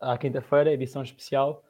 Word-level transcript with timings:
à 0.00 0.16
quinta-feira, 0.16 0.72
edição 0.72 1.02
especial. 1.02 1.62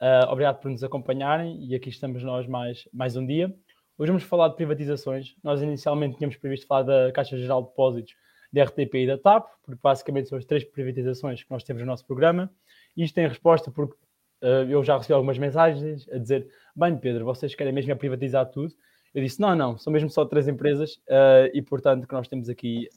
Uh, 0.00 0.30
obrigado 0.30 0.60
por 0.60 0.70
nos 0.70 0.84
acompanharem 0.84 1.64
e 1.64 1.74
aqui 1.74 1.88
estamos 1.88 2.22
nós 2.22 2.46
mais, 2.46 2.88
mais 2.92 3.16
um 3.16 3.26
dia. 3.26 3.54
Hoje 3.98 4.10
vamos 4.10 4.24
falar 4.24 4.48
de 4.48 4.56
privatizações. 4.56 5.34
Nós 5.42 5.62
inicialmente 5.62 6.16
tínhamos 6.16 6.36
previsto 6.36 6.66
falar 6.66 6.82
da 6.82 7.12
Caixa 7.12 7.38
Geral 7.38 7.62
de 7.62 7.68
Depósitos, 7.68 8.14
da 8.52 8.64
RTP 8.64 8.94
e 8.94 9.06
da 9.06 9.16
TAP, 9.16 9.48
porque 9.62 9.80
basicamente 9.82 10.28
são 10.28 10.36
as 10.36 10.44
três 10.44 10.64
privatizações 10.64 11.42
que 11.42 11.50
nós 11.50 11.64
temos 11.64 11.80
no 11.82 11.86
nosso 11.86 12.06
programa. 12.06 12.50
Isto 12.96 13.14
tem 13.14 13.26
resposta 13.26 13.70
porque 13.70 13.94
uh, 14.42 14.68
eu 14.68 14.84
já 14.84 14.96
recebi 14.96 15.14
algumas 15.14 15.38
mensagens 15.38 16.06
a 16.10 16.18
dizer: 16.18 16.46
bem, 16.74 16.96
Pedro, 16.98 17.24
vocês 17.24 17.54
querem 17.54 17.72
mesmo 17.72 17.90
é 17.90 17.94
privatizar 17.94 18.46
tudo? 18.46 18.74
Eu 19.14 19.22
disse: 19.22 19.40
não, 19.40 19.56
não, 19.56 19.78
são 19.78 19.92
mesmo 19.92 20.10
só 20.10 20.24
três 20.24 20.46
empresas 20.46 20.96
uh, 21.08 21.50
e, 21.54 21.62
portanto, 21.62 22.06
que 22.06 22.14
nós 22.14 22.28
temos 22.28 22.48
aqui 22.48 22.88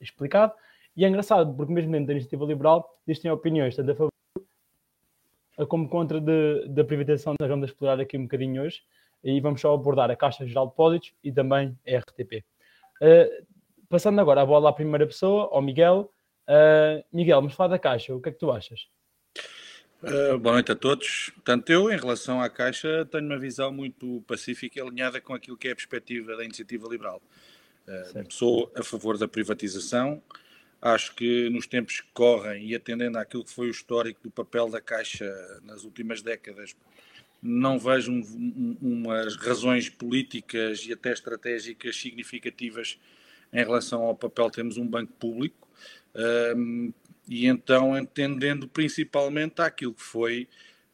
explicado. 0.00 0.52
E 0.96 1.04
é 1.04 1.08
engraçado, 1.08 1.54
porque 1.54 1.72
mesmo 1.72 1.90
dentro 1.90 2.06
da 2.06 2.12
iniciativa 2.12 2.44
liberal 2.44 2.98
existem 3.06 3.30
opiniões 3.30 3.74
tanto 3.74 3.90
a 3.90 3.94
favor 3.94 4.10
como 5.68 5.88
contra 5.88 6.20
de, 6.20 6.68
da 6.68 6.84
privatização. 6.84 7.34
Nós 7.38 7.48
vamos 7.48 7.70
explorar 7.70 8.00
aqui 8.00 8.16
um 8.16 8.22
bocadinho 8.22 8.62
hoje 8.62 8.82
e 9.22 9.40
vamos 9.40 9.60
só 9.60 9.74
abordar 9.74 10.10
a 10.10 10.16
Caixa 10.16 10.46
Geral 10.46 10.66
de 10.66 10.72
Depósitos 10.72 11.14
e 11.22 11.32
também 11.32 11.76
a 11.86 11.98
RTP. 11.98 12.44
Uh, 13.00 13.44
passando 13.88 14.20
agora 14.20 14.42
a 14.42 14.46
bola 14.46 14.70
à 14.70 14.72
primeira 14.72 15.06
pessoa, 15.06 15.48
ao 15.52 15.62
Miguel. 15.62 16.12
Uh, 16.48 17.04
Miguel, 17.12 17.40
vamos 17.40 17.54
falar 17.54 17.68
da 17.68 17.78
Caixa, 17.78 18.14
o 18.14 18.20
que 18.20 18.28
é 18.28 18.32
que 18.32 18.38
tu 18.38 18.50
achas? 18.50 18.88
Uh, 20.02 20.38
boa 20.38 20.54
noite 20.54 20.70
a 20.70 20.76
todos. 20.76 21.30
Portanto, 21.34 21.70
eu, 21.70 21.90
em 21.90 21.96
relação 21.96 22.40
à 22.40 22.50
Caixa, 22.50 23.06
tenho 23.10 23.24
uma 23.24 23.38
visão 23.38 23.72
muito 23.72 24.22
pacífica 24.26 24.78
e 24.78 24.82
alinhada 24.82 25.20
com 25.20 25.32
aquilo 25.32 25.56
que 25.56 25.68
é 25.68 25.72
a 25.72 25.74
perspectiva 25.74 26.36
da 26.36 26.44
iniciativa 26.44 26.86
liberal. 26.88 27.22
Uh, 27.88 28.32
sou 28.32 28.70
a 28.76 28.82
favor 28.82 29.16
da 29.16 29.26
privatização, 29.26 30.22
Acho 30.84 31.14
que 31.14 31.48
nos 31.48 31.66
tempos 31.66 32.02
que 32.02 32.08
correm 32.12 32.66
e 32.66 32.74
atendendo 32.74 33.16
àquilo 33.16 33.42
que 33.42 33.50
foi 33.50 33.68
o 33.68 33.70
histórico 33.70 34.20
do 34.22 34.30
papel 34.30 34.68
da 34.68 34.82
Caixa 34.82 35.24
nas 35.62 35.82
últimas 35.82 36.20
décadas, 36.20 36.76
não 37.42 37.78
vejo 37.78 38.12
um, 38.12 38.20
um, 38.20 38.76
umas 38.82 39.34
razões 39.36 39.88
políticas 39.88 40.84
e 40.84 40.92
até 40.92 41.10
estratégicas 41.10 41.96
significativas 41.96 43.00
em 43.50 43.64
relação 43.64 44.02
ao 44.02 44.14
papel 44.14 44.50
temos 44.50 44.76
um 44.76 44.86
banco 44.86 45.14
público 45.14 45.66
um, 46.54 46.92
e 47.26 47.46
então 47.46 47.96
entendendo 47.96 48.68
principalmente 48.68 49.62
aquilo 49.62 49.94
que 49.94 50.02
foi 50.02 50.46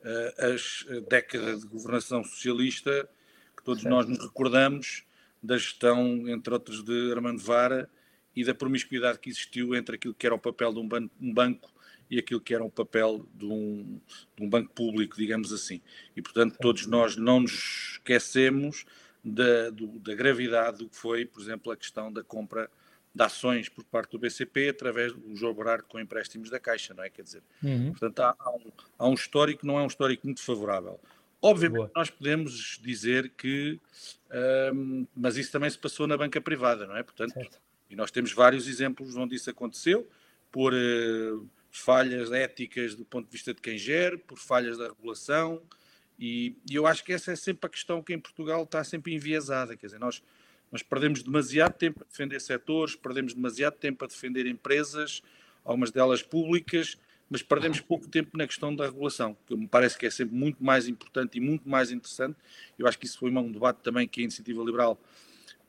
uh, 0.04 0.54
as 0.54 0.86
décadas 1.08 1.62
de 1.62 1.66
governação 1.66 2.22
socialista 2.22 3.08
que 3.56 3.64
todos 3.64 3.82
certo. 3.82 3.92
nós 3.92 4.06
nos 4.06 4.24
recordamos 4.24 5.02
da 5.42 5.58
gestão, 5.58 6.28
entre 6.28 6.54
outros, 6.54 6.84
de 6.84 7.10
Armando 7.12 7.42
Vara 7.42 7.90
e 8.34 8.44
da 8.44 8.54
promiscuidade 8.54 9.18
que 9.18 9.28
existiu 9.28 9.74
entre 9.74 9.96
aquilo 9.96 10.14
que 10.14 10.26
era 10.26 10.34
o 10.34 10.38
papel 10.38 10.72
de 10.72 10.78
um, 10.78 10.88
ban 10.88 11.08
um 11.20 11.32
banco 11.32 11.72
e 12.10 12.18
aquilo 12.18 12.40
que 12.40 12.54
era 12.54 12.64
o 12.64 12.70
papel 12.70 13.24
de 13.34 13.46
um, 13.46 14.00
de 14.36 14.44
um, 14.44 14.48
banco 14.48 14.72
público, 14.74 15.16
digamos 15.16 15.52
assim. 15.52 15.80
E, 16.16 16.20
portanto, 16.20 16.56
todos 16.60 16.86
nós 16.86 17.16
não 17.16 17.40
nos 17.40 17.92
esquecemos 17.94 18.84
da, 19.24 19.70
do, 19.70 19.86
da 20.00 20.14
gravidade 20.14 20.78
do 20.78 20.88
que 20.88 20.96
foi, 20.96 21.24
por 21.24 21.40
exemplo, 21.40 21.70
a 21.70 21.76
questão 21.76 22.12
da 22.12 22.24
compra 22.24 22.68
de 23.14 23.22
ações 23.22 23.68
por 23.68 23.84
parte 23.84 24.12
do 24.12 24.18
BCP 24.18 24.68
através 24.68 25.12
do 25.12 25.36
jogo 25.36 25.62
barato 25.62 25.84
com 25.88 25.98
empréstimos 25.98 26.48
da 26.50 26.58
Caixa, 26.58 26.94
não 26.94 27.04
é? 27.04 27.10
Quer 27.10 27.22
dizer, 27.22 27.42
uhum. 27.62 27.90
portanto, 27.90 28.20
há, 28.20 28.36
há, 28.38 28.50
um, 28.50 28.72
há 28.98 29.08
um 29.08 29.14
histórico, 29.14 29.66
não 29.66 29.78
é 29.78 29.82
um 29.82 29.88
histórico 29.88 30.26
muito 30.26 30.42
favorável. 30.42 31.00
Obviamente, 31.42 31.78
Boa. 31.78 31.90
nós 31.94 32.10
podemos 32.10 32.78
dizer 32.82 33.30
que, 33.30 33.80
um, 34.74 35.06
mas 35.16 35.36
isso 35.36 35.50
também 35.50 35.70
se 35.70 35.78
passou 35.78 36.06
na 36.06 36.16
banca 36.16 36.40
privada, 36.40 36.86
não 36.86 36.96
é? 36.96 37.02
Portanto, 37.02 37.32
certo. 37.32 37.58
E 37.90 37.96
nós 37.96 38.10
temos 38.10 38.32
vários 38.32 38.68
exemplos 38.68 39.16
onde 39.16 39.34
isso 39.34 39.50
aconteceu, 39.50 40.08
por 40.50 40.72
uh, 40.72 41.48
falhas 41.70 42.30
éticas 42.32 42.94
do 42.94 43.04
ponto 43.04 43.26
de 43.26 43.32
vista 43.32 43.52
de 43.52 43.60
quem 43.60 43.76
gera, 43.76 44.16
por 44.16 44.38
falhas 44.38 44.78
da 44.78 44.88
regulação, 44.88 45.60
e, 46.18 46.54
e, 46.70 46.74
eu 46.74 46.86
acho 46.86 47.02
que 47.02 47.14
essa 47.14 47.32
é 47.32 47.36
sempre 47.36 47.66
a 47.66 47.70
questão 47.70 48.02
que 48.02 48.12
em 48.12 48.18
Portugal 48.18 48.64
está 48.64 48.84
sempre 48.84 49.14
enviesada, 49.14 49.74
quer 49.74 49.86
dizer, 49.86 49.98
nós, 49.98 50.22
nós 50.70 50.82
perdemos 50.82 51.22
demasiado 51.22 51.72
tempo 51.72 52.02
a 52.02 52.06
defender 52.06 52.38
setores, 52.40 52.94
perdemos 52.94 53.32
demasiado 53.32 53.74
tempo 53.76 54.04
a 54.04 54.06
defender 54.06 54.46
empresas, 54.46 55.22
algumas 55.64 55.90
delas 55.90 56.22
públicas, 56.22 56.98
mas 57.30 57.42
perdemos 57.42 57.80
pouco 57.80 58.06
tempo 58.06 58.36
na 58.36 58.46
questão 58.46 58.74
da 58.74 58.84
regulação, 58.84 59.34
que 59.46 59.56
me 59.56 59.66
parece 59.66 59.96
que 59.96 60.04
é 60.04 60.10
sempre 60.10 60.34
muito 60.34 60.62
mais 60.62 60.86
importante 60.88 61.38
e 61.38 61.40
muito 61.40 61.66
mais 61.66 61.90
interessante. 61.90 62.36
Eu 62.78 62.86
acho 62.86 62.98
que 62.98 63.06
isso 63.06 63.18
foi 63.18 63.30
um 63.30 63.50
debate 63.50 63.78
também 63.82 64.06
que 64.06 64.20
a 64.20 64.24
Iniciativa 64.24 64.62
Liberal 64.62 65.00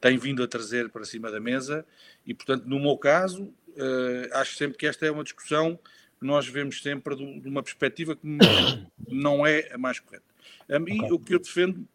tem 0.01 0.17
vindo 0.17 0.41
a 0.41 0.47
trazer 0.47 0.89
para 0.89 1.05
cima 1.05 1.31
da 1.31 1.39
mesa 1.39 1.85
e, 2.25 2.33
portanto, 2.33 2.65
no 2.65 2.79
meu 2.79 2.97
caso, 2.97 3.43
uh, 3.43 4.33
acho 4.33 4.55
sempre 4.55 4.77
que 4.77 4.87
esta 4.87 5.05
é 5.05 5.11
uma 5.11 5.23
discussão 5.23 5.79
que 6.19 6.25
nós 6.25 6.47
vemos 6.47 6.81
sempre 6.81 7.15
de, 7.15 7.39
de 7.39 7.47
uma 7.47 7.61
perspectiva 7.61 8.15
que 8.15 8.27
não 9.07 9.45
é 9.45 9.71
a 9.71 9.77
mais 9.77 9.99
correta. 9.99 10.25
A 10.67 10.79
mim, 10.79 10.99
okay. 11.01 11.11
o 11.11 11.19
que 11.19 11.35
eu 11.35 11.39
defendo, 11.39 11.87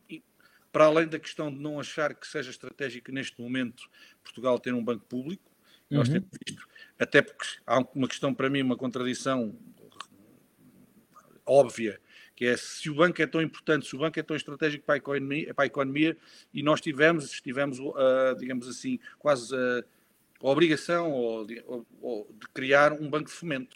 para 0.70 0.84
além 0.84 1.08
da 1.08 1.18
questão 1.18 1.52
de 1.52 1.58
não 1.58 1.80
achar 1.80 2.14
que 2.14 2.26
seja 2.26 2.50
estratégico 2.50 3.10
neste 3.10 3.40
momento 3.42 3.88
Portugal 4.22 4.58
ter 4.60 4.72
um 4.72 4.84
banco 4.84 5.04
público, 5.06 5.50
uhum. 5.90 5.98
nós 5.98 6.08
temos 6.08 6.28
visto, 6.46 6.68
até 6.98 7.20
porque 7.20 7.46
há 7.66 7.80
uma 7.92 8.06
questão 8.06 8.32
para 8.32 8.48
mim, 8.48 8.62
uma 8.62 8.76
contradição 8.76 9.52
óbvia 11.44 12.00
que 12.36 12.44
é 12.44 12.56
se 12.56 12.90
o 12.90 12.94
banco 12.94 13.20
é 13.20 13.26
tão 13.26 13.40
importante, 13.40 13.86
se 13.86 13.96
o 13.96 13.98
banco 13.98 14.20
é 14.20 14.22
tão 14.22 14.36
estratégico 14.36 14.84
para 14.84 14.96
a 14.96 14.98
economia, 14.98 15.54
para 15.54 15.64
a 15.64 15.66
economia 15.66 16.16
e 16.52 16.62
nós 16.62 16.82
tivemos, 16.82 17.40
tivemos 17.40 17.78
uh, 17.78 18.36
digamos 18.38 18.68
assim, 18.68 19.00
quase 19.18 19.54
uh, 19.54 19.82
a 20.42 20.46
obrigação 20.46 21.10
ou 21.10 21.46
de, 21.46 21.64
ou, 21.66 22.28
de, 22.38 22.46
criar 22.48 22.92
um 22.92 23.08
banco 23.08 23.30
de 23.30 23.34
fomento. 23.34 23.74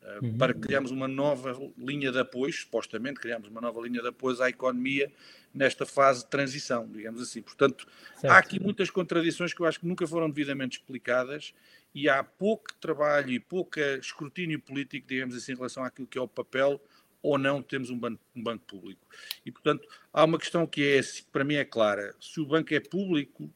Uh, 0.00 0.24
uhum. 0.24 0.38
Para 0.38 0.54
criarmos 0.54 0.90
uma 0.90 1.06
nova 1.06 1.52
linha 1.76 2.10
de 2.10 2.18
apoio, 2.18 2.50
supostamente 2.50 3.20
criamos 3.20 3.48
uma 3.48 3.60
nova 3.60 3.78
linha 3.82 4.00
de 4.00 4.08
apoio 4.08 4.40
à 4.42 4.48
economia 4.48 5.12
nesta 5.52 5.84
fase 5.84 6.24
de 6.24 6.30
transição, 6.30 6.88
digamos 6.90 7.20
assim. 7.20 7.42
Portanto, 7.42 7.86
certo. 8.16 8.32
há 8.32 8.38
aqui 8.38 8.58
muitas 8.58 8.88
contradições 8.88 9.52
que 9.52 9.60
eu 9.60 9.66
acho 9.66 9.80
que 9.80 9.86
nunca 9.86 10.06
foram 10.06 10.30
devidamente 10.30 10.78
explicadas 10.78 11.52
e 11.94 12.08
há 12.08 12.24
pouco 12.24 12.72
trabalho 12.80 13.30
e 13.30 13.40
pouco 13.40 13.78
escrutínio 14.00 14.58
político, 14.60 15.06
digamos 15.06 15.34
assim, 15.34 15.52
em 15.52 15.56
relação 15.56 15.84
àquilo 15.84 16.06
que 16.06 16.16
é 16.16 16.22
o 16.22 16.28
papel 16.28 16.80
ou 17.22 17.38
não 17.38 17.62
temos 17.62 17.90
um 17.90 17.98
banco, 17.98 18.20
um 18.34 18.42
banco 18.42 18.64
público. 18.66 19.06
E, 19.44 19.50
portanto, 19.50 19.86
há 20.12 20.24
uma 20.24 20.38
questão 20.38 20.66
que 20.66 20.82
é, 20.82 21.00
para 21.32 21.44
mim 21.44 21.54
é 21.54 21.64
clara. 21.64 22.14
Se 22.20 22.40
o 22.40 22.46
banco 22.46 22.72
é 22.72 22.80
público, 22.80 23.50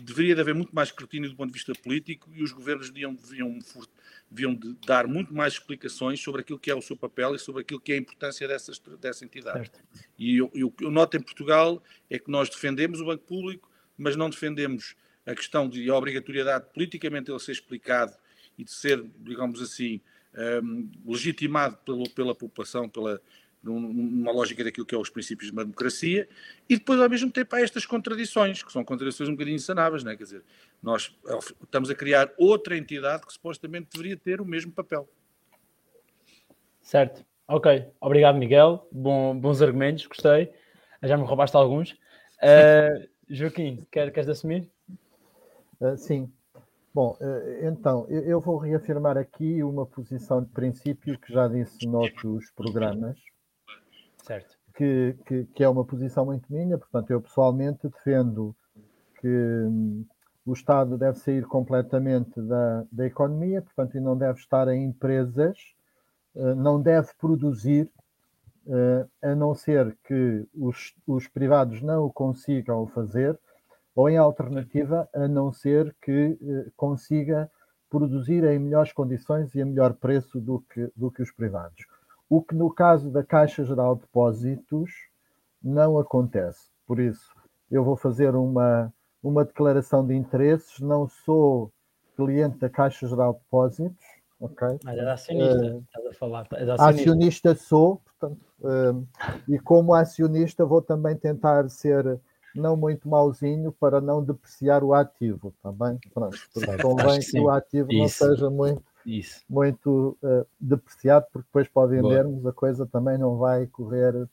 deveria 0.00 0.34
de 0.34 0.40
haver 0.40 0.54
muito 0.54 0.74
mais 0.74 0.88
escrutínio 0.88 1.28
do 1.28 1.36
ponto 1.36 1.48
de 1.48 1.54
vista 1.54 1.72
político 1.74 2.30
e 2.34 2.42
os 2.42 2.52
governos 2.52 2.90
deviam, 2.90 3.14
deviam, 3.14 3.58
deviam 4.30 4.54
de 4.54 4.74
dar 4.86 5.06
muito 5.06 5.34
mais 5.34 5.54
explicações 5.54 6.20
sobre 6.20 6.42
aquilo 6.42 6.58
que 6.58 6.70
é 6.70 6.74
o 6.74 6.82
seu 6.82 6.96
papel 6.96 7.34
e 7.34 7.38
sobre 7.38 7.62
aquilo 7.62 7.80
que 7.80 7.92
é 7.92 7.94
a 7.96 7.98
importância 7.98 8.46
dessa, 8.46 8.72
dessa 9.00 9.24
entidade. 9.24 9.58
Certo. 9.58 9.80
E 10.18 10.40
o 10.40 10.70
que 10.70 10.84
eu 10.84 10.90
noto 10.90 11.16
em 11.16 11.20
Portugal 11.20 11.82
é 12.08 12.18
que 12.18 12.30
nós 12.30 12.48
defendemos 12.48 13.00
o 13.00 13.06
banco 13.06 13.24
público, 13.24 13.70
mas 13.96 14.16
não 14.16 14.30
defendemos 14.30 14.94
a 15.26 15.34
questão 15.34 15.68
de 15.68 15.90
a 15.90 15.94
obrigatoriedade 15.94 16.66
politicamente 16.72 17.30
ele 17.30 17.40
ser 17.40 17.52
explicado 17.52 18.16
e 18.56 18.64
de 18.64 18.72
ser, 18.72 19.04
digamos 19.18 19.60
assim, 19.60 20.00
um, 20.62 20.90
legitimado 21.06 21.76
pelo, 21.84 22.08
pela 22.10 22.34
população, 22.34 22.88
pela, 22.88 23.20
numa 23.62 24.30
lógica 24.30 24.62
daquilo 24.62 24.86
que 24.86 24.94
é 24.94 24.98
os 24.98 25.10
princípios 25.10 25.50
de 25.50 25.52
uma 25.52 25.64
democracia, 25.64 26.28
e 26.68 26.76
depois, 26.76 27.00
ao 27.00 27.08
mesmo 27.08 27.30
tempo, 27.30 27.54
há 27.56 27.60
estas 27.60 27.84
contradições, 27.84 28.62
que 28.62 28.72
são 28.72 28.84
contradições 28.84 29.28
um 29.28 29.32
bocadinho 29.32 29.56
insanáveis, 29.56 30.04
não 30.04 30.12
é? 30.12 30.16
Quer 30.16 30.24
dizer, 30.24 30.42
nós 30.82 31.14
estamos 31.62 31.90
a 31.90 31.94
criar 31.94 32.32
outra 32.38 32.76
entidade 32.76 33.26
que 33.26 33.32
supostamente 33.32 33.88
deveria 33.92 34.16
ter 34.16 34.40
o 34.40 34.44
mesmo 34.44 34.72
papel. 34.72 35.08
Certo. 36.80 37.24
Ok. 37.46 37.86
Obrigado, 38.00 38.38
Miguel. 38.38 38.86
Bom, 38.92 39.38
bons 39.38 39.60
argumentos, 39.60 40.06
gostei. 40.06 40.52
Já 41.02 41.16
me 41.16 41.24
roubaste 41.24 41.56
alguns. 41.56 41.92
Uh, 42.40 43.08
Joaquim, 43.28 43.86
quer, 43.90 44.12
queres 44.12 44.28
assumir? 44.28 44.70
Uh, 45.80 45.96
sim. 45.96 46.32
Bom, 46.94 47.16
eh, 47.20 47.68
então, 47.68 48.06
eu 48.08 48.40
vou 48.40 48.56
reafirmar 48.56 49.16
aqui 49.16 49.62
uma 49.62 49.86
posição 49.86 50.42
de 50.42 50.48
princípio 50.50 51.18
que 51.18 51.32
já 51.32 51.46
disse 51.46 51.86
noutros 51.86 52.50
programas, 52.52 53.18
certo. 54.22 54.56
Que, 54.74 55.16
que, 55.26 55.44
que 55.46 55.64
é 55.64 55.68
uma 55.68 55.84
posição 55.84 56.24
muito 56.24 56.52
minha, 56.52 56.78
portanto, 56.78 57.10
eu 57.10 57.20
pessoalmente 57.20 57.88
defendo 57.88 58.54
que 59.20 59.28
hum, 59.28 60.04
o 60.46 60.52
Estado 60.52 60.96
deve 60.96 61.18
sair 61.18 61.44
completamente 61.44 62.40
da, 62.40 62.84
da 62.90 63.06
economia, 63.06 63.60
portanto, 63.60 63.96
e 63.96 64.00
não 64.00 64.16
deve 64.16 64.38
estar 64.38 64.66
em 64.68 64.84
empresas, 64.84 65.58
eh, 66.34 66.54
não 66.54 66.80
deve 66.80 67.08
produzir, 67.18 67.90
eh, 68.66 69.06
a 69.22 69.34
não 69.34 69.54
ser 69.54 69.96
que 70.04 70.46
os, 70.54 70.94
os 71.06 71.28
privados 71.28 71.82
não 71.82 72.04
o 72.04 72.12
consigam 72.12 72.86
fazer, 72.86 73.38
ou 73.98 74.08
em 74.08 74.16
alternativa, 74.16 75.08
a 75.12 75.26
não 75.26 75.52
ser 75.52 75.92
que 76.00 76.38
eh, 76.40 76.70
consiga 76.76 77.50
produzir 77.90 78.44
em 78.44 78.56
melhores 78.56 78.92
condições 78.92 79.52
e 79.56 79.60
a 79.60 79.66
melhor 79.66 79.92
preço 79.92 80.40
do 80.40 80.60
que, 80.72 80.88
do 80.94 81.10
que 81.10 81.20
os 81.20 81.32
privados. 81.32 81.84
O 82.30 82.40
que 82.40 82.54
no 82.54 82.72
caso 82.72 83.10
da 83.10 83.24
Caixa 83.24 83.64
Geral 83.64 83.96
de 83.96 84.02
Depósitos 84.02 84.92
não 85.60 85.98
acontece. 85.98 86.68
Por 86.86 87.00
isso, 87.00 87.34
eu 87.68 87.82
vou 87.82 87.96
fazer 87.96 88.36
uma, 88.36 88.94
uma 89.20 89.44
declaração 89.44 90.06
de 90.06 90.14
interesses. 90.14 90.78
Não 90.78 91.08
sou 91.08 91.72
cliente 92.14 92.56
da 92.58 92.70
Caixa 92.70 93.04
Geral 93.04 93.32
de 93.32 93.40
Depósitos, 93.40 94.06
ok? 94.38 94.78
Mas 94.84 94.96
é 94.96 95.10
acionista, 95.10 95.74
uh, 95.74 95.80
estás 95.80 96.06
a 96.06 96.12
falar. 96.12 96.46
É 96.52 96.70
acionista. 96.70 96.84
acionista 96.84 97.54
sou, 97.56 98.00
portanto, 98.04 98.46
uh, 98.60 99.08
e 99.48 99.58
como 99.58 99.92
acionista 99.92 100.64
vou 100.64 100.80
também 100.80 101.16
tentar 101.16 101.68
ser 101.68 102.20
não 102.58 102.76
muito 102.76 103.08
mauzinho 103.08 103.72
para 103.72 104.00
não 104.00 104.22
depreciar 104.22 104.82
o 104.84 104.92
ativo, 104.92 105.54
também, 105.62 105.96
tá 105.96 106.10
Pronto, 106.12 106.38
porque 106.52 106.82
convém 106.82 107.20
que, 107.20 107.40
o 107.40 107.50
ativo 107.50 107.90
Isso. 107.90 107.98
não 107.98 108.08
seja 108.08 108.50
muito, 108.50 108.82
Isso. 109.06 109.42
muito 109.48 110.16
uh, 110.22 110.46
depreciado, 110.60 111.26
porque 111.32 111.46
depois 111.46 111.68
para 111.68 111.88
vendermos 111.88 112.40
Boa. 112.40 112.50
a 112.50 112.52
coisa 112.52 112.86
também 112.86 113.16
não 113.16 113.36
vai 113.36 113.66
correr 113.66 114.14
uh, 114.14 114.28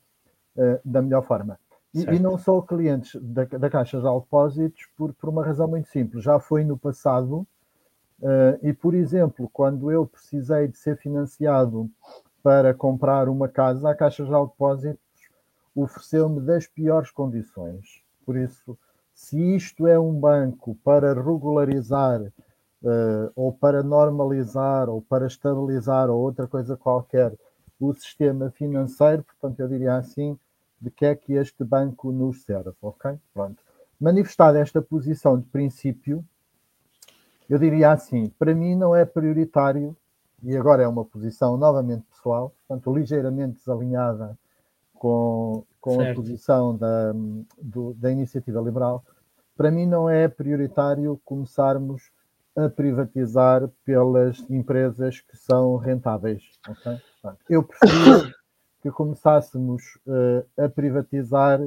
da 0.83 1.01
melhor 1.01 1.23
forma. 1.23 1.59
E, 1.93 2.01
e, 2.01 2.19
não 2.19 2.37
só 2.37 2.61
clientes 2.61 3.15
da, 3.21 3.45
da 3.45 3.69
Caixa 3.69 3.97
de 3.97 4.03
Depósitos, 4.03 4.85
por, 4.97 5.13
por 5.13 5.29
uma 5.29 5.45
razão 5.45 5.65
muito 5.65 5.87
simples. 5.87 6.25
Já 6.25 6.41
foi 6.41 6.65
no 6.65 6.77
passado, 6.77 7.47
uh, 8.19 8.59
e 8.61 8.73
por 8.73 8.93
exemplo, 8.93 9.49
quando 9.53 9.89
eu 9.89 10.05
precisei 10.05 10.67
de 10.67 10.77
ser 10.77 10.97
financiado 10.97 11.89
para 12.43 12.73
comprar 12.73 13.29
uma 13.29 13.47
casa, 13.47 13.89
a 13.89 13.95
Caixa 13.95 14.25
de 14.25 14.29
Depósitos 14.29 14.99
ofereceu-me 15.75 16.39
das 16.39 16.67
piores 16.67 17.11
condições. 17.11 18.04
Por 18.25 18.37
isso, 18.37 18.77
se 19.13 19.55
isto 19.55 19.87
é 19.87 19.99
um 19.99 20.13
banco 20.13 20.75
para 20.83 21.13
regularizar 21.13 22.21
uh, 22.21 23.31
ou 23.35 23.53
para 23.53 23.81
normalizar 23.83 24.89
ou 24.89 25.01
para 25.01 25.27
estabilizar 25.27 26.09
ou 26.09 26.19
outra 26.19 26.47
coisa 26.47 26.75
qualquer 26.75 27.33
o 27.79 27.93
sistema 27.93 28.49
financeiro, 28.51 29.23
portanto, 29.23 29.59
eu 29.59 29.67
diria 29.67 29.95
assim, 29.95 30.37
de 30.79 30.89
que 30.89 31.05
é 31.05 31.15
que 31.15 31.33
este 31.33 31.63
banco 31.63 32.11
nos 32.11 32.43
serve, 32.43 32.73
ok? 32.81 33.17
Pronto. 33.33 33.61
Manifestada 33.99 34.59
esta 34.59 34.81
posição 34.81 35.39
de 35.39 35.45
princípio, 35.45 36.23
eu 37.49 37.59
diria 37.59 37.91
assim, 37.91 38.29
para 38.39 38.53
mim 38.55 38.75
não 38.75 38.95
é 38.95 39.05
prioritário, 39.05 39.95
e 40.43 40.55
agora 40.55 40.83
é 40.83 40.87
uma 40.87 41.05
posição 41.05 41.57
novamente 41.57 42.03
pessoal, 42.03 42.53
portanto, 42.67 42.93
ligeiramente 42.95 43.59
desalinhada 43.59 44.37
com, 45.05 45.63
com 45.79 46.01
a 46.01 46.15
posição 46.15 46.75
da, 46.75 47.13
do, 47.61 47.93
da 47.93 48.11
iniciativa 48.11 48.59
liberal, 48.59 49.05
para 49.55 49.69
mim 49.69 49.85
não 49.85 50.09
é 50.09 50.27
prioritário 50.27 51.21
começarmos 51.23 52.09
a 52.57 52.67
privatizar 52.69 53.69
pelas 53.83 54.39
empresas 54.49 55.21
que 55.21 55.37
são 55.37 55.77
rentáveis. 55.77 56.41
Okay? 56.67 56.99
Eu 57.47 57.61
preferia 57.61 58.33
que 58.81 58.89
começássemos 58.89 59.83
uh, 60.07 60.43
a 60.63 60.67
privatizar 60.69 61.59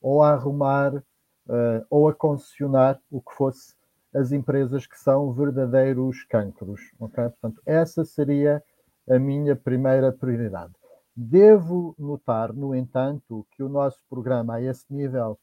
ou 0.00 0.22
a 0.22 0.30
arrumar 0.30 0.94
uh, 0.94 1.84
ou 1.90 2.08
a 2.08 2.14
concessionar 2.14 2.98
o 3.10 3.20
que 3.20 3.34
fosse 3.34 3.74
as 4.14 4.32
empresas 4.32 4.86
que 4.86 4.98
são 4.98 5.34
verdadeiros 5.34 6.24
cancros. 6.24 6.80
Okay? 6.98 7.24
Portanto, 7.24 7.60
essa 7.66 8.06
seria 8.06 8.62
a 9.06 9.18
minha 9.18 9.54
primeira 9.54 10.10
prioridade. 10.10 10.72
Devo 11.16 11.94
notar, 11.98 12.52
no 12.52 12.74
entanto, 12.74 13.46
que 13.52 13.62
o 13.62 13.68
nosso 13.68 13.98
programa 14.08 14.56
a 14.56 14.62
esse 14.62 14.84
nível 14.90 15.38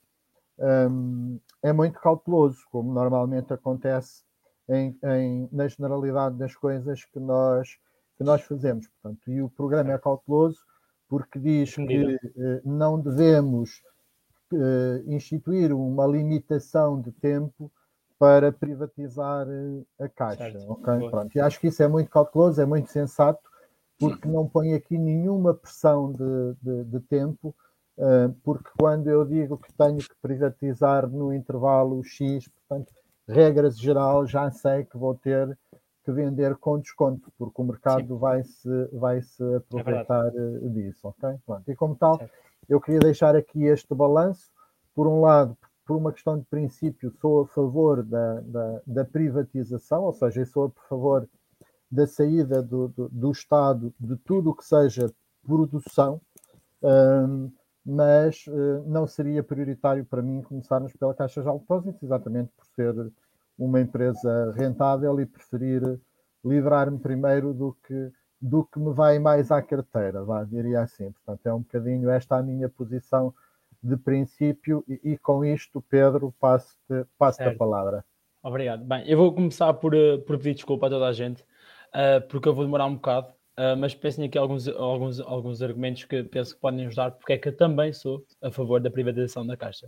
um, 0.59 1.39
é 1.63 1.73
muito 1.73 1.99
cauteloso, 1.99 2.59
como 2.71 2.93
normalmente 2.93 3.51
acontece 3.51 4.23
em, 4.69 4.95
em, 5.03 5.49
na 5.51 5.67
generalidade 5.67 6.37
das 6.37 6.55
coisas 6.55 7.03
que 7.05 7.19
nós, 7.19 7.77
que 8.17 8.23
nós 8.23 8.43
fazemos. 8.43 8.87
Portanto, 8.87 9.31
e 9.31 9.41
o 9.41 9.49
programa 9.49 9.91
é 9.91 9.97
cauteloso 9.97 10.59
porque 11.09 11.39
diz 11.39 11.75
que 11.75 12.15
uh, 12.15 12.61
não 12.63 12.99
devemos 12.99 13.81
uh, 14.51 15.11
instituir 15.11 15.73
uma 15.73 16.05
limitação 16.05 17.01
de 17.01 17.11
tempo 17.11 17.71
para 18.19 18.51
privatizar 18.51 19.47
uh, 19.47 19.85
a 19.99 20.07
caixa. 20.07 20.57
Okay? 20.67 21.09
Pronto, 21.09 21.35
e 21.35 21.39
acho 21.39 21.59
que 21.59 21.67
isso 21.67 21.81
é 21.81 21.87
muito 21.87 22.09
cauteloso, 22.09 22.61
é 22.61 22.65
muito 22.65 22.89
sensato 22.89 23.41
porque 23.99 24.27
não 24.27 24.47
põe 24.47 24.73
aqui 24.73 24.97
nenhuma 24.97 25.53
pressão 25.53 26.11
de, 26.11 26.55
de, 26.61 26.83
de 26.85 26.99
tempo, 27.01 27.55
uh, 27.97 28.33
porque 28.43 28.69
quando 28.77 29.09
eu 29.09 29.25
digo 29.25 29.57
que 29.57 29.71
tenho 29.73 29.97
que 29.97 30.15
privatizar 30.21 31.07
no 31.07 31.33
intervalo 31.33 32.03
X, 32.03 32.47
portanto, 32.47 32.93
regras 33.27 33.77
geral, 33.77 34.25
já 34.25 34.51
sei 34.51 34.83
que 34.85 34.97
vou 34.97 35.15
ter 35.15 35.57
que 36.03 36.11
vender 36.11 36.55
com 36.57 36.79
desconto, 36.79 37.31
porque 37.37 37.61
o 37.61 37.65
mercado 37.65 38.17
vai-se 38.17 38.69
vai 38.91 39.21
-se 39.21 39.41
aproveitar 39.55 40.31
é 40.35 40.69
disso, 40.69 41.07
ok? 41.07 41.37
Pronto. 41.45 41.71
E 41.71 41.75
como 41.75 41.95
tal, 41.95 42.17
certo. 42.17 42.33
eu 42.67 42.81
queria 42.81 42.99
deixar 42.99 43.35
aqui 43.35 43.63
este 43.63 43.93
balanço. 43.95 44.51
Por 44.93 45.07
um 45.07 45.21
lado, 45.21 45.57
por 45.85 45.95
uma 45.97 46.11
questão 46.11 46.37
de 46.37 46.45
princípio, 46.45 47.11
sou 47.19 47.41
a 47.41 47.47
favor 47.47 48.03
da, 48.03 48.41
da, 48.41 48.81
da 48.85 49.05
privatização, 49.05 50.03
ou 50.03 50.13
seja, 50.13 50.45
sou 50.45 50.65
a 50.65 50.89
favor 50.89 51.27
da 51.93 52.07
saída 52.07 52.61
do, 52.63 52.87
do, 52.87 53.07
do 53.09 53.31
Estado 53.31 53.93
de 53.99 54.15
tudo 54.17 54.49
o 54.49 54.55
que 54.55 54.65
seja 54.65 55.13
produção, 55.45 56.19
um, 56.81 57.51
mas 57.85 58.47
uh, 58.47 58.83
não 58.87 59.05
seria 59.05 59.43
prioritário 59.43 60.03
para 60.03 60.21
mim 60.21 60.41
começarmos 60.41 60.91
pela 60.93 61.13
Caixa 61.13 61.43
de 61.43 61.51
Depósitos, 61.51 62.01
exatamente 62.01 62.51
por 62.57 62.65
ser 62.65 63.11
uma 63.59 63.79
empresa 63.79 64.51
rentável 64.57 65.19
e 65.21 65.25
preferir 65.25 65.99
livrar-me 66.43 66.97
primeiro 66.97 67.53
do 67.53 67.77
que, 67.85 68.11
do 68.41 68.63
que 68.63 68.79
me 68.79 68.91
vai 68.91 69.19
mais 69.19 69.51
à 69.51 69.61
carteira, 69.61 70.23
vá, 70.23 70.43
diria 70.43 70.81
assim. 70.81 71.11
Portanto, 71.11 71.45
é 71.45 71.53
um 71.53 71.59
bocadinho 71.59 72.09
esta 72.09 72.37
a 72.37 72.43
minha 72.43 72.67
posição 72.69 73.31
de 73.83 73.95
princípio 73.97 74.83
e, 74.87 75.11
e 75.11 75.17
com 75.17 75.45
isto, 75.45 75.79
Pedro, 75.89 76.33
passo-te 76.39 77.05
passo 77.19 77.43
a 77.43 77.53
palavra. 77.53 78.03
Obrigado. 78.41 78.83
Bem, 78.83 79.07
eu 79.07 79.17
vou 79.17 79.33
começar 79.33 79.73
por, 79.75 79.93
eh, 79.93 80.17
por 80.17 80.37
pedir 80.37 80.55
desculpa 80.55 80.87
a 80.87 80.89
toda 80.89 81.07
a 81.07 81.13
gente 81.13 81.45
uh, 81.93 82.27
porque 82.27 82.47
eu 82.47 82.53
vou 82.53 82.65
demorar 82.65 82.85
um 82.85 82.95
bocado, 82.95 83.27
uh, 83.57 83.77
mas 83.77 83.93
pensem 83.93 84.25
aqui 84.25 84.37
alguns, 84.37 84.67
alguns, 84.67 85.19
alguns 85.19 85.61
argumentos 85.61 86.03
que 86.03 86.23
penso 86.23 86.55
que 86.55 86.61
podem 86.61 86.85
ajudar, 86.87 87.11
porque 87.11 87.33
é 87.33 87.37
que 87.37 87.49
eu 87.49 87.55
também 87.55 87.93
sou 87.93 88.25
a 88.41 88.51
favor 88.51 88.79
da 88.79 88.91
privatização 88.91 89.45
da 89.45 89.55
Caixa. 89.55 89.87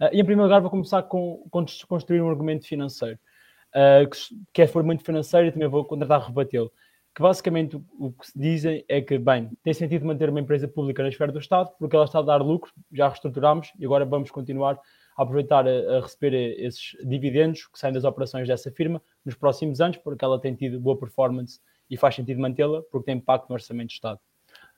Uh, 0.00 0.08
e 0.12 0.20
em 0.20 0.24
primeiro 0.24 0.42
lugar 0.42 0.60
vou 0.60 0.70
começar 0.70 1.02
com, 1.04 1.46
com 1.50 1.64
construir 1.88 2.20
um 2.20 2.30
argumento 2.30 2.66
financeiro, 2.66 3.18
que, 4.10 4.18
que 4.52 4.62
é 4.62 4.66
for 4.66 4.82
muito 4.82 5.04
financeiro 5.04 5.46
e 5.46 5.52
também 5.52 5.68
vou 5.68 5.84
tentar 5.84 6.18
rebatê-lo. 6.18 6.72
Que 7.14 7.22
basicamente 7.22 7.76
o, 7.76 7.84
o 7.98 8.12
que 8.12 8.26
se 8.26 8.38
dizem 8.38 8.84
é 8.88 9.00
que, 9.00 9.18
bem, 9.18 9.50
tem 9.62 9.74
sentido 9.74 10.06
manter 10.06 10.28
uma 10.28 10.40
empresa 10.40 10.68
pública 10.68 11.02
na 11.02 11.08
esfera 11.08 11.32
do 11.32 11.38
Estado, 11.38 11.70
porque 11.78 11.94
ela 11.94 12.04
está 12.04 12.20
a 12.20 12.22
dar 12.22 12.36
lucro, 12.36 12.72
já 12.92 13.08
reestruturámos 13.08 13.72
e 13.78 13.84
agora 13.84 14.04
vamos 14.04 14.30
continuar 14.30 14.78
aproveitar 15.22 15.66
a, 15.66 15.98
a, 15.98 16.00
receber 16.00 16.34
esses 16.58 16.96
dividendos 17.04 17.66
que 17.66 17.78
saem 17.78 17.92
das 17.92 18.04
operações 18.04 18.48
dessa 18.48 18.70
firma 18.70 19.02
nos 19.24 19.34
próximos 19.34 19.80
anos, 19.80 19.96
porque 19.98 20.24
ela 20.24 20.40
tem 20.40 20.54
tido 20.54 20.80
boa 20.80 20.98
performance 20.98 21.60
e 21.88 21.96
faz 21.96 22.14
sentido 22.14 22.40
mantê-la, 22.40 22.82
porque 22.90 23.06
tem 23.06 23.16
impacto 23.16 23.48
no 23.48 23.54
orçamento 23.54 23.88
do 23.88 23.92
Estado. 23.92 24.20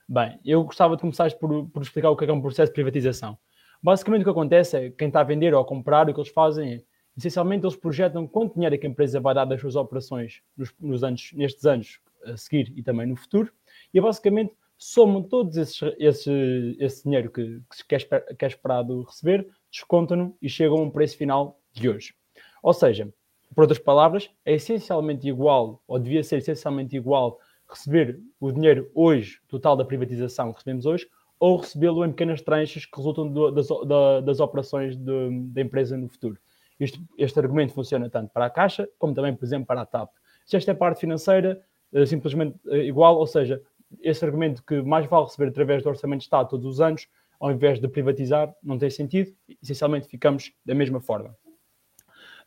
Bem, 0.09 0.39
eu 0.44 0.65
gostava 0.65 0.96
de 0.96 1.01
começar 1.01 1.32
por, 1.34 1.69
por 1.70 1.82
explicar 1.82 2.11
o 2.11 2.17
que 2.17 2.25
é, 2.25 2.29
é 2.29 2.32
um 2.32 2.41
processo 2.41 2.70
de 2.70 2.75
privatização. 2.75 3.39
Basicamente 3.82 4.22
o 4.22 4.25
que 4.25 4.31
acontece 4.31 4.77
é 4.77 4.91
que 4.91 4.96
quem 4.96 5.08
está 5.08 5.20
a 5.20 5.25
vender 5.25 5.55
ou 5.55 5.61
a 5.61 5.65
comprar, 5.65 6.08
o 6.08 6.15
que 6.15 6.20
eles 6.20 6.31
fazem 6.31 6.75
é, 6.75 6.82
essencialmente 7.17 7.65
eles 7.65 7.77
projetam 7.77 8.27
quanto 8.27 8.55
dinheiro 8.55 8.75
é 8.75 8.79
que 8.79 8.87
a 8.87 8.91
empresa 8.91 9.20
vai 9.20 9.34
dar 9.34 9.44
das 9.44 9.61
suas 9.61 9.77
operações 9.77 10.41
nos, 10.56 10.75
nos 10.81 11.05
anos, 11.05 11.31
nestes 11.34 11.65
anos 11.67 12.01
a 12.25 12.37
seguir 12.37 12.72
e 12.77 12.82
também 12.82 13.06
no 13.06 13.17
futuro, 13.17 13.53
e 13.93 14.01
basicamente 14.01 14.55
somam 14.79 15.22
todos 15.22 15.56
esses, 15.56 15.81
esse, 15.99 16.77
esse 16.81 17.05
dinheiro 17.05 17.31
que, 17.31 17.61
que, 17.89 17.94
é, 17.94 17.99
que 17.99 18.44
é 18.44 18.49
esperado 18.49 19.03
receber, 19.03 19.49
descontam-no 19.72 20.36
e 20.41 20.48
chegam 20.48 20.79
a 20.79 20.82
um 20.82 20.91
preço 20.91 21.17
final 21.17 21.58
de 21.72 21.88
hoje. 21.88 22.14
Ou 22.62 22.72
seja, 22.72 23.12
por 23.55 23.62
outras 23.62 23.79
palavras, 23.79 24.31
é 24.44 24.55
essencialmente 24.55 25.26
igual, 25.26 25.82
ou 25.86 25.98
devia 25.98 26.22
ser 26.22 26.38
essencialmente 26.38 26.96
igual, 26.96 27.38
receber 27.69 28.20
o 28.38 28.52
dinheiro 28.52 28.91
hoje, 28.94 29.41
total 29.48 29.76
da 29.76 29.84
privatização 29.84 30.52
que 30.52 30.58
recebemos 30.58 30.86
hoje, 30.86 31.08
ou 31.41 31.56
recebê-lo 31.56 32.05
em 32.05 32.10
pequenas 32.10 32.41
tranches 32.41 32.86
que 32.86 32.96
resultam 32.96 33.29
do, 33.29 33.50
das, 33.50 33.67
da, 33.69 34.20
das, 34.20 34.41
operações 34.41 34.96
de, 34.96 35.31
da 35.52 35.60
empresa 35.60 35.96
no 35.96 36.08
futuro. 36.08 36.38
Este, 36.79 37.02
este, 37.19 37.38
argumento 37.38 37.72
funciona 37.72 38.08
tanto 38.08 38.31
para 38.32 38.46
a 38.46 38.50
Caixa, 38.50 38.88
como 38.98 39.12
também, 39.12 39.34
por 39.34 39.44
exemplo, 39.44 39.67
para 39.67 39.81
a 39.81 39.86
TAP. 39.86 40.10
Se 40.46 40.56
esta 40.56 40.70
é 40.70 40.74
parte 40.74 41.00
financeira, 41.00 41.60
é 41.93 42.06
simplesmente 42.06 42.56
é 42.69 42.79
igual, 42.84 43.17
ou 43.17 43.26
seja, 43.26 43.60
esse 44.00 44.24
argumento 44.24 44.62
que 44.64 44.81
mais 44.82 45.06
vale 45.06 45.24
receber 45.24 45.48
através 45.50 45.82
do 45.82 45.88
Orçamento 45.88 46.20
de 46.20 46.24
Estado 46.24 46.48
todos 46.48 46.67
os 46.67 46.81
anos, 46.81 47.08
ao 47.43 47.51
invés 47.51 47.81
de 47.81 47.89
privatizar, 47.89 48.55
não 48.63 48.79
tem 48.79 48.89
sentido. 48.89 49.32
Essencialmente, 49.61 50.06
ficamos 50.06 50.53
da 50.65 50.77
mesma 50.77 51.01
forma. 51.01 51.37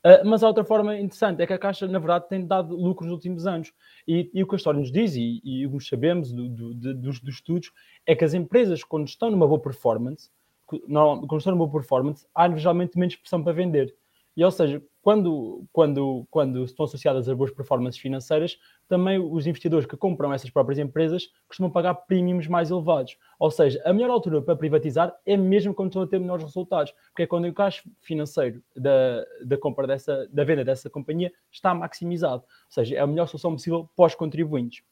Uh, 0.06 0.24
mas 0.24 0.42
a 0.42 0.48
outra 0.48 0.64
forma 0.64 0.96
interessante 0.96 1.42
é 1.42 1.48
que 1.48 1.52
a 1.52 1.58
Caixa, 1.58 1.86
na 1.86 2.00
verdade, 2.00 2.30
tem 2.30 2.48
dado 2.48 2.74
lucros 2.74 3.08
nos 3.08 3.16
últimos 3.16 3.46
anos. 3.46 3.74
E, 4.08 4.32
e 4.34 4.42
o 4.42 4.48
que 4.48 4.56
a 4.56 4.58
história 4.58 4.80
nos 4.80 4.90
diz, 4.90 5.16
e, 5.18 5.42
e 5.44 5.68
nós 5.68 5.86
sabemos 5.86 6.32
do, 6.32 6.48
do, 6.48 6.74
de, 6.74 6.94
dos, 6.94 7.20
dos, 7.20 7.36
estudos, 7.36 7.74
é 8.08 8.16
que 8.16 8.24
as 8.24 8.34
empresas, 8.34 8.86
quando 8.86 9.06
estão 9.06 9.30
numa 9.30 9.46
boa 9.46 9.60
performance, 9.60 10.30
quando 10.66 11.38
estão 11.38 11.54
numa 11.54 11.68
boa 11.68 11.82
performance, 11.82 12.26
há 12.34 12.50
geralmente 12.56 12.98
menos 12.98 13.18
pressão 13.18 13.44
para 13.44 13.52
vender. 13.52 13.94
E, 14.38 14.46
ou 14.46 14.52
seja, 14.52 14.82
quando, 15.06 15.64
quando, 15.72 16.26
quando 16.32 16.64
estão 16.64 16.84
associadas 16.84 17.30
a 17.30 17.36
boas 17.36 17.52
performances 17.52 18.02
financeiras, 18.02 18.58
também 18.88 19.20
os 19.20 19.46
investidores 19.46 19.86
que 19.86 19.96
compram 19.96 20.34
essas 20.34 20.50
próprias 20.50 20.80
empresas 20.80 21.30
costumam 21.48 21.72
pagar 21.72 21.94
prémios 21.94 22.48
mais 22.48 22.72
elevados. 22.72 23.16
Ou 23.38 23.52
seja, 23.52 23.80
a 23.86 23.94
melhor 23.94 24.10
altura 24.10 24.42
para 24.42 24.56
privatizar 24.56 25.16
é 25.24 25.38
mesmo 25.38 25.76
quando 25.76 25.90
estão 25.90 26.02
a 26.02 26.08
ter 26.08 26.20
menores 26.20 26.44
resultados, 26.44 26.92
porque 27.10 27.22
é 27.22 27.28
quando 27.28 27.48
o 27.48 27.54
caixa 27.54 27.84
financeiro 28.02 28.64
da, 28.76 29.24
da 29.46 29.56
compra 29.60 29.86
dessa, 29.86 30.28
da 30.34 30.44
venda 30.44 30.66
dessa 30.66 30.90
companhia 30.90 31.32
está 31.52 31.72
maximizado. 31.76 32.42
Ou 32.42 32.72
seja, 32.72 32.96
é 32.96 33.00
a 33.00 33.06
melhor 33.06 33.28
solução 33.28 33.52
possível 33.52 33.88
pós-contribuintes. 33.96 34.84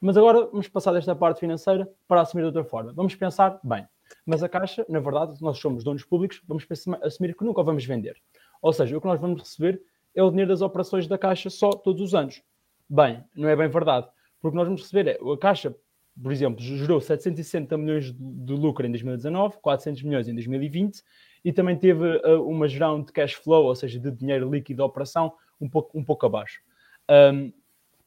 Mas 0.00 0.16
agora 0.16 0.46
vamos 0.46 0.68
passar 0.68 0.92
desta 0.92 1.16
parte 1.16 1.40
financeira 1.40 1.90
para 2.06 2.20
assumir 2.20 2.42
de 2.42 2.46
outra 2.46 2.62
forma. 2.62 2.92
Vamos 2.92 3.16
pensar, 3.16 3.58
bem, 3.64 3.84
mas 4.24 4.44
a 4.44 4.48
Caixa, 4.48 4.86
na 4.88 5.00
verdade, 5.00 5.40
nós 5.40 5.58
somos 5.58 5.82
donos 5.82 6.04
públicos, 6.04 6.40
vamos 6.46 6.64
assumir 7.02 7.34
que 7.34 7.44
nunca 7.44 7.64
vamos 7.64 7.84
vender. 7.84 8.16
Ou 8.62 8.72
seja, 8.72 8.96
o 8.96 9.00
que 9.00 9.06
nós 9.06 9.20
vamos 9.20 9.40
receber 9.40 9.80
é 10.14 10.22
o 10.22 10.30
dinheiro 10.30 10.50
das 10.50 10.62
operações 10.62 11.06
da 11.06 11.18
Caixa 11.18 11.50
só 11.50 11.70
todos 11.70 12.00
os 12.00 12.14
anos. 12.14 12.42
Bem, 12.88 13.22
não 13.34 13.48
é 13.48 13.56
bem 13.56 13.68
verdade. 13.68 14.08
Porque 14.40 14.56
nós 14.56 14.66
vamos 14.66 14.82
receber, 14.82 15.08
é, 15.08 15.18
a 15.18 15.38
Caixa, 15.38 15.74
por 16.20 16.32
exemplo, 16.32 16.62
gerou 16.62 17.00
760 17.00 17.76
milhões 17.76 18.12
de 18.12 18.52
lucro 18.54 18.86
em 18.86 18.90
2019, 18.90 19.58
400 19.60 20.02
milhões 20.02 20.28
em 20.28 20.34
2020 20.34 21.02
e 21.44 21.52
também 21.52 21.76
teve 21.76 22.02
uh, 22.02 22.42
uma 22.48 22.66
geração 22.66 23.02
de 23.02 23.12
cash 23.12 23.34
flow, 23.34 23.66
ou 23.66 23.74
seja, 23.74 24.00
de 24.00 24.10
dinheiro 24.10 24.50
líquido 24.50 24.78
da 24.78 24.84
operação, 24.84 25.32
um 25.60 25.68
pouco, 25.68 25.96
um 25.98 26.04
pouco 26.04 26.26
abaixo. 26.26 26.60
Um, 27.08 27.52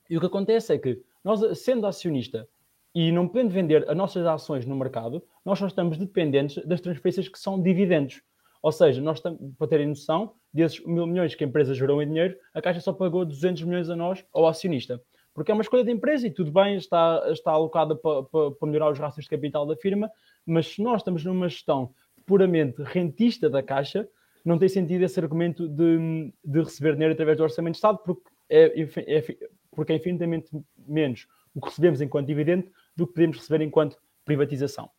e 0.10 0.18
o 0.18 0.20
que 0.20 0.26
acontece 0.26 0.74
é 0.74 0.78
que 0.78 1.02
nós, 1.24 1.60
sendo 1.60 1.86
acionista 1.86 2.48
e 2.94 3.12
não 3.12 3.28
podendo 3.28 3.52
vender 3.52 3.90
as 3.90 3.96
nossas 3.96 4.26
ações 4.26 4.66
no 4.66 4.76
mercado, 4.76 5.24
nós 5.46 5.60
só 5.60 5.68
estamos 5.68 5.98
dependentes 5.98 6.66
das 6.66 6.82
transferências 6.82 7.30
que 7.30 7.40
são 7.40 7.62
dividendos. 7.62 8.22
Ou 8.62 8.72
seja, 8.72 9.02
nós 9.02 9.22
para 9.22 9.68
terem 9.68 9.88
noção, 9.88 10.34
desses 10.54 10.84
mil 10.86 11.08
milhões 11.08 11.34
que 11.36 11.44
a 11.44 11.48
empresa 11.48 11.74
gerou 11.74 12.02
em 12.02 12.08
dinheiro, 12.08 12.36
a 12.54 12.62
Caixa 12.62 12.82
só 12.82 12.92
pagou 12.92 13.26
200 13.26 13.64
milhões 13.64 13.90
a 13.90 13.96
nós, 13.96 14.26
ao 14.34 14.48
acionista. 14.48 15.02
Porque 15.34 15.52
é 15.52 15.54
uma 15.54 15.62
escolha 15.62 15.84
da 15.84 15.92
empresa 15.92 16.28
e 16.28 16.32
tudo 16.32 16.52
bem, 16.52 16.76
está, 16.76 17.24
está 17.32 17.52
alocada 17.52 17.96
para, 17.96 18.24
para, 18.24 18.52
para 18.52 18.68
melhorar 18.68 18.92
os 18.92 19.00
rastros 19.00 19.26
de 19.26 19.30
capital 19.30 19.66
da 19.66 19.76
firma, 19.78 20.12
mas 20.46 20.68
se 20.68 20.84
nós 20.84 21.02
estamos 21.02 21.24
numa 21.24 21.48
gestão 21.48 21.94
puramente 22.26 22.82
rentista 22.84 23.50
da 23.50 23.64
Caixa, 23.64 24.08
não 24.44 24.58
tem 24.58 24.68
sentido 24.68 25.04
esse 25.04 25.20
argumento 25.20 25.68
de, 25.68 26.34
de 26.44 26.60
receber 26.60 26.94
dinheiro 26.94 27.14
através 27.14 27.38
do 27.38 27.44
Orçamento 27.44 27.74
de 27.74 27.78
Estado, 27.78 28.00
porque 28.00 28.30
é, 28.50 28.82
é, 28.82 29.38
porque 29.72 29.94
é 29.94 29.96
infinitamente 29.96 30.50
menos 30.88 31.28
o 31.54 31.62
que 31.62 31.70
recebemos 31.70 32.02
enquanto 32.02 32.28
dividendo 32.28 32.68
do 32.96 33.08
que 33.08 33.14
podemos 33.14 33.38
receber 33.38 33.64
enquanto 33.64 33.98
privatização. 34.26 34.90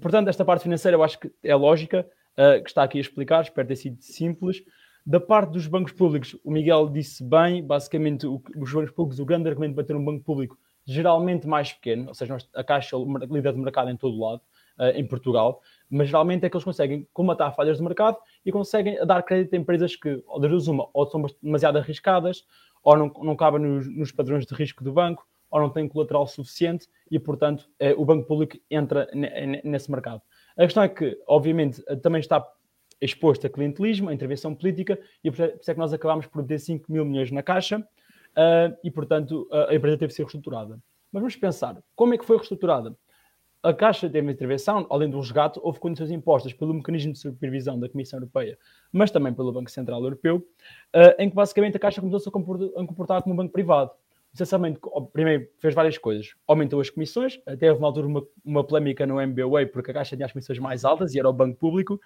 Portanto, 0.00 0.28
esta 0.28 0.44
parte 0.44 0.62
financeira 0.62 0.96
eu 0.96 1.02
acho 1.02 1.18
que 1.18 1.30
é 1.42 1.54
lógica, 1.54 2.08
uh, 2.38 2.62
que 2.62 2.68
está 2.68 2.82
aqui 2.82 2.98
a 2.98 3.00
explicar, 3.00 3.42
espero 3.42 3.66
ter 3.66 3.76
sido 3.76 4.00
simples. 4.00 4.62
Da 5.06 5.20
parte 5.20 5.52
dos 5.52 5.66
bancos 5.66 5.92
públicos, 5.92 6.36
o 6.42 6.50
Miguel 6.50 6.88
disse 6.88 7.22
bem, 7.22 7.62
basicamente, 7.62 8.26
o, 8.26 8.42
os 8.56 8.72
bancos 8.72 8.90
públicos, 8.90 9.20
o 9.20 9.24
grande 9.24 9.48
argumento 9.48 9.74
para 9.74 9.84
ter 9.84 9.94
um 9.94 10.04
banco 10.04 10.24
público 10.24 10.58
geralmente 10.86 11.46
mais 11.46 11.72
pequeno, 11.72 12.08
ou 12.08 12.14
seja, 12.14 12.32
nós, 12.32 12.48
a 12.54 12.62
Caixa 12.62 12.96
líder 13.30 13.52
de 13.52 13.58
mercado 13.58 13.90
em 13.90 13.96
todo 13.96 14.18
lado, 14.18 14.40
uh, 14.78 14.96
em 14.96 15.06
Portugal, 15.06 15.60
mas 15.90 16.08
geralmente 16.08 16.44
é 16.44 16.50
que 16.50 16.56
eles 16.56 16.64
conseguem 16.64 17.06
comatar 17.12 17.54
falhas 17.54 17.78
de 17.78 17.82
mercado 17.82 18.18
e 18.44 18.52
conseguem 18.52 19.04
dar 19.06 19.22
crédito 19.22 19.54
a 19.54 19.58
empresas 19.58 19.96
que, 19.96 20.22
ou 20.26 20.40
das 20.40 20.50
duas 20.50 20.66
uma, 20.66 20.88
ou 20.92 21.06
são 21.06 21.24
demasiado 21.42 21.78
arriscadas, 21.78 22.44
ou 22.82 22.96
não, 22.96 23.12
não 23.22 23.36
cabem 23.36 23.60
nos, 23.60 23.88
nos 23.88 24.12
padrões 24.12 24.46
de 24.46 24.54
risco 24.54 24.84
do 24.84 24.92
banco, 24.92 25.26
ou 25.54 25.60
não 25.60 25.70
têm 25.70 25.86
colateral 25.86 26.26
suficiente 26.26 26.88
e, 27.08 27.16
portanto, 27.16 27.70
eh, 27.78 27.94
o 27.96 28.04
banco 28.04 28.26
público 28.26 28.58
entra 28.68 29.08
nesse 29.62 29.88
mercado. 29.88 30.20
A 30.56 30.62
questão 30.62 30.82
é 30.82 30.88
que, 30.88 31.20
obviamente, 31.26 31.82
eh, 31.88 31.96
também 31.96 32.20
está 32.20 32.46
exposto 33.00 33.46
a 33.46 33.50
clientelismo, 33.50 34.08
a 34.08 34.14
intervenção 34.14 34.54
política, 34.54 34.98
e 35.22 35.30
por 35.30 35.40
isso 35.40 35.70
é 35.70 35.74
que 35.74 35.80
nós 35.80 35.92
acabámos 35.92 36.26
por 36.26 36.44
ter 36.44 36.58
5 36.58 36.90
mil 36.90 37.04
milhões 37.04 37.30
na 37.30 37.42
caixa 37.42 37.78
uh, 37.78 38.76
e, 38.82 38.90
portanto, 38.90 39.48
a 39.68 39.74
empresa 39.74 39.98
teve 39.98 40.08
de 40.08 40.14
ser 40.14 40.22
reestruturada. 40.22 40.80
Mas 41.12 41.20
vamos 41.20 41.36
pensar, 41.36 41.82
como 41.94 42.14
é 42.14 42.18
que 42.18 42.24
foi 42.24 42.36
reestruturada? 42.36 42.96
A 43.62 43.72
Caixa 43.72 44.10
teve 44.10 44.30
intervenção, 44.30 44.86
além 44.90 45.08
do 45.08 45.18
resgate, 45.18 45.58
houve 45.62 45.80
condições 45.80 46.10
impostas 46.10 46.52
pelo 46.52 46.74
mecanismo 46.74 47.12
de 47.12 47.18
supervisão 47.18 47.80
da 47.80 47.88
Comissão 47.88 48.18
Europeia, 48.18 48.58
mas 48.92 49.10
também 49.10 49.32
pelo 49.32 49.52
Banco 49.52 49.70
Central 49.70 50.02
Europeu, 50.02 50.36
uh, 50.36 51.14
em 51.18 51.30
que 51.30 51.34
basicamente 51.34 51.76
a 51.76 51.80
Caixa 51.80 52.00
começou-se 52.00 52.28
a 52.28 52.32
comportar 52.32 53.22
como 53.22 53.32
um 53.32 53.36
banco 53.36 53.52
privado 53.52 53.90
essencialmente, 54.34 54.80
primeiro 55.12 55.48
fez 55.58 55.74
várias 55.74 55.96
coisas. 55.96 56.34
Aumentou 56.46 56.80
as 56.80 56.90
comissões, 56.90 57.40
até 57.46 57.70
houve 57.70 57.80
uma 57.80 57.88
altura 57.88 58.06
uma, 58.06 58.26
uma 58.44 58.64
polémica 58.64 59.06
no 59.06 59.20
MBWay, 59.20 59.66
porque 59.66 59.92
a 59.92 59.94
Caixa 59.94 60.16
tinha 60.16 60.26
as 60.26 60.32
comissões 60.32 60.58
mais 60.58 60.84
altas 60.84 61.14
e 61.14 61.18
era 61.18 61.28
o 61.28 61.32
banco 61.32 61.56
público. 61.56 62.00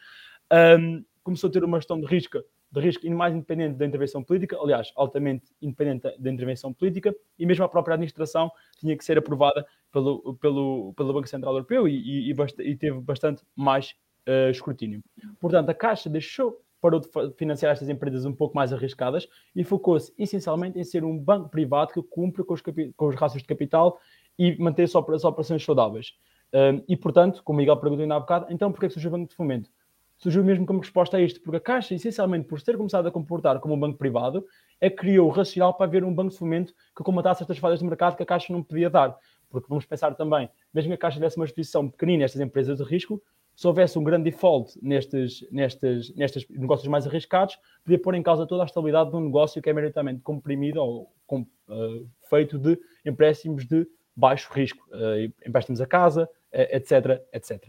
Um, 0.53 1.03
começou 1.23 1.49
a 1.49 1.53
ter 1.53 1.65
uma 1.65 1.79
gestão 1.79 1.99
de 1.99 2.07
risco, 2.07 2.39
de 2.71 2.81
risco 2.81 3.11
mais 3.11 3.35
independente 3.35 3.77
da 3.77 3.87
intervenção 3.87 4.23
política, 4.23 4.59
aliás, 4.61 4.93
altamente 4.95 5.47
independente 5.61 6.15
da 6.19 6.31
intervenção 6.31 6.73
política, 6.73 7.15
e 7.39 7.47
mesmo 7.47 7.65
a 7.65 7.69
própria 7.69 7.95
administração 7.95 8.51
tinha 8.79 8.97
que 8.97 9.05
ser 9.05 9.17
aprovada 9.17 9.67
pelo, 9.91 10.35
pelo, 10.35 10.93
pelo 10.95 11.13
Banco 11.13 11.29
Central 11.29 11.55
Europeu 11.55 11.89
e, 11.89 12.31
e, 12.31 12.35
e 12.61 12.77
teve 12.77 13.01
bastante 13.01 13.43
mais 13.57 13.95
uh, 14.27 14.51
escrutínio. 14.51 15.03
Portanto, 15.41 15.71
a 15.71 15.75
Caixa 15.75 16.11
deixou 16.11 16.63
parou 16.81 17.01
de 17.01 17.09
financiar 17.37 17.73
estas 17.73 17.89
empresas 17.89 18.25
um 18.25 18.33
pouco 18.33 18.55
mais 18.55 18.73
arriscadas 18.73 19.29
e 19.55 19.65
focou-se 19.65 20.13
essencialmente 20.19 20.79
em 20.79 20.85
ser 20.85 21.05
um 21.05 21.19
banco 21.19 21.49
privado 21.49 21.93
que 21.93 22.03
cumpre 22.03 22.45
com 22.45 22.55
os, 22.55 22.63
com 22.63 23.07
os 23.09 23.15
rastros 23.15 23.43
de 23.43 23.49
capital 23.49 23.99
e 24.39 24.57
manter 24.59 24.85
as 24.85 24.95
operações 24.95 25.65
saudáveis. 25.65 26.15
Um, 26.53 26.83
e, 26.89 26.97
portanto, 26.97 27.43
como 27.45 27.59
o 27.59 27.61
Miguel 27.61 27.77
perguntou 27.77 28.03
ainda 28.03 28.15
há 28.15 28.21
bocado, 28.21 28.47
então 28.51 28.71
porquê 28.71 28.87
que 28.89 28.95
surgiu 28.95 29.11
o 29.11 29.13
Banco 29.13 29.29
de 29.29 29.35
Fomento? 29.35 29.71
Surgiu 30.17 30.43
mesmo 30.43 30.67
como 30.67 30.81
resposta 30.81 31.17
a 31.17 31.21
isto, 31.21 31.41
porque 31.41 31.59
a 31.59 31.61
Caixa, 31.61 31.95
essencialmente 31.95 32.49
por 32.49 32.61
ter 32.61 32.77
começado 32.77 33.07
a 33.07 33.11
comportar 33.11 33.61
como 33.61 33.75
um 33.75 33.79
banco 33.79 33.99
privado, 33.99 34.45
é 34.81 34.91
que 34.91 34.97
criou 34.97 35.29
o 35.29 35.31
racional 35.31 35.75
para 35.75 35.87
haver 35.87 36.03
um 36.03 36.13
banco 36.13 36.31
de 36.31 36.39
fomento 36.39 36.75
que 36.97 37.05
comatasse 37.05 37.43
estas 37.43 37.59
falhas 37.59 37.79
de 37.79 37.85
mercado 37.85 38.17
que 38.17 38.23
a 38.23 38.27
Caixa 38.27 38.53
não 38.53 38.63
podia 38.63 38.91
dar. 38.91 39.17
Porque 39.49 39.69
vamos 39.69 39.87
pensar 39.87 40.15
também, 40.15 40.49
mesmo 40.75 40.91
que 40.91 40.95
a 40.95 40.99
Caixa 40.99 41.17
tivesse 41.17 41.37
uma 41.37 41.45
exposição 41.45 41.89
pequenina 41.89 42.25
estas 42.25 42.41
empresas 42.41 42.79
de 42.79 42.85
risco, 42.85 43.23
se 43.59 43.67
houvesse 43.67 43.99
um 43.99 44.05
grande 44.05 44.31
default 44.31 44.79
nestes, 44.81 45.45
nestes, 45.51 46.15
nestes 46.15 46.49
negócios 46.49 46.87
mais 46.87 47.09
arriscados, 47.09 47.59
podia 47.83 47.99
pôr 47.99 48.15
em 48.15 48.23
causa 48.23 48.47
toda 48.47 48.63
a 48.63 48.67
estabilidade 48.67 49.11
de 49.11 49.17
um 49.17 49.21
negócio 49.21 49.61
que 49.61 49.69
é 49.69 49.73
meritamente 49.73 50.21
comprimido 50.21 50.81
ou 50.81 51.13
com, 51.27 51.41
uh, 51.41 52.09
feito 52.31 52.57
de 52.57 52.79
empréstimos 53.05 53.67
de 53.67 53.85
baixo 54.15 54.49
risco, 54.53 54.89
uh, 54.93 55.35
empréstimos 55.45 55.81
a 55.81 55.89
casa, 55.89 56.31
uh, 56.55 56.77
etc, 56.77 57.21
etc. 57.33 57.69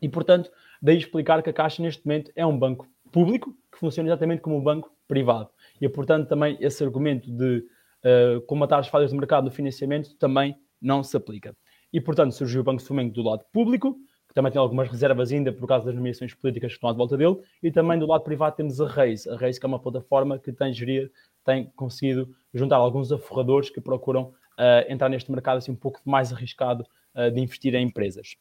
E, 0.00 0.08
portanto, 0.08 0.52
daí 0.80 0.96
explicar 0.96 1.42
que 1.42 1.50
a 1.50 1.52
Caixa, 1.52 1.82
neste 1.82 2.06
momento, 2.06 2.30
é 2.36 2.46
um 2.46 2.56
banco 2.56 2.86
público 3.10 3.52
que 3.72 3.78
funciona 3.78 4.08
exatamente 4.08 4.40
como 4.40 4.56
um 4.56 4.62
banco 4.62 4.88
privado. 5.08 5.50
E, 5.80 5.88
portanto, 5.88 6.28
também 6.28 6.56
esse 6.60 6.84
argumento 6.84 7.28
de 7.28 7.64
uh, 8.04 8.40
comatar 8.42 8.78
as 8.78 8.86
falhas 8.86 9.10
de 9.10 9.16
mercado 9.16 9.46
no 9.46 9.50
financiamento 9.50 10.14
também 10.14 10.56
não 10.80 11.02
se 11.02 11.16
aplica. 11.16 11.56
E, 11.92 12.00
portanto, 12.00 12.30
surgiu 12.30 12.60
o 12.60 12.64
Banco 12.64 12.82
Fomento 12.82 13.20
do 13.20 13.28
lado 13.28 13.44
público, 13.52 13.98
que 14.28 14.34
também 14.34 14.52
tem 14.52 14.60
algumas 14.60 14.88
reservas 14.88 15.32
ainda 15.32 15.52
por 15.52 15.66
causa 15.66 15.86
das 15.86 15.94
nomeações 15.94 16.34
políticas 16.34 16.72
que 16.72 16.76
estão 16.76 16.90
à 16.90 16.92
volta 16.92 17.16
dele, 17.16 17.38
e 17.62 17.70
também 17.70 17.98
do 17.98 18.06
lado 18.06 18.22
privado 18.22 18.54
temos 18.56 18.80
a 18.80 18.86
Reis, 18.86 19.26
a 19.26 19.36
Reis 19.36 19.58
que 19.58 19.64
é 19.64 19.68
uma 19.68 19.78
plataforma 19.78 20.38
que 20.38 20.52
tem 20.52 20.72
gerir, 20.72 21.10
tem 21.44 21.66
conseguido 21.74 22.34
juntar 22.52 22.76
alguns 22.76 23.10
aforradores 23.10 23.70
que 23.70 23.80
procuram 23.80 24.34
uh, 24.58 24.92
entrar 24.92 25.08
neste 25.08 25.30
mercado 25.32 25.58
assim 25.58 25.72
um 25.72 25.76
pouco 25.76 26.00
mais 26.04 26.32
arriscado 26.32 26.84
uh, 27.14 27.30
de 27.30 27.40
investir 27.40 27.74
em 27.74 27.86
empresas. 27.86 28.36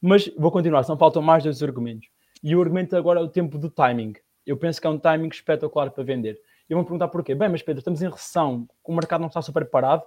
Mas 0.00 0.30
vou 0.36 0.50
continuar, 0.50 0.82
só 0.84 0.96
faltam 0.96 1.22
mais 1.22 1.44
dois 1.44 1.62
argumentos. 1.62 2.08
E 2.42 2.56
o 2.56 2.60
argumento 2.60 2.96
agora 2.96 3.20
é 3.20 3.22
o 3.22 3.28
tempo 3.28 3.56
do 3.56 3.70
timing. 3.70 4.14
Eu 4.44 4.56
penso 4.56 4.80
que 4.80 4.86
é 4.86 4.90
um 4.90 4.98
timing 4.98 5.28
espetacular 5.28 5.90
para 5.90 6.02
vender. 6.02 6.40
E 6.68 6.74
vão 6.74 6.82
perguntar 6.82 7.08
porquê. 7.08 7.34
Bem, 7.34 7.48
mas 7.48 7.62
Pedro, 7.62 7.78
estamos 7.78 8.02
em 8.02 8.10
recessão, 8.10 8.66
o 8.84 8.94
mercado 8.94 9.20
não 9.20 9.28
está 9.28 9.40
super 9.40 9.64
parado. 9.64 10.02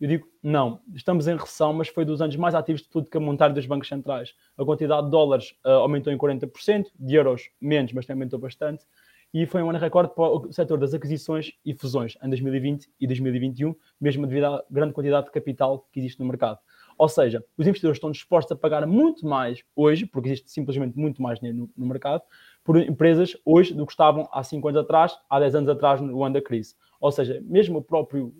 Eu 0.00 0.08
digo, 0.08 0.26
não, 0.42 0.80
estamos 0.94 1.28
em 1.28 1.36
recessão, 1.36 1.74
mas 1.74 1.88
foi 1.88 2.06
dos 2.06 2.22
anos 2.22 2.34
mais 2.34 2.54
ativos 2.54 2.80
de 2.80 2.88
política 2.88 3.20
monetária 3.20 3.54
dos 3.54 3.66
bancos 3.66 3.86
centrais. 3.86 4.34
A 4.56 4.64
quantidade 4.64 5.04
de 5.04 5.10
dólares 5.10 5.50
uh, 5.62 5.72
aumentou 5.72 6.10
em 6.10 6.16
40%, 6.16 6.86
de 6.98 7.14
euros 7.14 7.50
menos, 7.60 7.92
mas 7.92 8.06
também 8.06 8.22
aumentou 8.22 8.38
bastante. 8.38 8.86
E 9.32 9.44
foi 9.44 9.62
um 9.62 9.68
ano 9.68 9.78
recorde 9.78 10.14
para 10.14 10.24
o 10.24 10.50
setor 10.50 10.78
das 10.78 10.94
aquisições 10.94 11.52
e 11.64 11.74
fusões 11.74 12.16
em 12.22 12.28
2020 12.28 12.88
e 12.98 13.06
2021, 13.06 13.74
mesmo 14.00 14.26
devido 14.26 14.44
à 14.44 14.64
grande 14.70 14.94
quantidade 14.94 15.26
de 15.26 15.32
capital 15.32 15.86
que 15.92 16.00
existe 16.00 16.18
no 16.18 16.24
mercado. 16.24 16.58
Ou 16.96 17.08
seja, 17.08 17.44
os 17.56 17.66
investidores 17.66 17.96
estão 17.96 18.10
dispostos 18.10 18.52
a 18.52 18.56
pagar 18.56 18.86
muito 18.86 19.26
mais 19.26 19.62
hoje, 19.76 20.06
porque 20.06 20.30
existe 20.30 20.50
simplesmente 20.50 20.98
muito 20.98 21.20
mais 21.22 21.38
dinheiro 21.38 21.58
no, 21.58 21.70
no 21.76 21.86
mercado, 21.86 22.22
por 22.64 22.76
empresas 22.78 23.36
hoje 23.44 23.74
do 23.74 23.86
que 23.86 23.92
estavam 23.92 24.28
há 24.32 24.42
5 24.42 24.66
anos 24.68 24.80
atrás, 24.80 25.16
há 25.28 25.38
10 25.38 25.54
anos 25.54 25.68
atrás, 25.68 26.00
no 26.00 26.24
ano 26.24 26.34
da 26.34 26.42
crise. 26.42 26.74
Ou 27.00 27.10
seja, 27.10 27.40
mesmo 27.44 27.78
o 27.78 27.82
próprio 27.82 28.34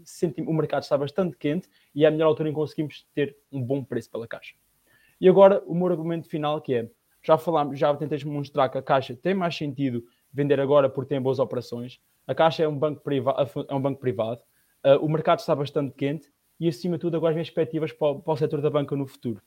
o 0.47 0.52
mercado 0.52 0.83
está 0.83 0.97
bastante 0.99 1.37
quente 1.37 1.69
e 1.95 2.05
é 2.05 2.09
a 2.09 2.11
melhor 2.11 2.26
altura 2.26 2.50
em 2.50 2.52
conseguimos 2.52 3.07
ter 3.14 3.37
um 3.50 3.62
bom 3.62 3.83
preço 3.83 4.11
pela 4.11 4.29
caixa. 4.29 4.55
E 5.19 5.29
agora 5.29 5.62
o 5.67 5.75
meu 5.75 5.87
argumento 5.87 6.29
final 6.29 6.61
que 6.61 6.75
é, 6.75 6.90
já 7.23 7.38
falámos, 7.38 7.79
já 7.79 7.95
tentei 7.97 8.23
mostrar 8.25 8.69
que 8.69 8.76
a 8.76 8.83
caixa 8.83 9.14
tem 9.14 9.35
mais 9.35 9.57
sentido 9.57 10.05
vender 10.33 10.61
agora 10.61 10.90
porque 10.90 11.09
tem 11.09 11.21
boas 11.21 11.38
operações. 11.38 12.00
A 12.26 12.35
caixa 12.35 12.62
é 12.62 12.69
um 12.69 12.79
banco, 12.79 13.02
priva 13.02 13.35
é 13.69 13.75
um 13.75 13.81
banco 13.81 13.99
privado, 13.99 14.40
uh, 14.85 15.05
o 15.05 15.09
mercado 15.09 15.40
está 15.40 15.55
bastante 15.55 15.95
quente 15.95 16.31
e 16.59 16.69
acima 16.69 16.97
de 16.97 17.00
tudo 17.00 17.17
agora 17.17 17.31
as 17.31 17.37
minhas 17.37 17.49
perspectivas 17.49 17.93
para 17.93 18.09
o, 18.09 18.23
para 18.23 18.33
o 18.33 18.37
setor 18.37 18.61
da 18.61 18.69
banca 18.69 18.95
no 18.95 19.07
futuro. 19.07 19.43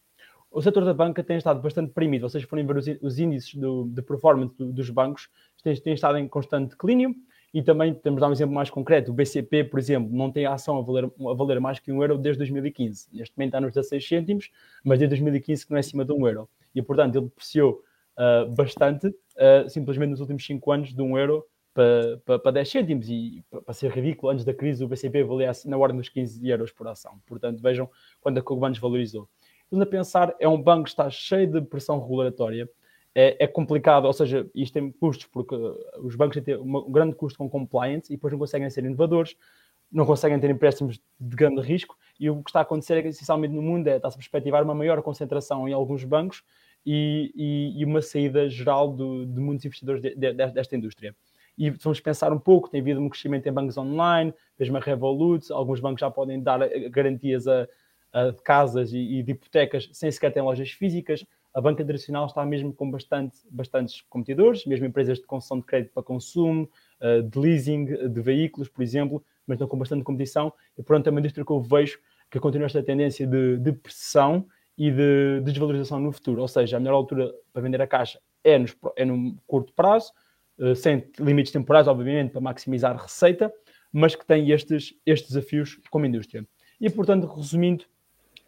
O 0.49 0.61
setor 0.61 0.85
da 0.85 0.93
banca 0.93 1.23
tem 1.23 1.37
estado 1.37 1.61
bastante 1.61 1.87
deprimido. 1.87 2.29
Vocês 2.29 2.43
forem 2.43 2.65
ver 2.65 2.77
os, 2.77 3.19
índices 3.19 3.55
do, 3.55 3.85
de 3.85 4.01
performance 4.03 4.55
do, 4.55 4.71
dos 4.71 4.89
bancos, 4.89 5.29
têm 5.63 5.93
estado 5.93 6.17
em 6.17 6.27
constante 6.27 6.71
declínio 6.71 7.15
e 7.53 7.61
também 7.61 7.93
temos 7.93 8.19
dar 8.19 8.29
um 8.29 8.31
exemplo 8.31 8.55
mais 8.55 8.69
concreto. 8.69 9.11
O 9.11 9.13
BCP, 9.13 9.65
por 9.65 9.79
exemplo, 9.79 10.09
não 10.11 10.31
tem 10.31 10.45
ação 10.45 10.79
a 10.79 10.81
valer, 10.81 11.05
a 11.05 11.33
valer 11.35 11.59
mais 11.59 11.79
que 11.79 11.91
um 11.91 12.01
euro 12.01 12.17
desde 12.17 12.39
2015. 12.39 13.09
Neste 13.13 13.37
momento 13.37 13.49
está 13.49 13.61
nos 13.61 13.73
16 13.73 14.07
cêntimos, 14.07 14.51
mas 14.83 14.97
desde 14.97 15.15
2015 15.15 15.65
que 15.65 15.71
não 15.71 15.77
é 15.77 15.79
acima 15.79 16.03
de 16.03 16.11
um 16.11 16.27
euro. 16.27 16.49
E, 16.73 16.81
portanto, 16.81 17.15
ele 17.15 17.25
depreciou 17.25 17.83
uh, 18.17 18.49
bastante, 18.49 19.07
uh, 19.07 19.69
simplesmente 19.69 20.09
nos 20.09 20.19
últimos 20.19 20.43
5 20.43 20.71
anos, 20.71 20.93
de 20.95 21.01
um 21.03 21.15
euro 21.15 21.45
para, 21.75 22.17
para, 22.25 22.39
para 22.39 22.51
10 22.53 22.71
cêntimos. 22.71 23.07
E 23.07 23.43
para 23.49 23.73
ser 23.73 23.91
ridículo, 23.91 24.31
antes 24.31 24.43
da 24.43 24.53
crise, 24.53 24.83
o 24.83 24.87
BCP 24.87 25.23
valia 25.23 25.51
na 25.65 25.77
ordem 25.77 25.97
dos 25.99 26.09
15 26.09 26.49
euros 26.49 26.71
por 26.71 26.87
ação. 26.87 27.21
Portanto, 27.27 27.61
vejam 27.61 27.87
quando 28.19 28.39
a 28.39 28.41
Cogo 28.41 28.67
valorizou. 28.81 29.29
Estamos 29.65 29.83
a 29.83 29.89
pensar, 29.89 30.35
é 30.39 30.47
um 30.47 30.59
banco 30.59 30.85
que 30.85 30.89
está 30.89 31.07
cheio 31.09 31.47
de 31.47 31.61
pressão 31.61 31.99
regulatória 31.99 32.67
é, 33.15 33.43
é, 33.43 33.47
complicado, 33.47 34.05
ou 34.05 34.13
seja, 34.13 34.49
isto 34.55 34.73
tem 34.73 34.91
custos, 34.91 35.27
porque 35.27 35.55
os 35.99 36.15
bancos 36.15 36.41
têm 36.41 36.55
um 36.57 36.91
grande 36.91 37.15
custo 37.15 37.37
com 37.37 37.49
compliance 37.49 38.11
e 38.11 38.15
depois 38.15 38.31
não 38.31 38.39
conseguem 38.39 38.69
ser 38.69 38.83
inovadores, 38.83 39.35
não 39.91 40.05
conseguem 40.05 40.39
ter 40.39 40.49
empréstimos 40.49 40.99
de 41.19 41.35
grande 41.35 41.61
risco, 41.61 41.95
e 42.19 42.29
o 42.29 42.41
que 42.43 42.49
está 42.49 42.59
a 42.59 42.61
acontecer 42.63 42.95
é 42.95 43.01
que, 43.01 43.09
essencialmente, 43.09 43.53
no 43.53 43.61
mundo 43.61 43.87
é, 43.87 43.97
está-se 43.97 44.15
a 44.15 44.17
perspectivar 44.17 44.63
uma 44.63 44.73
maior 44.73 45.01
concentração 45.01 45.67
em 45.67 45.73
alguns 45.73 46.03
bancos 46.03 46.43
e, 46.85 47.31
e, 47.35 47.81
e 47.81 47.85
uma 47.85 48.01
saída 48.01 48.49
geral 48.49 48.91
do, 48.91 49.25
de 49.25 49.39
muitos 49.39 49.65
investidores 49.65 50.01
de, 50.01 50.15
de, 50.15 50.33
desta 50.33 50.75
indústria. 50.75 51.15
E 51.55 51.69
vamos 51.69 51.99
pensar 51.99 52.33
um 52.33 52.39
pouco, 52.39 52.69
tem 52.69 52.81
havido 52.81 52.99
um 52.99 53.09
crescimento 53.09 53.47
em 53.47 53.53
bancos 53.53 53.77
online, 53.77 54.33
mesmo 54.57 54.75
a 54.77 54.79
Revolut, 54.79 55.51
alguns 55.51 55.79
bancos 55.79 55.99
já 55.99 56.09
podem 56.09 56.41
dar 56.41 56.67
garantias 56.89 57.47
a, 57.47 57.67
a 58.11 58.33
casas 58.43 58.91
e, 58.91 58.97
e 58.97 59.23
de 59.23 59.33
hipotecas 59.33 59.87
sem 59.93 60.09
sequer 60.11 60.33
ter 60.33 60.41
lojas 60.41 60.71
físicas, 60.71 61.23
a 61.53 61.61
banca 61.61 61.85
tradicional 61.85 62.25
está 62.25 62.45
mesmo 62.45 62.73
com 62.73 62.89
bastante, 62.89 63.37
bastantes 63.49 64.01
competidores, 64.09 64.65
mesmo 64.65 64.85
empresas 64.85 65.19
de 65.19 65.25
concessão 65.25 65.59
de 65.59 65.65
crédito 65.65 65.93
para 65.93 66.03
consumo, 66.03 66.69
eh, 66.99 67.21
de 67.21 67.39
leasing 67.39 67.85
de 68.09 68.21
veículos, 68.21 68.67
por 68.69 68.81
exemplo, 68.81 69.23
mas 69.45 69.55
estão 69.55 69.67
com 69.67 69.77
bastante 69.77 70.03
competição 70.03 70.51
e, 70.77 70.81
portanto, 70.81 71.07
é 71.07 71.11
uma 71.11 71.19
indústria 71.19 71.45
que 71.45 71.51
eu 71.51 71.61
vejo 71.61 71.99
que 72.31 72.39
continua 72.39 72.65
esta 72.65 72.81
tendência 72.81 73.27
de, 73.27 73.57
de 73.59 73.71
pressão 73.71 74.47
e 74.75 74.89
de, 74.89 75.41
de 75.41 75.51
desvalorização 75.51 75.99
no 75.99 76.11
futuro. 76.11 76.41
Ou 76.41 76.47
seja, 76.47 76.77
a 76.77 76.79
melhor 76.79 76.95
altura 76.95 77.31
para 77.51 77.61
vender 77.61 77.81
a 77.81 77.85
caixa 77.85 78.19
é, 78.43 78.57
nos, 78.57 78.75
é 78.95 79.05
no 79.05 79.35
curto 79.45 79.71
prazo, 79.73 80.11
eh, 80.59 80.75
sem 80.75 81.07
limites 81.19 81.51
temporais, 81.51 81.87
obviamente, 81.87 82.31
para 82.31 82.41
maximizar 82.41 82.95
receita, 82.99 83.53
mas 83.91 84.15
que 84.15 84.25
tem 84.25 84.49
estes, 84.49 84.95
estes 85.05 85.31
desafios 85.31 85.79
como 85.91 86.05
indústria. 86.05 86.45
E, 86.81 86.89
portanto, 86.89 87.27
resumindo, 87.27 87.85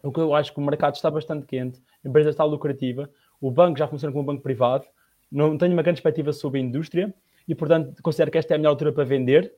o 0.02 0.12
que 0.12 0.20
eu 0.20 0.34
acho 0.34 0.52
que 0.52 0.58
o 0.58 0.62
mercado 0.62 0.94
está 0.94 1.10
bastante 1.10 1.46
quente, 1.46 1.80
a 2.06 2.08
empresa 2.08 2.30
está 2.30 2.44
lucrativa, 2.44 3.10
o 3.40 3.50
banco 3.50 3.78
já 3.78 3.88
funciona 3.88 4.12
como 4.12 4.22
um 4.22 4.26
banco 4.26 4.42
privado, 4.42 4.86
não 5.30 5.58
tenho 5.58 5.72
uma 5.72 5.82
grande 5.82 6.00
perspectiva 6.00 6.32
sobre 6.32 6.60
a 6.60 6.62
indústria 6.62 7.12
e, 7.48 7.54
portanto, 7.54 8.00
considero 8.00 8.30
que 8.30 8.38
esta 8.38 8.54
é 8.54 8.56
a 8.56 8.58
melhor 8.58 8.70
altura 8.70 8.92
para 8.92 9.04
vender. 9.04 9.52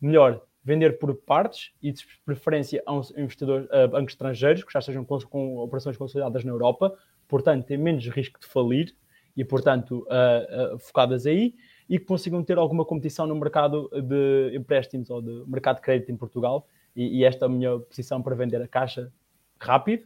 Melhor, 0.00 0.42
vender 0.62 0.98
por 0.98 1.14
partes 1.14 1.72
e 1.80 1.92
de 1.92 2.04
preferência 2.24 2.82
a 2.84 3.20
investidores, 3.20 3.70
a 3.70 3.86
bancos 3.86 4.14
estrangeiros 4.14 4.64
que 4.64 4.72
já 4.72 4.80
estejam 4.80 5.04
com, 5.04 5.18
com, 5.20 5.58
operações 5.58 5.96
consolidadas 5.96 6.44
na 6.44 6.50
Europa, 6.50 6.94
portanto, 7.28 7.64
têm 7.64 7.78
menos 7.78 8.06
risco 8.08 8.40
de 8.40 8.46
falir 8.46 8.94
e, 9.36 9.44
portanto, 9.44 10.06
uh, 10.08 10.74
uh, 10.74 10.78
focadas 10.78 11.26
aí 11.26 11.54
e 11.88 11.98
que 11.98 12.04
consigam 12.04 12.42
ter 12.42 12.58
alguma 12.58 12.84
competição 12.84 13.26
no 13.26 13.36
mercado 13.36 13.88
de 13.92 14.56
empréstimos 14.56 15.10
ou 15.10 15.22
de 15.22 15.44
mercado 15.46 15.76
de 15.76 15.82
crédito 15.82 16.10
em 16.10 16.16
Portugal. 16.16 16.66
E, 16.96 17.18
e 17.18 17.24
esta 17.24 17.44
é 17.44 17.46
a 17.46 17.48
minha 17.48 17.78
posição 17.78 18.20
para 18.20 18.34
vender 18.34 18.60
a 18.60 18.68
caixa 18.68 19.12
rápido, 19.60 20.04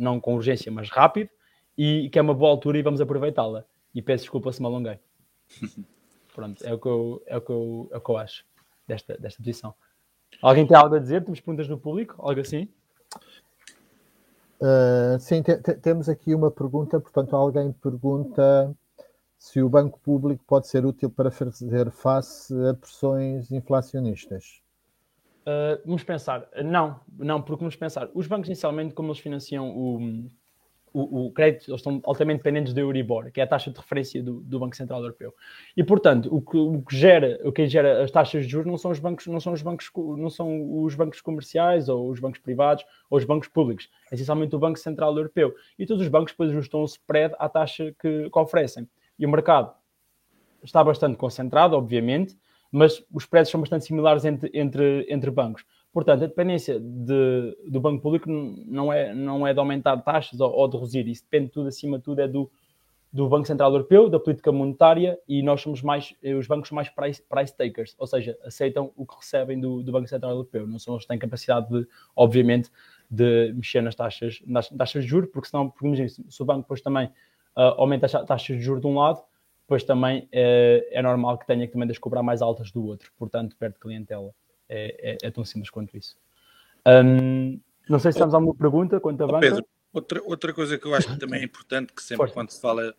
não 0.00 0.20
com 0.20 0.34
urgência, 0.34 0.70
mas 0.72 0.88
rápido, 0.90 1.30
e 1.76 2.08
que 2.10 2.18
é 2.18 2.22
uma 2.22 2.34
boa 2.34 2.50
altura 2.50 2.78
e 2.78 2.82
vamos 2.82 3.00
aproveitá-la. 3.00 3.64
E 3.94 4.02
peço 4.02 4.24
desculpa 4.24 4.52
se 4.52 4.60
me 4.60 4.66
alonguei. 4.66 4.98
Pronto, 6.34 6.64
é 6.64 6.72
o 6.72 6.78
que 6.78 6.86
eu, 6.88 7.22
é 7.26 7.36
o 7.36 7.40
que 7.40 7.50
eu, 7.50 7.88
é 7.92 7.96
o 7.96 8.00
que 8.00 8.10
eu 8.10 8.16
acho 8.16 8.44
desta, 8.86 9.16
desta 9.18 9.38
posição. 9.38 9.74
Alguém 10.40 10.66
tem 10.66 10.76
algo 10.76 10.94
a 10.94 10.98
dizer? 10.98 11.24
Temos 11.24 11.40
perguntas 11.40 11.68
no 11.68 11.78
público? 11.78 12.14
Algo 12.18 12.40
assim? 12.40 12.68
Uh, 14.60 15.18
sim, 15.18 15.42
te, 15.42 15.56
te, 15.56 15.74
temos 15.74 16.08
aqui 16.08 16.34
uma 16.34 16.50
pergunta. 16.50 17.00
Portanto, 17.00 17.34
alguém 17.34 17.72
pergunta 17.72 18.74
se 19.38 19.60
o 19.62 19.68
banco 19.68 19.98
público 20.00 20.44
pode 20.46 20.68
ser 20.68 20.84
útil 20.84 21.10
para 21.10 21.30
fazer 21.30 21.90
face 21.90 22.54
a 22.66 22.74
pressões 22.74 23.50
inflacionistas. 23.50 24.62
Uh, 25.40 25.80
vamos 25.86 26.04
pensar, 26.04 26.46
não, 26.62 27.00
não, 27.18 27.40
porque 27.40 27.60
vamos 27.60 27.74
pensar, 27.74 28.10
os 28.14 28.26
bancos 28.26 28.48
inicialmente, 28.48 28.94
como 28.94 29.08
eles 29.08 29.20
financiam 29.20 29.70
o, 29.70 30.30
o, 30.92 31.26
o, 31.26 31.32
crédito, 31.32 31.70
eles 31.70 31.80
estão 31.80 32.00
altamente 32.04 32.38
dependentes 32.38 32.74
do 32.74 32.80
Euribor, 32.80 33.30
que 33.32 33.40
é 33.40 33.44
a 33.44 33.46
taxa 33.46 33.70
de 33.70 33.78
referência 33.78 34.22
do, 34.22 34.40
do 34.40 34.58
Banco 34.58 34.76
Central 34.76 35.00
Europeu. 35.00 35.34
E 35.76 35.82
portanto, 35.82 36.28
o 36.34 36.42
que, 36.42 36.56
o 36.56 36.82
que, 36.82 36.96
gera, 36.96 37.40
o 37.44 37.52
que 37.52 37.66
gera 37.66 38.02
as 38.02 38.10
taxas 38.10 38.44
de 38.44 38.50
juros 38.50 38.66
não 38.66 38.76
são 38.76 38.90
os 38.90 38.98
bancos, 38.98 39.26
não 39.26 39.40
são 39.40 39.52
os 39.52 39.62
bancos, 39.62 39.90
não 39.96 40.28
são 40.28 40.82
os 40.82 40.94
bancos 40.94 41.20
comerciais 41.20 41.88
ou 41.88 42.10
os 42.10 42.20
bancos 42.20 42.40
privados 42.40 42.84
ou 43.08 43.18
os 43.18 43.24
bancos 43.24 43.48
públicos, 43.48 43.88
é 44.10 44.14
essencialmente 44.14 44.54
o 44.54 44.58
Banco 44.58 44.78
Central 44.78 45.16
Europeu. 45.16 45.54
E 45.78 45.86
todos 45.86 46.02
os 46.02 46.08
bancos 46.08 46.32
depois 46.32 46.50
ajustam 46.50 46.82
o 46.82 46.84
spread 46.84 47.34
à 47.38 47.48
taxa 47.48 47.94
que, 47.98 48.28
que 48.28 48.38
oferecem. 48.38 48.88
E 49.18 49.24
o 49.24 49.28
mercado 49.28 49.72
está 50.62 50.82
bastante 50.84 51.16
concentrado, 51.16 51.76
obviamente, 51.76 52.36
mas 52.70 53.04
os 53.12 53.26
preços 53.26 53.50
são 53.50 53.60
bastante 53.60 53.84
similares 53.84 54.24
entre, 54.24 54.50
entre, 54.54 55.06
entre 55.08 55.30
bancos. 55.30 55.64
Portanto, 55.92 56.22
a 56.22 56.26
dependência 56.28 56.78
de, 56.78 57.56
do 57.68 57.80
banco 57.80 58.00
público 58.00 58.30
não 58.30 58.92
é, 58.92 59.12
não 59.12 59.46
é 59.46 59.52
de 59.52 59.58
aumentar 59.58 59.96
taxas 59.98 60.40
ou, 60.40 60.50
ou 60.52 60.68
de 60.68 60.76
reduzir, 60.76 61.08
isso 61.08 61.24
depende 61.24 61.50
tudo, 61.50 61.68
acima 61.68 61.98
de 61.98 62.04
tudo, 62.04 62.20
é 62.20 62.28
do, 62.28 62.48
do 63.12 63.28
Banco 63.28 63.46
Central 63.46 63.72
Europeu, 63.72 64.08
da 64.08 64.20
política 64.20 64.52
monetária 64.52 65.18
e 65.26 65.42
nós 65.42 65.60
somos 65.60 65.82
mais, 65.82 66.14
os 66.38 66.46
bancos 66.46 66.68
são 66.68 66.76
mais 66.76 66.88
price, 66.88 67.20
price 67.28 67.56
takers, 67.56 67.96
ou 67.98 68.06
seja, 68.06 68.38
aceitam 68.44 68.92
o 68.96 69.04
que 69.04 69.16
recebem 69.16 69.58
do, 69.58 69.82
do 69.82 69.90
Banco 69.90 70.06
Central 70.06 70.30
Europeu, 70.30 70.64
não 70.64 70.78
são 70.78 70.94
eles 70.94 71.04
que 71.04 71.08
têm 71.08 71.18
capacidade, 71.18 71.68
de, 71.68 71.86
obviamente, 72.14 72.70
de 73.10 73.52
mexer 73.52 73.82
nas 73.82 73.96
taxas, 73.96 74.40
nas 74.46 74.68
taxas 74.68 75.02
de 75.02 75.10
juros, 75.10 75.28
porque 75.32 75.48
senão, 75.48 75.68
porque 75.68 75.86
imagina, 75.86 76.08
se 76.08 76.42
o 76.42 76.44
banco 76.44 76.60
depois 76.60 76.80
também 76.80 77.06
uh, 77.56 77.74
aumenta 77.78 78.06
as 78.06 78.12
taxas 78.12 78.56
de 78.56 78.62
juros 78.62 78.80
de 78.80 78.86
um 78.86 78.96
lado, 78.96 79.20
depois 79.70 79.84
também 79.84 80.28
é, 80.32 80.88
é 80.90 81.00
normal 81.00 81.38
que 81.38 81.46
tenha 81.46 81.64
que 81.64 81.72
também 81.72 81.86
das 81.86 81.96
cobrar 81.96 82.24
mais 82.24 82.42
altas 82.42 82.72
do 82.72 82.84
outro, 82.84 83.12
portanto 83.16 83.54
perde 83.56 83.78
clientela. 83.78 84.34
É, 84.68 85.12
é, 85.12 85.28
é 85.28 85.30
tão 85.30 85.44
simples 85.44 85.70
quanto 85.70 85.96
isso. 85.96 86.16
Um, 86.84 87.60
não 87.88 88.00
sei 88.00 88.10
se 88.10 88.18
temos 88.18 88.34
alguma 88.34 88.52
pergunta 88.52 88.98
quanto 88.98 89.22
a 89.22 89.26
banca. 89.28 89.40
Pedro, 89.40 89.64
outra, 89.92 90.22
outra 90.24 90.52
coisa 90.52 90.76
que 90.76 90.84
eu 90.84 90.92
acho 90.92 91.12
que 91.12 91.20
também 91.20 91.42
é 91.42 91.44
importante, 91.44 91.92
que 91.92 92.02
sempre 92.02 92.16
Força. 92.16 92.34
quando 92.34 92.50
se 92.50 92.60
fala 92.60 92.92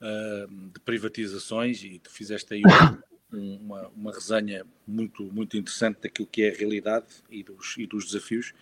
uh, 0.00 0.70
de 0.72 0.80
privatizações, 0.80 1.84
e 1.84 2.00
tu 2.00 2.10
fizeste 2.10 2.54
aí 2.54 2.62
uma, 2.64 3.04
uma 3.32 4.12
resenha 4.12 4.64
muito, 4.86 5.24
muito 5.32 5.56
interessante 5.56 6.02
daquilo 6.02 6.28
que 6.28 6.42
é 6.42 6.50
a 6.50 6.56
realidade 6.56 7.06
e 7.28 7.42
dos, 7.42 7.76
e 7.76 7.86
dos 7.86 8.06
desafios. 8.06 8.54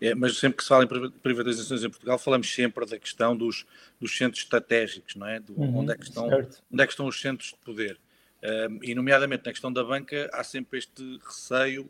É, 0.00 0.14
mas 0.14 0.38
sempre 0.38 0.56
que 0.56 0.62
se 0.64 0.68
fala 0.68 0.84
em 0.84 1.10
privatizações 1.10 1.84
em 1.84 1.88
Portugal, 1.88 2.18
falamos 2.18 2.52
sempre 2.52 2.84
da 2.84 2.98
questão 2.98 3.36
dos, 3.36 3.64
dos 4.00 4.16
centros 4.16 4.42
estratégicos, 4.42 5.14
não 5.14 5.26
é? 5.26 5.38
Do, 5.38 5.58
uhum, 5.58 5.78
onde, 5.78 5.92
é 5.92 5.96
que 5.96 6.04
estão, 6.04 6.26
onde 6.26 6.82
é 6.82 6.86
que 6.86 6.92
estão 6.92 7.06
os 7.06 7.20
centros 7.20 7.50
de 7.50 7.56
poder. 7.64 7.98
Um, 8.42 8.80
e, 8.82 8.94
nomeadamente, 8.94 9.46
na 9.46 9.52
questão 9.52 9.72
da 9.72 9.84
banca, 9.84 10.28
há 10.32 10.42
sempre 10.42 10.78
este 10.78 11.18
receio 11.24 11.88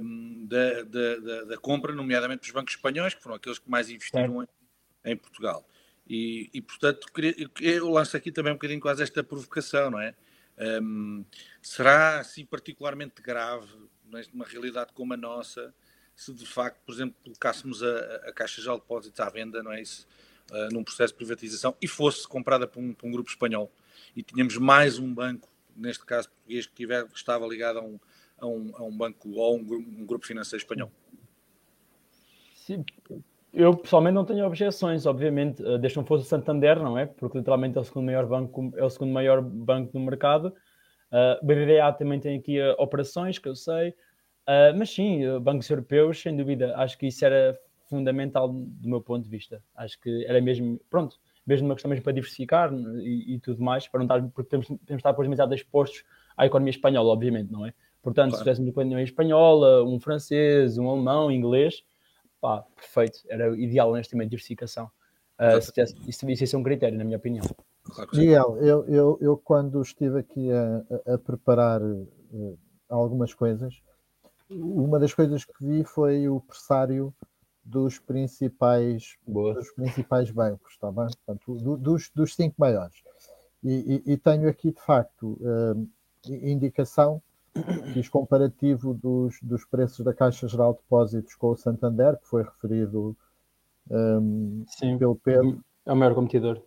um, 0.00 0.46
da, 0.46 0.82
da, 0.82 1.16
da, 1.16 1.44
da, 1.44 1.56
compra, 1.56 1.92
nomeadamente 1.94 2.42
dos 2.42 2.50
bancos 2.50 2.74
espanhóis, 2.74 3.14
que 3.14 3.22
foram 3.22 3.36
aqueles 3.36 3.58
que 3.58 3.70
mais 3.70 3.88
investiram 3.90 4.42
em, 4.42 4.48
em, 5.04 5.16
Portugal. 5.16 5.68
E, 6.08 6.50
e 6.52 6.60
portanto, 6.60 7.06
eu 7.60 7.90
lanço 7.90 8.16
aqui 8.16 8.30
também 8.30 8.52
um 8.52 8.56
bocadinho 8.56 8.80
quase 8.80 9.02
esta 9.02 9.22
provocação, 9.24 9.90
não 9.90 10.00
é? 10.00 10.14
Um, 10.56 11.24
será 11.60 12.20
assim 12.20 12.44
particularmente 12.46 13.20
grave 13.20 13.68
numa 14.32 14.44
realidade 14.44 14.92
como 14.92 15.12
a 15.12 15.16
nossa 15.16 15.74
se 16.14 16.32
de 16.32 16.46
facto, 16.46 16.80
por 16.84 16.94
exemplo, 16.94 17.16
colocássemos 17.22 17.82
a, 17.82 18.16
a 18.28 18.32
Caixa 18.32 18.62
de 18.62 18.68
Depósitos 18.68 19.18
à 19.20 19.28
venda, 19.28 19.62
não 19.62 19.72
é 19.72 19.82
isso? 19.82 20.06
Uh, 20.50 20.72
num 20.72 20.84
processo 20.84 21.12
de 21.12 21.16
privatização 21.16 21.74
e 21.80 21.88
fosse 21.88 22.28
comprada 22.28 22.66
por 22.66 22.78
um, 22.78 22.92
por 22.92 23.06
um, 23.06 23.10
grupo 23.10 23.30
espanhol 23.30 23.72
e 24.14 24.22
tínhamos 24.22 24.58
mais 24.58 24.98
um 24.98 25.12
banco, 25.12 25.48
neste 25.74 26.04
caso 26.04 26.28
português, 26.28 26.66
que, 26.66 26.74
tiver, 26.74 27.08
que 27.08 27.16
estava 27.16 27.46
ligado 27.46 27.78
a 27.78 27.82
um, 27.82 27.98
a 28.38 28.46
um, 28.46 28.76
a 28.76 28.82
um 28.82 28.96
banco 28.96 29.30
ou 29.30 29.56
um, 29.56 29.62
um 29.62 30.06
grupo 30.06 30.26
financeiro 30.26 30.62
espanhol. 30.62 30.92
Sim, 32.54 32.84
eu 33.54 33.76
pessoalmente 33.76 34.14
não 34.14 34.24
tenho 34.24 34.46
objeções, 34.46 35.06
obviamente, 35.06 35.62
uh, 35.62 35.78
desde 35.78 35.96
não 35.96 36.04
fosse 36.04 36.24
o 36.24 36.28
Santander, 36.28 36.78
não 36.80 36.98
é? 36.98 37.06
Porque 37.06 37.38
literalmente 37.38 37.78
é 37.78 37.80
o 37.80 37.84
segundo 37.84 38.06
maior 38.06 38.26
banco, 38.26 38.72
é 38.76 38.84
o 38.84 38.90
segundo 38.90 39.12
maior 39.12 39.40
banco 39.40 39.92
do 39.92 40.00
mercado. 40.00 40.52
Uh, 41.10 41.46
BBVA 41.46 41.92
também 41.92 42.18
tem 42.18 42.38
aqui 42.38 42.60
uh, 42.60 42.74
operações, 42.78 43.38
que 43.38 43.48
eu 43.48 43.54
sei. 43.54 43.90
Uh, 44.46 44.76
mas 44.76 44.90
sim, 44.90 45.26
uh, 45.26 45.40
bancos 45.40 45.70
europeus, 45.70 46.20
sem 46.20 46.36
dúvida, 46.36 46.76
acho 46.76 46.98
que 46.98 47.06
isso 47.06 47.24
era 47.24 47.58
fundamental 47.88 48.48
do 48.48 48.88
meu 48.88 49.00
ponto 49.00 49.24
de 49.24 49.30
vista. 49.30 49.62
Acho 49.74 49.98
que 50.00 50.24
era 50.26 50.40
mesmo, 50.40 50.80
pronto, 50.90 51.18
mesmo 51.46 51.66
uma 51.66 51.74
questão 51.74 51.88
mesmo 51.88 52.02
para 52.02 52.12
diversificar 52.12 52.72
e, 52.98 53.34
e 53.34 53.40
tudo 53.40 53.62
mais, 53.62 53.88
para 53.88 53.98
não 53.98 54.04
estar, 54.04 54.30
porque 54.34 54.50
temos, 54.50 54.66
temos 54.66 54.84
de 54.86 54.94
estar 54.96 55.12
demasiado 55.12 55.54
expostos 55.54 56.04
à 56.36 56.46
economia 56.46 56.70
espanhola, 56.70 57.12
obviamente, 57.12 57.50
não 57.50 57.64
é? 57.64 57.72
Portanto, 58.02 58.30
claro. 58.30 58.36
se 58.36 58.42
tivéssemos 58.42 58.66
uma 58.66 58.72
economia 58.72 59.04
espanhola, 59.04 59.84
um 59.84 59.98
francês, 59.98 60.76
um 60.76 60.90
alemão, 60.90 61.28
um 61.28 61.30
inglês, 61.30 61.82
pá, 62.44 62.62
perfeito, 62.76 63.20
era 63.30 63.58
ideal 63.58 63.90
neste 63.94 64.14
momento, 64.14 64.28
diversificação. 64.28 64.90
Uh, 65.40 65.62
se 65.62 65.72
tivesse, 65.72 65.96
isso 66.06 66.26
devia 66.26 66.46
ser 66.46 66.56
um 66.58 66.62
critério, 66.62 66.98
na 66.98 67.02
minha 67.02 67.16
opinião. 67.16 67.42
Miguel, 68.12 68.58
eu, 68.58 68.84
eu, 68.86 69.18
eu 69.18 69.38
quando 69.38 69.80
estive 69.80 70.18
aqui 70.18 70.52
a, 70.52 70.84
a, 71.10 71.14
a 71.14 71.18
preparar 71.18 71.80
uh, 71.82 72.58
algumas 72.86 73.32
coisas. 73.32 73.80
Uma 74.50 74.98
das 74.98 75.14
coisas 75.14 75.42
que 75.42 75.54
vi 75.58 75.84
foi 75.84 76.28
o 76.28 76.38
pressário 76.38 77.14
dos 77.64 77.98
principais, 77.98 79.16
dos 79.26 79.70
principais 79.72 80.30
bancos, 80.30 80.74
está 80.74 80.92
bem? 80.92 81.06
Portanto, 81.06 81.54
do, 81.56 81.78
dos, 81.78 82.10
dos 82.14 82.34
cinco 82.34 82.56
maiores. 82.58 83.02
E, 83.62 84.02
e, 84.06 84.12
e, 84.12 84.16
tenho 84.18 84.50
aqui, 84.50 84.70
de 84.70 84.82
facto, 84.82 85.38
uh, 85.40 85.88
indicação, 86.28 87.22
fiz 87.92 88.08
comparativo 88.08 88.94
dos, 88.94 89.38
dos 89.42 89.64
preços 89.64 90.04
da 90.04 90.12
Caixa 90.12 90.48
Geral 90.48 90.72
de 90.72 90.80
Depósitos 90.80 91.34
com 91.34 91.50
o 91.50 91.56
Santander, 91.56 92.16
que 92.18 92.26
foi 92.26 92.42
referido 92.42 93.16
um, 93.90 94.64
Sim, 94.66 94.98
pelo 94.98 95.16
Pedro. 95.16 95.60
É 95.86 95.92
o 95.92 95.96
maior 95.96 96.14
competidor. 96.14 96.60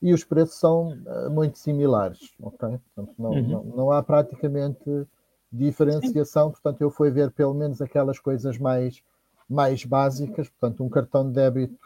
E 0.00 0.12
os 0.12 0.24
preços 0.24 0.58
são 0.58 0.92
uh, 0.92 1.30
muito 1.30 1.58
similares, 1.58 2.34
ok? 2.40 2.80
Portanto, 2.94 3.14
não, 3.18 3.30
uhum. 3.30 3.48
não, 3.48 3.64
não, 3.64 3.92
há 3.92 4.02
praticamente 4.02 5.06
diferenciação, 5.52 6.46
Sim. 6.46 6.52
portanto, 6.52 6.80
eu 6.80 6.90
fui 6.90 7.10
ver 7.10 7.30
pelo 7.30 7.54
menos 7.54 7.80
aquelas 7.80 8.18
coisas 8.18 8.58
mais 8.58 9.02
mais 9.48 9.84
básicas, 9.84 10.48
portanto, 10.48 10.82
um 10.82 10.88
cartão 10.88 11.26
de 11.26 11.34
débito 11.34 11.78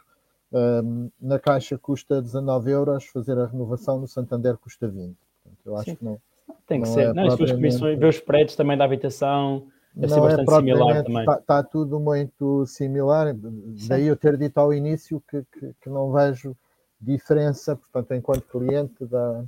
um, 0.53 1.11
na 1.21 1.39
Caixa 1.39 1.77
custa 1.77 2.23
19 2.23 2.71
euros, 2.71 3.07
fazer 3.07 3.37
a 3.39 3.47
renovação 3.47 4.01
no 4.01 4.07
Santander 4.07 4.57
custa 4.57 4.87
20. 4.89 5.17
Portanto, 5.43 5.61
eu 5.67 5.77
acho 5.77 5.91
Sim. 5.91 5.97
que 5.97 6.05
não. 6.05 6.21
Tem 6.67 6.81
que 6.81 6.89
não 6.89 6.95
ser. 6.95 7.01
É 7.03 7.13
não, 7.13 7.27
propriamente... 7.27 7.55
comissões, 7.55 7.99
ver 7.99 8.09
os 8.09 8.21
prédios 8.21 8.57
também 8.57 8.77
da 8.77 8.85
habitação, 8.85 9.67
deve 9.95 10.15
não 10.15 10.15
ser 10.15 10.19
é 10.19 10.23
bastante 10.23 10.51
é 10.51 10.57
similar 10.57 11.05
também. 11.05 11.21
Está, 11.21 11.39
está, 11.39 11.63
tudo 11.63 12.01
muito 12.01 12.67
similar, 12.67 13.35
Sim. 13.35 13.89
daí 13.89 14.07
eu 14.07 14.17
ter 14.17 14.37
dito 14.37 14.59
ao 14.59 14.75
início 14.75 15.23
que, 15.29 15.43
que, 15.53 15.75
que, 15.81 15.89
não 15.89 16.13
vejo 16.13 16.57
diferença, 17.01 17.77
portanto, 17.77 18.15
enquanto 18.15 18.43
cliente 18.43 19.07
da, 19.07 19.45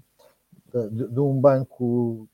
de, 0.90 1.08
de 1.08 1.20
um 1.20 1.40
banco 1.40 2.28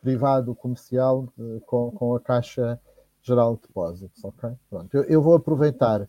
privado 0.00 0.54
comercial 0.54 1.28
com, 1.66 1.90
com 1.92 2.14
a 2.14 2.20
Caixa 2.20 2.78
Geral 3.22 3.54
de 3.54 3.62
Depósitos, 3.62 4.24
ok? 4.24 4.50
Pronto, 4.68 4.96
eu, 4.96 5.04
eu, 5.04 5.22
vou 5.22 5.34
aproveitar 5.34 6.08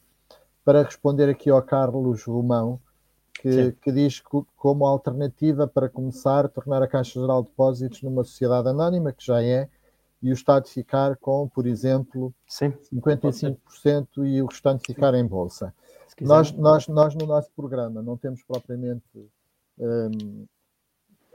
para 0.65 0.83
responder 0.83 1.29
aqui 1.29 1.49
ao 1.49 1.61
Carlos 1.61 2.23
Romão, 2.23 2.79
que, 3.33 3.71
que 3.73 3.91
diz 3.91 4.19
que 4.19 4.41
como 4.55 4.85
alternativa 4.85 5.67
para 5.67 5.89
começar, 5.89 6.47
tornar 6.49 6.81
a 6.81 6.87
Caixa 6.87 7.19
Geral 7.19 7.43
de 7.43 7.49
Depósitos 7.49 8.01
numa 8.01 8.23
sociedade 8.23 8.69
anónima, 8.69 9.11
que 9.11 9.25
já 9.25 9.43
é, 9.43 9.67
e 10.21 10.29
o 10.29 10.33
Estado 10.33 10.67
ficar 10.69 11.17
com, 11.17 11.49
por 11.49 11.67
exemplo, 11.67 12.33
Sim, 12.47 12.73
55% 12.93 14.25
e 14.25 14.41
o 14.41 14.45
restante 14.45 14.85
ficar 14.85 15.13
em 15.15 15.25
bolsa. 15.25 15.73
Nós, 16.21 16.51
nós, 16.53 16.87
nós, 16.87 17.15
no 17.15 17.25
nosso 17.25 17.51
programa, 17.55 18.01
não 18.01 18.15
temos 18.15 18.41
propriamente 18.43 19.03
um, 19.77 20.45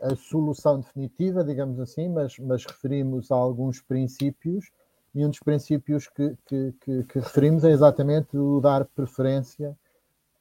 a 0.00 0.14
solução 0.14 0.80
definitiva, 0.80 1.44
digamos 1.44 1.78
assim, 1.80 2.08
mas, 2.08 2.38
mas 2.38 2.64
referimos 2.64 3.30
a 3.30 3.34
alguns 3.34 3.82
princípios 3.82 4.70
e 5.14 5.24
um 5.26 5.28
dos 5.28 5.40
princípios 5.40 6.08
que, 6.08 6.36
que, 6.46 6.74
que, 6.80 7.04
que 7.04 7.18
referimos 7.18 7.64
é 7.64 7.70
exatamente 7.70 8.36
o 8.38 8.60
dar 8.60 8.84
preferência 8.84 9.76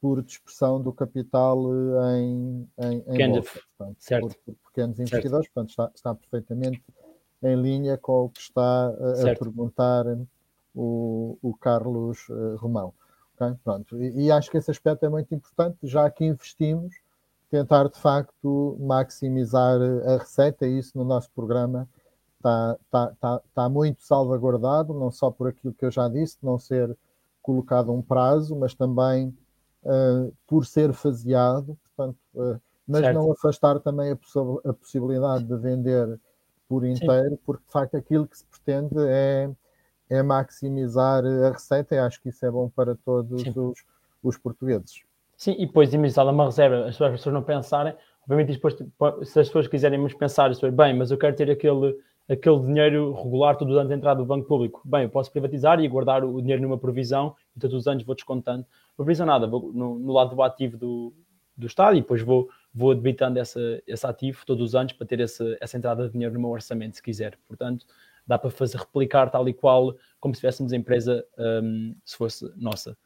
por 0.01 0.21
dispersão 0.21 0.81
do 0.81 0.93
capital 0.93 1.57
eh, 1.71 2.19
em, 2.19 2.69
em, 2.79 3.03
em 3.07 3.31
bolsa, 3.31 3.59
portanto, 3.77 3.97
certo. 3.99 4.27
Por, 4.27 4.35
por, 4.45 4.55
pequenos 4.69 4.99
investidores, 4.99 5.45
certo. 5.45 5.53
portanto 5.53 5.69
está, 5.69 5.91
está, 5.95 6.15
perfeitamente 6.15 6.83
em 7.43 7.55
linha 7.55 7.97
com 7.97 8.25
o 8.25 8.29
que 8.29 8.41
está 8.41 8.61
a, 8.61 9.31
a 9.31 9.35
perguntar 9.37 10.05
o, 10.73 11.37
o 11.41 11.53
Carlos 11.55 12.29
uh, 12.29 12.55
Romão. 12.57 12.93
Okay? 13.35 13.55
Pronto. 13.63 14.01
E, 14.01 14.25
e, 14.25 14.31
acho 14.31 14.49
que 14.49 14.57
esse 14.57 14.69
aspecto 14.69 15.05
é 15.05 15.09
muito 15.09 15.33
importante, 15.33 15.77
já 15.83 16.09
que 16.09 16.25
investimos, 16.25 16.95
tentar 17.49 17.89
de 17.89 17.99
facto 17.99 18.77
maximizar 18.79 19.79
a 20.05 20.17
receita, 20.17 20.67
e 20.67 20.79
isso 20.79 20.97
no 20.97 21.03
nosso 21.03 21.31
programa 21.31 21.87
está, 22.35 22.77
está, 22.81 23.11
está, 23.13 23.41
está 23.45 23.69
muito 23.69 24.01
salvaguardado, 24.01 24.93
não 24.93 25.11
só 25.11 25.31
por 25.31 25.47
aquilo 25.47 25.73
que 25.73 25.85
eu 25.85 25.91
já 25.91 26.07
disse, 26.07 26.37
não 26.43 26.59
ser 26.59 26.95
colocado 27.41 27.91
um 27.91 28.01
prazo, 28.01 28.55
mas 28.55 28.73
também 28.73 29.35
uh, 29.87 30.33
por 30.45 30.65
ser 30.65 30.93
faseado, 30.93 31.77
portanto, 31.95 32.17
uh, 32.35 32.59
mas 32.87 33.01
certo. 33.01 33.15
não 33.15 33.31
afastar 33.31 33.79
também 33.79 34.11
a, 34.11 34.15
poss 34.15 34.35
a, 34.65 34.73
possibilidade 34.73 35.43
de 35.45 35.57
vender 35.57 36.19
por 36.67 36.85
inteiro, 36.85 37.31
Sim. 37.31 37.39
porque 37.45 37.63
de 37.65 37.71
facto 37.71 37.95
aquilo 37.95 38.27
que 38.27 38.37
se 38.37 38.45
pretende 38.45 38.95
é, 39.07 39.49
é 40.09 40.21
maximizar 40.21 41.23
a 41.25 41.51
receita 41.51 41.95
e 41.95 41.97
acho 41.97 42.21
que 42.21 42.29
isso 42.29 42.45
é 42.45 42.51
bom 42.51 42.69
para 42.69 42.95
todos 42.95 43.43
os, 43.55 43.85
os 44.23 44.37
portugueses. 44.37 45.01
Sim, 45.35 45.55
e 45.57 45.65
depois 45.65 45.93
imaginar 45.93 46.29
uma 46.29 46.45
reserva, 46.45 46.85
as 46.87 46.97
pessoas 46.97 47.33
não 47.33 47.43
pensarem, 47.43 47.95
obviamente 48.23 48.53
depois, 48.53 48.75
se 48.75 49.39
as 49.39 49.47
pessoas 49.47 49.67
quiserem 49.67 50.05
pensar, 50.15 50.51
bem, 50.71 50.97
mas 50.97 51.11
eu 51.11 51.17
quero 51.17 51.35
ter 51.35 51.49
aquele 51.51 51.97
aquele 52.29 52.59
dinheiro 52.59 53.13
regular 53.13 53.57
todos 53.57 53.73
os 53.73 53.79
anos 53.79 53.91
entrar 53.91 54.13
do 54.13 54.25
banco 54.25 54.47
público. 54.47 54.81
Bem, 54.83 55.03
eu 55.03 55.09
posso 55.09 55.31
privatizar 55.31 55.79
e 55.79 55.87
guardar 55.87 56.23
o 56.23 56.41
dinheiro 56.41 56.61
numa 56.61 56.77
provisão 56.77 57.35
e 57.55 57.59
todos 57.59 57.75
os 57.75 57.87
anos 57.87 58.03
vou 58.03 58.15
descontando. 58.15 58.65
Provisão 58.95 59.25
nada, 59.25 59.47
vou 59.47 59.71
no, 59.73 59.97
no 59.97 60.11
lado 60.11 60.35
do 60.35 60.41
ativo 60.41 60.77
do, 60.77 61.13
do 61.55 61.67
Estado 61.67 61.95
e 61.95 62.01
depois 62.01 62.21
vou, 62.21 62.49
vou 62.73 62.93
debitando 62.93 63.39
essa, 63.39 63.59
esse 63.87 64.05
ativo 64.05 64.45
todos 64.45 64.69
os 64.69 64.75
anos 64.75 64.93
para 64.93 65.07
ter 65.07 65.19
essa, 65.19 65.57
essa 65.61 65.77
entrada 65.77 66.05
de 66.05 66.13
dinheiro 66.13 66.33
no 66.33 66.39
meu 66.41 66.49
orçamento, 66.49 66.97
se 66.97 67.01
quiser. 67.01 67.37
Portanto, 67.47 67.85
dá 68.25 68.37
para 68.37 68.49
fazer 68.49 68.77
replicar 68.77 69.29
tal 69.29 69.47
e 69.47 69.53
qual 69.53 69.95
como 70.19 70.35
se 70.35 70.41
tivéssemos 70.41 70.73
empresa 70.73 71.25
um, 71.37 71.95
se 72.03 72.17
fosse 72.17 72.51
nossa. 72.57 72.97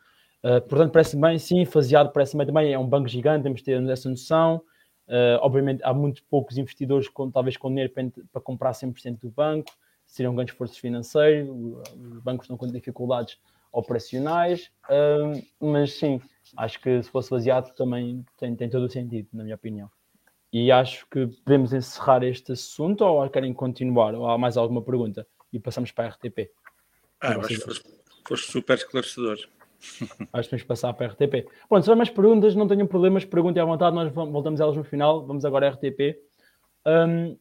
Uh, 0.43 0.59
portanto, 0.67 0.91
parece 0.91 1.15
bem, 1.15 1.37
sim, 1.37 1.63
faseado 1.65 2.11
parece 2.11 2.35
bem 2.35 2.47
também, 2.47 2.73
é 2.73 2.79
um 2.79 2.87
banco 2.87 3.07
gigante, 3.07 3.43
temos 3.43 3.59
de 3.59 3.65
ter 3.65 3.89
essa 3.89 4.09
noção. 4.09 4.63
Uh, 5.11 5.35
obviamente, 5.41 5.83
há 5.83 5.93
muito 5.93 6.23
poucos 6.23 6.57
investidores, 6.57 7.09
com, 7.09 7.29
talvez 7.29 7.57
com 7.57 7.67
dinheiro 7.67 7.91
para, 7.91 8.09
para 8.31 8.41
comprar 8.41 8.71
100% 8.71 9.19
do 9.19 9.29
banco, 9.29 9.69
seriam 10.05 10.33
grandes 10.33 10.53
esforços 10.53 10.77
financeiros, 10.77 11.49
os 11.49 12.23
bancos 12.23 12.45
estão 12.45 12.55
com 12.55 12.65
dificuldades 12.65 13.37
operacionais, 13.73 14.71
uh, 14.89 15.45
mas 15.59 15.93
sim, 15.93 16.21
acho 16.55 16.79
que 16.79 17.03
se 17.03 17.09
fosse 17.09 17.29
baseado 17.29 17.73
também 17.75 18.25
tem, 18.37 18.55
tem 18.55 18.69
todo 18.69 18.85
o 18.85 18.89
sentido, 18.89 19.27
na 19.33 19.43
minha 19.43 19.55
opinião. 19.55 19.91
E 20.53 20.71
acho 20.71 21.05
que 21.09 21.27
podemos 21.27 21.73
encerrar 21.73 22.23
este 22.23 22.53
assunto 22.53 23.01
ou 23.01 23.29
querem 23.29 23.53
continuar? 23.53 24.15
Ou 24.15 24.29
há 24.29 24.37
mais 24.37 24.55
alguma 24.55 24.81
pergunta? 24.81 25.27
E 25.51 25.59
passamos 25.59 25.91
para 25.91 26.05
a 26.05 26.09
RTP. 26.09 26.51
Ah, 27.19 27.35
acho 27.35 27.47
que 27.47 27.81
foste 28.27 28.51
super 28.51 28.77
esclarecedor. 28.77 29.37
Acho 30.31 30.49
que 30.49 30.55
vamos 30.55 30.63
passar 30.63 30.93
para 30.93 31.07
a 31.07 31.09
RTP. 31.09 31.47
Bom, 31.69 31.81
se 31.81 31.91
há 31.91 31.95
mais 31.95 32.09
perguntas, 32.09 32.55
não 32.55 32.67
tenham 32.67 32.87
problemas, 32.87 33.25
perguntem 33.25 33.61
à 33.61 33.65
vontade, 33.65 33.95
nós 33.95 34.11
voltamos 34.11 34.59
elas 34.59 34.77
no 34.77 34.83
final. 34.83 35.25
Vamos 35.25 35.43
agora 35.45 35.67
à 35.67 35.71
RTP. 35.71 36.17
Um, 36.85 37.37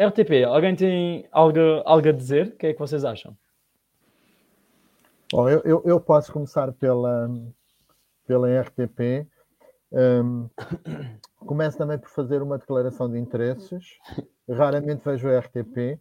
RTP, 0.00 0.44
alguém 0.46 0.74
tem 0.74 1.28
algo, 1.30 1.58
algo 1.84 2.08
a 2.08 2.12
dizer? 2.12 2.48
O 2.48 2.56
que 2.56 2.66
é 2.66 2.72
que 2.72 2.78
vocês 2.78 3.04
acham? 3.04 3.36
Bom, 5.30 5.48
eu, 5.48 5.60
eu, 5.64 5.82
eu 5.84 6.00
posso 6.00 6.32
começar 6.32 6.72
pela, 6.72 7.30
pela 8.26 8.60
RTP. 8.60 9.26
Um, 9.92 10.48
começo 11.46 11.78
também 11.78 11.98
por 11.98 12.08
fazer 12.10 12.42
uma 12.42 12.58
declaração 12.58 13.10
de 13.10 13.18
interesses. 13.18 13.98
Raramente 14.48 15.02
vejo 15.04 15.28
a 15.28 15.38
RTP. 15.38 16.00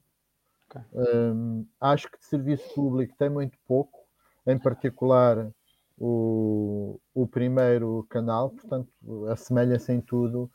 Okay. 0.70 0.82
Um, 0.94 1.66
acho 1.80 2.10
que 2.10 2.18
de 2.18 2.26
serviço 2.26 2.74
público 2.74 3.14
tem 3.18 3.30
muito 3.30 3.58
pouco, 3.68 4.00
em 4.48 4.58
particular 4.58 5.52
o, 6.04 7.00
o 7.14 7.28
primeiro 7.28 8.08
canal, 8.10 8.50
portanto, 8.50 8.90
assemelha-se 9.28 9.94
em 9.94 10.02
tudo 10.02 10.50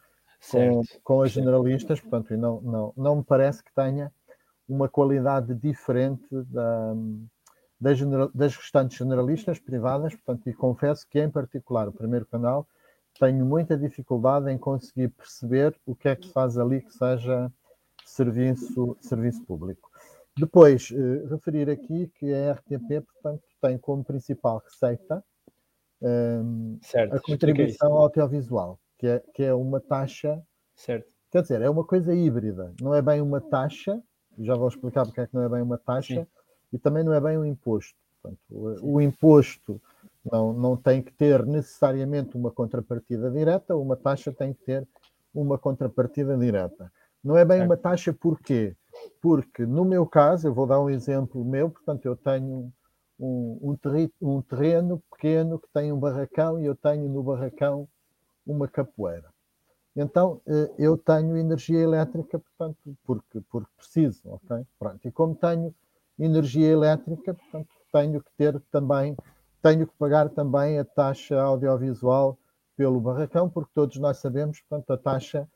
com, 0.50 0.82
com 1.04 1.22
as 1.22 1.30
generalistas, 1.30 2.00
portanto, 2.00 2.34
e 2.34 2.36
não, 2.36 2.60
não, 2.60 2.92
não 2.96 3.16
me 3.16 3.24
parece 3.24 3.62
que 3.62 3.72
tenha 3.72 4.12
uma 4.68 4.88
qualidade 4.88 5.54
diferente 5.54 6.26
da, 6.32 6.94
das, 7.80 8.00
das 8.34 8.56
restantes 8.56 8.98
generalistas 8.98 9.60
privadas, 9.60 10.16
portanto, 10.16 10.50
e 10.50 10.52
confesso 10.52 11.06
que, 11.08 11.20
em 11.20 11.30
particular, 11.30 11.86
o 11.86 11.92
primeiro 11.92 12.26
canal, 12.26 12.66
tenho 13.18 13.46
muita 13.46 13.78
dificuldade 13.78 14.50
em 14.50 14.58
conseguir 14.58 15.10
perceber 15.10 15.78
o 15.86 15.94
que 15.94 16.08
é 16.08 16.16
que 16.16 16.26
se 16.26 16.32
faz 16.32 16.58
ali 16.58 16.80
que 16.80 16.92
seja 16.92 17.52
serviço, 18.04 18.96
serviço 19.00 19.44
público. 19.44 19.88
Depois, 20.36 20.92
eh, 20.92 21.26
referir 21.30 21.70
aqui 21.70 22.08
que 22.18 22.34
a 22.34 22.52
RTP, 22.52 23.00
portanto, 23.00 23.42
tem 23.62 23.78
como 23.78 24.04
principal 24.04 24.58
receita 24.58 25.24
um, 26.02 26.78
certo, 26.82 27.14
a 27.14 27.20
contribuição 27.20 27.92
audiovisual, 27.94 28.78
que 28.98 29.06
é, 29.06 29.22
que 29.34 29.42
é 29.42 29.54
uma 29.54 29.80
taxa. 29.80 30.42
Certo. 30.74 31.12
Quer 31.30 31.42
dizer, 31.42 31.60
é 31.62 31.70
uma 31.70 31.84
coisa 31.84 32.14
híbrida, 32.14 32.72
não 32.80 32.94
é 32.94 33.02
bem 33.02 33.20
uma 33.20 33.40
taxa, 33.40 34.00
já 34.38 34.54
vou 34.54 34.68
explicar 34.68 35.04
porque 35.04 35.20
é 35.20 35.26
que 35.26 35.34
não 35.34 35.42
é 35.42 35.48
bem 35.48 35.62
uma 35.62 35.78
taxa, 35.78 36.14
Sim. 36.14 36.26
e 36.72 36.78
também 36.78 37.02
não 37.02 37.12
é 37.12 37.20
bem 37.20 37.36
um 37.36 37.44
imposto. 37.44 37.96
Portanto, 38.22 38.40
o, 38.50 38.94
o, 38.94 39.00
imposto 39.00 39.80
não, 40.24 40.52
não 40.52 40.76
tem 40.76 41.02
que 41.02 41.12
ter 41.12 41.44
necessariamente 41.44 42.36
uma 42.36 42.50
contrapartida 42.50 43.30
direta, 43.30 43.76
uma 43.76 43.96
taxa 43.96 44.32
tem 44.32 44.52
que 44.52 44.64
ter 44.64 44.86
uma 45.34 45.58
contrapartida 45.58 46.36
direta. 46.36 46.90
Não 47.22 47.36
é 47.36 47.44
bem 47.44 47.58
certo. 47.58 47.70
uma 47.70 47.76
taxa 47.76 48.12
porquê? 48.12 48.74
Porque 49.20 49.66
no 49.66 49.84
meu 49.84 50.06
caso, 50.06 50.46
eu 50.46 50.54
vou 50.54 50.66
dar 50.66 50.80
um 50.80 50.88
exemplo 50.88 51.44
meu, 51.44 51.70
portanto, 51.70 52.06
eu 52.06 52.16
tenho 52.16 52.72
um, 53.18 53.76
um, 54.20 54.42
terreno 54.42 55.02
pequeno 55.10 55.58
que 55.58 55.68
tem 55.72 55.92
um 55.92 55.98
barracão 55.98 56.60
e 56.60 56.66
eu 56.66 56.74
tenho 56.74 57.08
no 57.08 57.22
barracão 57.22 57.88
uma 58.46 58.68
capoeira. 58.68 59.28
Então 59.94 60.40
eh, 60.46 60.70
eu 60.78 60.98
tenho 60.98 61.36
energia 61.36 61.80
elétrica, 61.80 62.38
portanto, 62.38 62.96
porque, 63.04 63.40
porque 63.50 63.70
preciso, 63.76 64.20
ok? 64.26 64.66
Pronto. 64.78 65.08
E 65.08 65.10
como 65.10 65.34
tenho 65.34 65.74
energia 66.18 66.68
elétrica, 66.68 67.34
portanto, 67.34 67.68
tenho 67.92 68.22
que 68.22 68.30
ter 68.36 68.60
também, 68.70 69.16
tenho 69.62 69.86
que 69.86 69.94
pagar 69.98 70.28
também 70.28 70.78
a 70.78 70.84
taxa 70.84 71.40
audiovisual 71.40 72.38
pelo 72.76 73.00
barracão, 73.00 73.48
porque 73.48 73.70
todos 73.74 73.96
nós 73.96 74.18
sabemos, 74.18 74.60
portanto, 74.60 74.90
a 74.92 74.98
taxa 74.98 75.48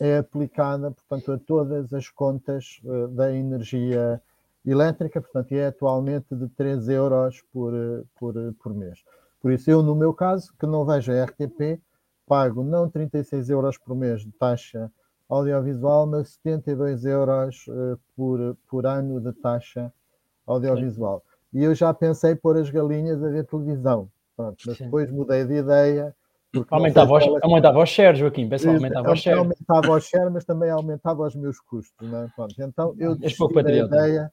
é 0.00 0.16
aplicada, 0.18 0.90
portanto, 0.90 1.32
a 1.32 1.38
todas 1.38 1.92
as 1.92 2.08
contas 2.08 2.80
uh, 2.84 3.08
da 3.08 3.32
energia 3.32 4.00
elétrica, 4.00 4.31
portanto, 4.64 5.52
é 5.52 5.66
atualmente 5.66 6.34
de 6.34 6.48
3 6.48 6.88
euros 6.88 7.42
por, 7.52 7.72
por, 8.18 8.34
por 8.62 8.74
mês. 8.74 8.98
Por 9.40 9.52
isso, 9.52 9.70
eu, 9.70 9.82
no 9.82 9.94
meu 9.94 10.14
caso, 10.14 10.52
que 10.58 10.66
não 10.66 10.84
vejo 10.84 11.12
a 11.12 11.24
RTP, 11.24 11.80
pago 12.26 12.62
não 12.62 12.88
36 12.88 13.50
euros 13.50 13.76
por 13.76 13.96
mês 13.96 14.22
de 14.22 14.30
taxa 14.32 14.90
audiovisual, 15.28 16.06
mas 16.06 16.34
72 16.34 17.04
euros 17.04 17.66
uh, 17.68 17.98
por, 18.14 18.56
por 18.68 18.86
ano 18.86 19.20
de 19.20 19.32
taxa 19.32 19.92
audiovisual. 20.46 21.22
Sim. 21.50 21.58
E 21.58 21.64
eu 21.64 21.74
já 21.74 21.92
pensei 21.92 22.34
pôr 22.34 22.56
as 22.56 22.70
galinhas 22.70 23.22
a 23.22 23.28
ver 23.28 23.44
televisão, 23.46 24.08
Pronto, 24.36 24.56
mas 24.66 24.78
Sim. 24.78 24.84
depois 24.84 25.10
mudei 25.10 25.44
de 25.44 25.54
ideia 25.54 26.14
Aumentava, 26.70 27.14
os, 27.14 27.24
aumentava 27.42 27.82
os 27.82 27.88
shares, 27.88 28.18
Joaquim, 28.18 28.46
pessoal, 28.46 28.74
aumentava 28.74 29.12
os 29.12 29.20
shares. 29.20 29.38
Aumentava 29.38 29.96
os 29.96 30.04
shares, 30.04 30.32
mas 30.32 30.44
também 30.44 30.70
aumentava 30.70 31.26
os 31.26 31.34
meus 31.34 31.58
custos. 31.60 32.10
Não 32.10 32.24
é? 32.24 32.28
Pronto, 32.36 32.54
então 32.58 32.94
eu 32.98 33.16
desisti 33.16 33.62
da, 33.62 33.72
ideia, 33.72 34.32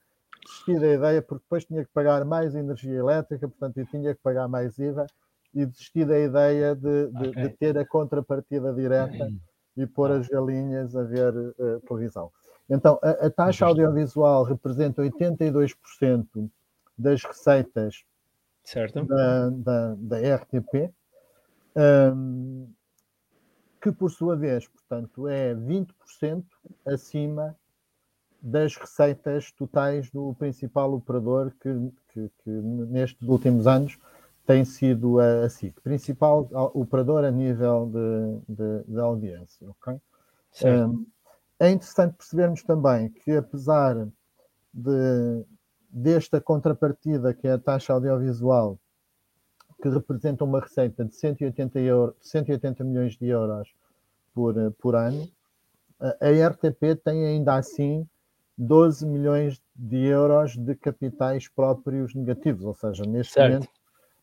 desisti 0.49 0.79
da 0.79 0.87
ideia, 0.87 1.21
porque 1.21 1.43
depois 1.43 1.65
tinha 1.65 1.85
que 1.85 1.91
pagar 1.93 2.25
mais 2.25 2.55
energia 2.55 2.97
elétrica, 2.97 3.47
portanto 3.47 3.77
eu 3.77 3.85
tinha 3.85 4.13
que 4.15 4.21
pagar 4.21 4.47
mais 4.47 4.77
IVA, 4.79 5.05
e 5.53 5.65
desisti 5.65 6.05
da 6.05 6.19
ideia 6.19 6.75
de, 6.75 7.07
de, 7.07 7.27
okay. 7.29 7.43
de 7.43 7.49
ter 7.49 7.77
a 7.77 7.85
contrapartida 7.85 8.73
direta 8.73 9.31
e 9.77 9.85
pôr 9.85 10.11
as 10.11 10.27
galinhas 10.27 10.95
a 10.95 11.03
ver 11.03 11.33
uh, 11.35 11.79
televisão. 11.87 12.31
Então, 12.69 12.99
a, 13.01 13.27
a 13.27 13.29
taxa 13.29 13.65
audiovisual 13.65 14.43
representa 14.43 15.01
82% 15.01 16.49
das 16.97 17.23
receitas 17.23 18.03
certo. 18.63 19.05
Da, 19.05 19.49
da, 19.49 19.95
da 19.97 20.35
RTP, 20.35 20.93
um, 22.15 22.71
que 23.81 23.91
por 23.91 24.11
sua 24.11 24.35
vez, 24.35 24.67
portanto, 24.67 25.27
é 25.27 25.55
20% 25.55 26.43
acima 26.85 27.55
das 28.41 28.75
receitas 28.75 29.51
totais 29.51 30.09
do 30.11 30.33
principal 30.35 30.93
operador 30.93 31.51
que, 31.59 31.91
que, 32.13 32.31
que, 32.43 32.49
nestes 32.49 33.27
últimos 33.27 33.67
anos 33.67 33.97
tem 34.45 34.65
sido 34.65 35.19
a, 35.19 35.45
a 35.45 35.49
SIC, 35.49 35.79
principal 35.81 36.49
operador 36.73 37.23
a 37.23 37.31
nível 37.31 37.85
de, 37.87 38.55
de, 38.55 38.83
de 38.87 38.99
audiência. 38.99 39.69
Okay? 39.69 40.01
Um, 40.65 41.05
é 41.59 41.69
interessante 41.69 42.15
percebermos 42.15 42.63
também 42.63 43.09
que, 43.09 43.31
apesar 43.31 44.07
de, 44.73 45.45
desta 45.89 46.39
contrapartida, 46.39 47.33
que 47.33 47.47
é 47.47 47.53
a 47.53 47.59
taxa 47.59 47.93
audiovisual, 47.93 48.79
que 49.81 49.89
representa 49.89 50.43
uma 50.43 50.59
receita 50.59 51.05
de 51.05 51.15
180, 51.15 51.79
euro, 51.79 52.15
180 52.21 52.83
milhões 52.83 53.17
de 53.17 53.27
euros 53.27 53.69
por, 54.33 54.55
por 54.79 54.95
ano, 54.95 55.29
a 55.99 56.47
RTP 56.49 57.01
tem 57.03 57.25
ainda 57.25 57.55
assim 57.55 58.07
12 58.59 59.05
milhões 59.05 59.61
de 59.73 60.05
euros 60.05 60.57
de 60.57 60.75
capitais 60.75 61.47
próprios 61.47 62.13
negativos, 62.13 62.65
ou 62.65 62.73
seja, 62.73 63.03
neste 63.05 63.33
certo. 63.33 63.53
momento 63.53 63.69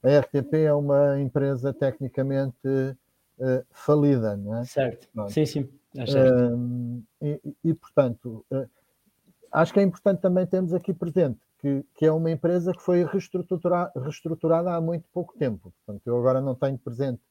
a 0.03 0.19
RTP 0.21 0.55
é 0.55 0.75
uma 0.75 1.19
empresa 1.19 1.73
tecnicamente 1.73 2.69
uh, 2.69 3.67
falida, 3.73 4.37
não 4.37 4.59
é? 4.59 4.65
Certo, 4.65 5.09
Pronto. 5.13 5.33
sim, 5.33 5.47
sim. 5.47 5.69
É 5.97 6.07
certo. 6.07 6.55
Uh, 6.55 7.03
e, 7.23 7.41
e, 7.65 7.75
portanto, 7.75 8.45
uh, 8.53 8.69
acho 9.51 9.73
que 9.73 9.81
é 9.81 9.83
importante 9.83 10.21
também 10.21 10.47
termos 10.47 10.75
aqui 10.75 10.93
presente 10.93 11.41
que, 11.59 11.83
que 11.95 12.05
é 12.05 12.13
uma 12.13 12.31
empresa 12.31 12.73
que 12.73 12.83
foi 12.83 13.05
reestrutura, 13.05 13.91
reestruturada 13.97 14.71
há 14.75 14.81
muito 14.81 15.09
pouco 15.15 15.35
tempo. 15.39 15.73
Portanto, 15.85 16.07
eu 16.07 16.19
agora 16.19 16.43
não 16.43 16.55
tenho 16.55 16.77
presente 16.79 17.23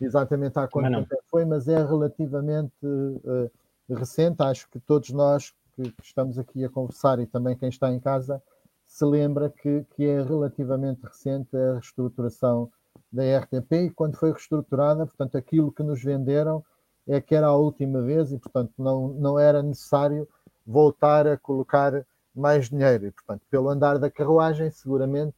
exatamente 0.00 0.58
há 0.58 0.66
quanto 0.66 0.90
tempo 0.90 1.14
é 1.14 1.18
foi, 1.30 1.44
mas 1.44 1.68
é 1.68 1.84
relativamente 1.84 2.72
uh, 2.82 3.50
recente. 3.90 4.42
Acho 4.42 4.68
que 4.70 4.80
todos 4.80 5.10
nós 5.10 5.54
que, 5.76 5.94
estamos 6.02 6.38
aqui 6.38 6.64
a 6.64 6.70
conversar 6.70 7.20
e 7.20 7.26
também 7.26 7.56
quem 7.56 7.68
está 7.68 7.92
em 7.92 8.00
casa 8.00 8.42
se 8.86 9.04
lembra 9.04 9.50
que, 9.50 9.84
que 9.94 10.04
é 10.04 10.22
relativamente 10.22 11.04
recente 11.04 11.56
a 11.56 11.74
reestruturação 11.74 12.70
da 13.12 13.22
RTP 13.38 13.72
e 13.72 13.90
quando 13.90 14.16
foi 14.16 14.32
reestruturada, 14.32 15.06
portanto, 15.06 15.36
aquilo 15.36 15.70
que 15.70 15.82
nos 15.82 16.02
venderam 16.02 16.64
é 17.06 17.20
que 17.20 17.34
era 17.34 17.46
a 17.46 17.56
última 17.56 18.00
vez 18.02 18.32
e, 18.32 18.38
portanto, 18.38 18.72
não, 18.78 19.08
não 19.08 19.38
era 19.38 19.62
necessário 19.62 20.28
voltar 20.66 21.26
a 21.26 21.36
colocar 21.36 22.04
mais 22.34 22.68
dinheiro. 22.68 23.06
E, 23.06 23.10
portanto, 23.12 23.42
pelo 23.50 23.68
andar 23.68 23.98
da 23.98 24.10
carruagem, 24.10 24.70
seguramente, 24.70 25.34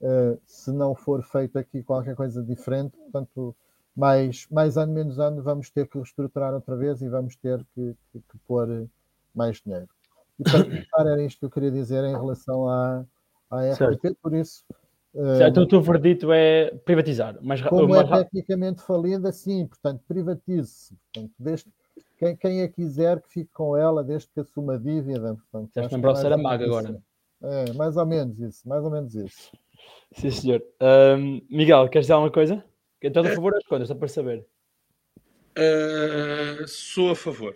uh, 0.00 0.38
se 0.44 0.72
não 0.72 0.94
for 0.94 1.22
feito 1.22 1.58
aqui 1.58 1.82
qualquer 1.82 2.16
coisa 2.16 2.42
diferente, 2.42 2.96
portanto, 2.96 3.54
mais, 3.96 4.46
mais 4.50 4.76
ano, 4.76 4.92
menos 4.92 5.18
ano, 5.18 5.42
vamos 5.42 5.70
ter 5.70 5.86
que 5.86 5.98
reestruturar 5.98 6.52
outra 6.52 6.76
vez 6.76 7.00
e 7.00 7.08
vamos 7.08 7.36
ter 7.36 7.64
que, 7.74 7.96
que, 8.12 8.18
que 8.18 8.38
pôr 8.46 8.88
mais 9.34 9.60
dinheiro. 9.60 9.88
E 10.38 10.44
para 10.44 10.64
começar, 10.64 11.06
era 11.06 11.22
isto 11.22 11.38
que 11.38 11.44
eu 11.46 11.50
queria 11.50 11.70
dizer 11.70 12.04
em 12.04 12.12
relação 12.12 12.68
à, 12.68 13.04
à 13.50 13.72
RTP, 13.72 14.16
por 14.22 14.34
isso. 14.34 14.64
Uh, 15.14 15.38
certo, 15.38 15.60
o 15.60 15.68
teu 15.68 15.80
verdito 15.80 16.32
é 16.32 16.74
privatizar. 16.84 17.38
Mas, 17.40 17.62
como 17.62 17.88
mas... 17.88 18.10
é 18.10 18.24
tecnicamente 18.24 18.82
falida, 18.82 19.30
sim, 19.30 19.66
portanto, 19.66 20.02
privatize-se. 20.08 20.96
Portanto, 21.12 21.32
desde, 21.38 21.70
quem, 22.18 22.36
quem 22.36 22.62
a 22.62 22.68
quiser 22.68 23.20
que 23.22 23.28
fique 23.28 23.50
com 23.52 23.76
ela 23.76 24.02
desde 24.02 24.28
que 24.28 24.40
assuma 24.40 24.74
a 24.74 24.78
dívida. 24.78 25.36
Portanto, 25.36 25.68
Estás 25.68 25.92
lembrar 25.92 26.16
ser 26.16 26.32
a 26.32 26.36
maga 26.36 26.64
agora. 26.64 27.00
É, 27.42 27.72
mais 27.74 27.96
ou 27.96 28.06
menos 28.06 28.40
isso, 28.40 28.68
mais 28.68 28.82
ou 28.82 28.90
menos 28.90 29.14
isso. 29.14 29.52
Sim, 30.12 30.30
senhor. 30.30 30.62
Um, 30.80 31.40
Miguel, 31.50 31.88
queres 31.88 32.06
dizer 32.06 32.14
alguma 32.14 32.32
coisa? 32.32 32.64
Então, 33.02 33.22
a 33.22 33.28
favor 33.28 33.52
das 33.52 33.64
contas, 33.64 33.88
só 33.88 33.94
para 33.94 34.08
saber. 34.08 34.46
Uh, 35.56 36.66
sou 36.66 37.10
a 37.10 37.16
favor. 37.16 37.54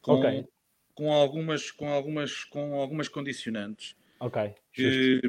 Com, 0.00 0.12
ok. 0.12 0.46
Com 0.94 1.12
algumas, 1.12 1.70
com, 1.70 1.88
algumas, 1.88 2.44
com 2.44 2.74
algumas 2.74 3.08
condicionantes. 3.08 3.96
Ok. 4.20 4.54
Que, 4.72 5.20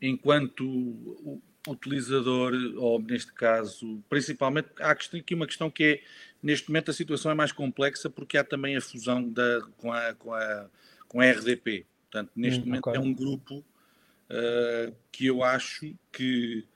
enquanto 0.00 1.34
utilizador, 1.68 2.52
ou 2.76 3.00
neste 3.00 3.32
caso, 3.32 4.02
principalmente, 4.08 4.68
há 4.80 4.90
aqui 4.90 5.34
uma 5.34 5.46
questão 5.46 5.70
que 5.70 5.84
é, 5.84 6.02
neste 6.42 6.68
momento 6.68 6.90
a 6.90 6.94
situação 6.94 7.30
é 7.30 7.34
mais 7.34 7.52
complexa 7.52 8.10
porque 8.10 8.36
há 8.36 8.44
também 8.44 8.76
a 8.76 8.80
fusão 8.80 9.28
da, 9.28 9.60
com, 9.76 9.92
a, 9.92 10.14
com, 10.14 10.34
a, 10.34 10.66
com 11.06 11.20
a 11.20 11.30
RDP. 11.30 11.86
Portanto, 12.10 12.32
neste 12.34 12.60
hum, 12.60 12.66
momento 12.66 12.88
okay. 12.88 13.00
é 13.00 13.00
um 13.00 13.14
grupo 13.14 13.58
uh, 13.58 14.94
que 15.10 15.26
eu 15.26 15.42
acho 15.44 15.94
que 16.10 16.66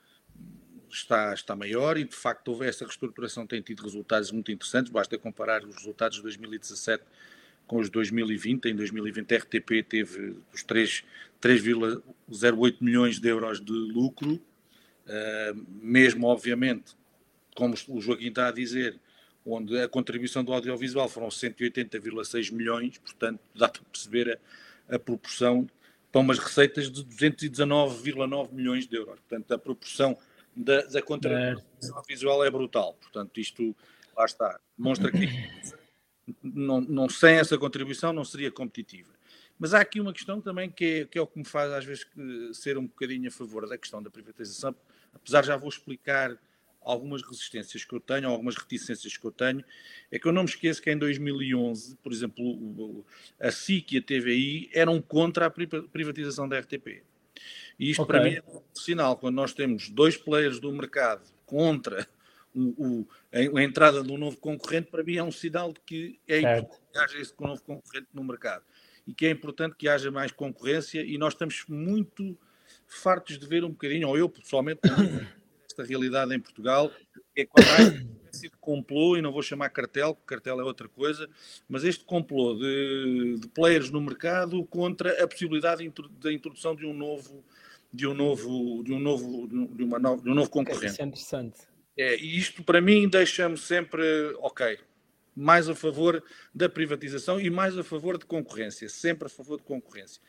está, 0.88 1.34
está 1.34 1.56
maior 1.56 1.98
e 1.98 2.04
de 2.04 2.14
facto 2.14 2.48
houve 2.48 2.66
essa 2.66 2.84
reestruturação, 2.84 3.46
tem 3.46 3.60
tido 3.60 3.82
resultados 3.82 4.30
muito 4.30 4.52
interessantes, 4.52 4.90
basta 4.90 5.18
comparar 5.18 5.64
os 5.64 5.74
resultados 5.74 6.18
de 6.18 6.22
2017 6.22 7.02
com 7.66 7.78
os 7.78 7.90
2020. 7.90 8.66
Em 8.66 8.76
2020 8.76 9.34
a 9.34 9.38
RTP 9.38 9.82
teve 9.88 10.36
os 10.52 10.64
3,08 10.64 12.76
milhões 12.80 13.18
de 13.18 13.28
euros 13.28 13.60
de 13.60 13.72
lucro, 13.72 14.40
Uh, 15.06 15.64
mesmo, 15.80 16.26
obviamente, 16.26 16.96
como 17.54 17.74
o 17.88 18.00
Joaquim 18.00 18.26
está 18.26 18.48
a 18.48 18.52
dizer, 18.52 18.98
onde 19.44 19.80
a 19.80 19.88
contribuição 19.88 20.42
do 20.42 20.52
audiovisual 20.52 21.08
foram 21.08 21.28
180,6 21.28 22.52
milhões, 22.52 22.98
portanto, 22.98 23.40
dá 23.54 23.68
para 23.68 23.82
perceber 23.82 24.40
a, 24.90 24.96
a 24.96 24.98
proporção 24.98 25.68
para 26.10 26.20
umas 26.20 26.40
receitas 26.40 26.90
de 26.90 27.04
219,9 27.04 28.52
milhões 28.52 28.88
de 28.88 28.96
euros. 28.96 29.20
Portanto, 29.20 29.54
a 29.54 29.58
proporção 29.58 30.18
da, 30.56 30.82
da 30.82 31.00
contribuição 31.00 31.64
é. 31.82 31.96
audiovisual 31.96 32.44
é 32.44 32.50
brutal. 32.50 32.94
Portanto, 32.94 33.38
isto, 33.38 33.76
lá 34.16 34.24
está, 34.24 34.58
demonstra 34.76 35.12
que 35.12 35.28
não, 36.42 36.80
não, 36.80 37.08
sem 37.08 37.36
essa 37.36 37.56
contribuição 37.58 38.12
não 38.12 38.24
seria 38.24 38.50
competitiva. 38.50 39.10
Mas 39.58 39.72
há 39.72 39.80
aqui 39.80 40.00
uma 40.00 40.12
questão 40.12 40.40
também 40.40 40.70
que 40.70 40.84
é, 40.84 41.04
que 41.04 41.18
é 41.18 41.20
o 41.20 41.26
que 41.26 41.38
me 41.38 41.44
faz 41.44 41.72
às 41.72 41.84
vezes 41.84 42.06
ser 42.52 42.76
um 42.76 42.86
bocadinho 42.86 43.28
a 43.28 43.30
favor 43.30 43.66
da 43.66 43.78
questão 43.78 44.02
da 44.02 44.10
privatização, 44.10 44.74
apesar 45.14 45.44
já 45.44 45.56
vou 45.56 45.68
explicar 45.68 46.36
algumas 46.82 47.20
resistências 47.22 47.84
que 47.84 47.92
eu 47.92 47.98
tenho, 47.98 48.28
algumas 48.28 48.54
reticências 48.56 49.16
que 49.16 49.24
eu 49.24 49.32
tenho, 49.32 49.64
é 50.10 50.18
que 50.18 50.26
eu 50.26 50.32
não 50.32 50.44
me 50.44 50.48
esqueço 50.48 50.80
que 50.80 50.90
em 50.90 50.96
2011, 50.96 51.96
por 51.96 52.12
exemplo, 52.12 53.04
a 53.40 53.50
SIC 53.50 53.92
e 53.92 53.98
a 53.98 54.02
TVI 54.02 54.70
eram 54.72 55.02
contra 55.02 55.46
a 55.46 55.50
privatização 55.50 56.48
da 56.48 56.58
RTP. 56.60 57.02
E 57.78 57.90
isto 57.90 58.02
okay. 58.02 58.14
para 58.14 58.24
mim 58.24 58.36
é 58.36 58.42
um 58.46 58.62
sinal, 58.72 59.16
quando 59.16 59.34
nós 59.34 59.52
temos 59.52 59.88
dois 59.90 60.16
players 60.16 60.60
do 60.60 60.72
mercado 60.72 61.22
contra 61.44 62.06
o, 62.56 63.00
o, 63.00 63.08
a, 63.32 63.62
entrada 63.62 64.02
de 64.02 64.10
um 64.10 64.16
novo 64.16 64.36
concorrente, 64.38 64.90
para 64.90 65.04
mim 65.04 65.16
é 65.16 65.22
um 65.22 65.30
sinal 65.30 65.72
de 65.72 65.80
que 65.80 66.18
é 66.26 66.40
importante 66.40 66.80
que 66.92 66.98
haja 66.98 67.18
esse 67.18 67.34
novo 67.38 67.62
concorrente 67.62 68.08
no 68.12 68.24
mercado. 68.24 68.64
E 69.06 69.14
que 69.14 69.26
é 69.26 69.30
importante 69.30 69.76
que 69.76 69.88
haja 69.88 70.10
mais 70.10 70.32
concorrência 70.32 71.02
e 71.02 71.16
nós 71.18 71.34
estamos 71.34 71.64
muito 71.68 72.36
fartos 72.86 73.38
de 73.38 73.46
ver 73.46 73.64
um 73.64 73.70
bocadinho, 73.70 74.08
ou 74.08 74.18
eu 74.18 74.28
pessoalmente, 74.28 74.80
esta 75.68 75.84
realidade 75.84 76.34
em 76.34 76.40
Portugal, 76.40 76.90
é 77.36 77.44
quando 77.44 77.66
há 77.68 78.16
de 78.40 78.50
complô, 78.60 79.16
e 79.16 79.22
não 79.22 79.32
vou 79.32 79.42
chamar 79.42 79.70
cartel, 79.70 80.14
porque 80.14 80.34
cartel 80.34 80.60
é 80.60 80.64
outra 80.64 80.88
coisa, 80.88 81.28
mas 81.68 81.84
este 81.84 82.04
complô 82.04 82.54
de, 82.54 83.38
de 83.40 83.48
players 83.48 83.90
no 83.90 84.00
mercado 84.00 84.64
contra 84.66 85.22
a 85.22 85.26
possibilidade 85.26 85.90
da 86.20 86.32
introdução 86.32 86.74
de 86.74 86.84
um 86.84 86.92
novo 86.92 87.44
de 87.92 88.06
um 88.06 88.12
novo 88.12 88.82
de 88.84 88.92
um 88.92 88.98
novo 88.98 89.48
de 89.48 89.82
uma 89.84 89.98
nova, 89.98 90.22
de 90.22 90.28
um 90.28 90.34
novo 90.34 90.50
concorrente. 90.50 90.86
Isso 90.86 91.02
é 91.02 91.04
interessante. 91.06 91.75
É, 91.96 92.16
e 92.16 92.36
isto 92.38 92.62
para 92.62 92.80
mim 92.80 93.08
deixa-me 93.08 93.56
sempre 93.56 94.02
ok, 94.38 94.78
mais 95.34 95.68
a 95.68 95.74
favor 95.74 96.22
da 96.54 96.68
privatização 96.68 97.40
e 97.40 97.48
mais 97.48 97.76
a 97.78 97.84
favor 97.84 98.18
de 98.18 98.26
concorrência, 98.26 98.88
sempre 98.88 99.26
a 99.26 99.30
favor 99.30 99.56
de 99.58 99.64
concorrência. 99.64 100.20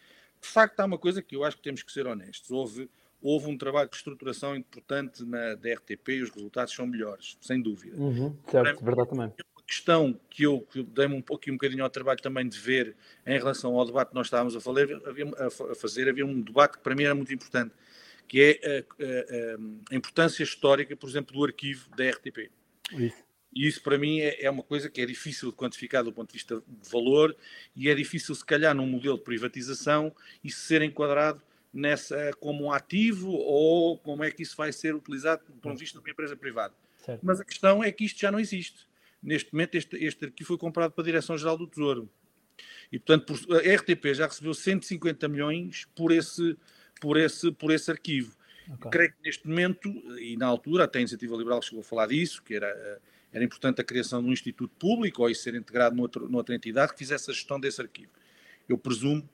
De 0.41 0.47
facto, 0.47 0.79
há 0.79 0.85
uma 0.85 0.97
coisa 0.97 1.21
que 1.21 1.35
eu 1.35 1.43
acho 1.43 1.57
que 1.57 1.63
temos 1.63 1.83
que 1.83 1.91
ser 1.91 2.07
honestos. 2.07 2.51
Houve 2.51 2.89
houve 3.21 3.47
um 3.47 3.57
trabalho 3.57 3.89
de 3.89 3.95
estruturação 3.95 4.55
importante 4.55 5.23
na 5.25 5.55
da 5.55 5.73
RTP 5.73 6.09
e 6.09 6.21
os 6.21 6.29
resultados 6.29 6.73
são 6.73 6.85
melhores, 6.85 7.37
sem 7.41 7.61
dúvida. 7.61 7.97
Uhum, 7.97 8.35
certo, 8.49 8.83
verdade 8.83 9.09
também. 9.09 9.25
Uma 9.27 9.63
questão 9.65 10.19
que 10.29 10.43
eu, 10.43 10.61
que 10.61 10.79
eu 10.79 10.83
dei-me 10.83 11.15
um 11.15 11.21
pouquinho 11.21 11.55
um 11.55 11.57
bocadinho 11.57 11.83
ao 11.83 11.89
trabalho 11.89 12.21
também 12.21 12.47
de 12.47 12.57
ver 12.57 12.95
em 13.25 13.37
relação 13.37 13.75
ao 13.75 13.85
debate 13.85 14.09
que 14.09 14.15
nós 14.15 14.27
estávamos 14.27 14.55
a, 14.55 14.61
falar, 14.61 14.83
havia, 15.05 15.25
a 15.71 15.75
fazer, 15.75 16.07
havia 16.07 16.25
um 16.25 16.41
debate 16.41 16.77
que 16.77 16.83
para 16.83 16.95
mim 16.95 17.03
era 17.03 17.15
muito 17.15 17.33
importante, 17.33 17.73
que 18.27 18.41
é 18.41 18.67
a, 18.67 18.79
a, 18.79 19.93
a 19.93 19.95
importância 19.95 20.43
histórica, 20.43 20.95
por 20.95 21.09
exemplo, 21.09 21.33
do 21.33 21.43
arquivo 21.43 21.89
da 21.95 22.09
RTP. 22.09 22.51
Isso. 22.93 23.27
E 23.53 23.67
isso 23.67 23.81
para 23.81 23.97
mim 23.97 24.19
é, 24.19 24.45
é, 24.45 24.49
uma 24.49 24.61
coisa 24.61 24.89
que 24.89 25.01
é 25.01 25.05
difícil 25.05 25.49
de 25.49 25.55
quantificar 25.55 26.03
do 26.03 26.11
ponto 26.13 26.27
de 26.27 26.33
vista 26.33 26.61
de 26.67 26.89
valor 26.91 27.35
e 27.75 27.89
é 27.89 27.95
difícil, 27.95 28.35
se 28.35 28.45
calhar, 28.45 28.75
num 28.75 28.85
modelo 28.85 29.17
de 29.17 29.23
privatização, 29.23 30.13
isso 30.43 30.59
ser 30.59 30.81
enquadrado 30.81 31.41
nessa 31.73 32.31
como 32.39 32.65
um 32.65 32.71
ativo 32.71 33.29
ou 33.31 33.97
como 33.97 34.23
é 34.23 34.31
que 34.31 34.43
isso 34.43 34.55
vai 34.55 34.71
ser 34.71 34.93
utilizado 34.93 35.41
por 35.61 35.71
um 35.71 35.75
visto 35.75 35.93
de 35.93 35.99
uma 35.99 36.09
empresa 36.09 36.35
privada. 36.35 36.73
Certo. 36.97 37.21
Mas 37.23 37.39
a 37.39 37.45
questão 37.45 37.83
é 37.83 37.91
que 37.91 38.05
isto 38.05 38.19
já 38.19 38.31
não 38.31 38.39
existe. 38.39 38.87
Neste 39.21 39.51
momento, 39.53 39.75
este, 39.75 39.95
este 40.03 40.25
arquivo 40.25 40.47
foi 40.47 40.57
comprado 40.57 40.91
para 40.91 41.01
a 41.01 41.05
Direção-Geral 41.05 41.57
do 41.57 41.67
Tesouro. 41.67 42.09
E, 42.91 42.99
portanto, 42.99 43.25
por, 43.25 43.57
a 43.57 43.75
RTP 43.75 44.13
já 44.13 44.27
recebeu 44.27 44.53
150 44.53 45.27
milhões 45.27 45.87
por 45.95 46.11
esse, 46.11 46.57
por 46.99 47.17
esse, 47.17 47.51
por 47.51 47.71
esse 47.71 47.89
arquivo. 47.91 48.35
Okay. 48.75 48.91
Creio 48.91 49.11
que 49.11 49.17
neste 49.23 49.47
momento, 49.47 49.89
e 50.19 50.35
na 50.35 50.45
altura, 50.45 50.83
até 50.83 50.99
a 50.99 51.01
Iniciativa 51.01 51.35
Liberal 51.35 51.61
chegou 51.61 51.81
a 51.81 51.83
falar 51.83 52.07
disso, 52.07 52.43
que 52.43 52.53
era, 52.53 52.99
era 53.31 53.43
importante 53.43 53.79
a 53.79 53.83
criação 53.83 54.21
de 54.21 54.29
um 54.29 54.33
instituto 54.33 54.73
público 54.77 55.21
ou 55.21 55.29
isso 55.29 55.43
ser 55.43 55.55
integrado 55.55 55.95
noutra, 55.95 56.27
noutra 56.27 56.55
entidade 56.55 56.91
que 56.91 56.99
fizesse 56.99 57.31
a 57.31 57.33
gestão 57.33 57.59
desse 57.59 57.81
arquivo. 57.81 58.11
Eu 58.67 58.77
presumo 58.77 59.27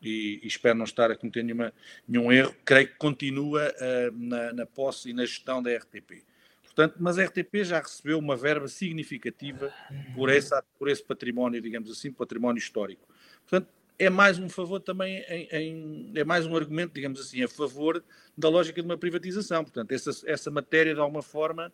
e, 0.00 0.40
e, 0.42 0.46
espero 0.46 0.76
não 0.76 0.84
estar 0.84 1.10
a 1.10 1.16
cometer 1.16 1.42
nenhuma, 1.42 1.72
nenhum 2.06 2.30
erro, 2.30 2.54
creio 2.64 2.88
que 2.88 2.96
continua 2.96 3.72
uh, 3.72 4.16
na, 4.16 4.52
na, 4.52 4.66
posse 4.66 5.10
e 5.10 5.12
na 5.12 5.24
gestão 5.24 5.62
da 5.62 5.74
RTP. 5.74 6.24
Portanto, 6.62 6.96
mas 7.00 7.18
a 7.18 7.24
RTP 7.24 7.64
já 7.64 7.80
recebeu 7.80 8.18
uma 8.18 8.36
verba 8.36 8.68
significativa 8.68 9.72
por, 10.14 10.28
essa, 10.28 10.62
por 10.78 10.88
esse 10.88 11.02
património, 11.02 11.60
digamos 11.60 11.90
assim, 11.90 12.12
património 12.12 12.58
histórico. 12.58 13.08
Portanto, 13.48 13.72
é 13.98 14.10
mais 14.10 14.38
um 14.38 14.48
favor 14.48 14.80
também, 14.80 15.24
em, 15.28 15.48
em, 15.52 16.12
é 16.14 16.24
mais 16.24 16.46
um 16.46 16.54
argumento, 16.54 16.92
digamos 16.92 17.20
assim, 17.20 17.42
a 17.42 17.48
favor 17.48 18.02
da 18.36 18.48
lógica 18.48 18.80
de 18.80 18.86
uma 18.86 18.98
privatização. 18.98 19.64
Portanto, 19.64 19.92
essa, 19.92 20.10
essa 20.26 20.50
matéria, 20.50 20.94
de 20.94 21.00
alguma 21.00 21.22
forma, 21.22 21.72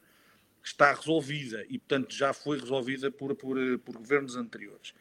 está 0.63 0.93
resolvida 0.93 1.65
e, 1.69 1.79
portanto, 1.79 2.15
já 2.15 2.33
foi 2.33 2.59
resolvida 2.59 3.11
por, 3.11 3.35
por, 3.35 3.57
por 3.81 3.97
governos 3.97 4.37
anteriores. 4.37 4.95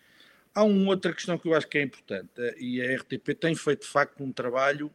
Há 0.54 0.64
uma 0.64 0.90
outra 0.90 1.14
questão 1.14 1.38
que 1.38 1.48
eu 1.48 1.54
acho 1.54 1.68
que 1.68 1.78
é 1.78 1.84
importante, 1.84 2.30
eh, 2.38 2.56
e 2.60 2.82
a 2.82 2.96
RTP 2.98 3.36
tem 3.40 3.56
feito 3.56 3.84
de 3.84 3.88
facto 3.88 4.22
um 4.22 4.34
trabalho 4.34 4.92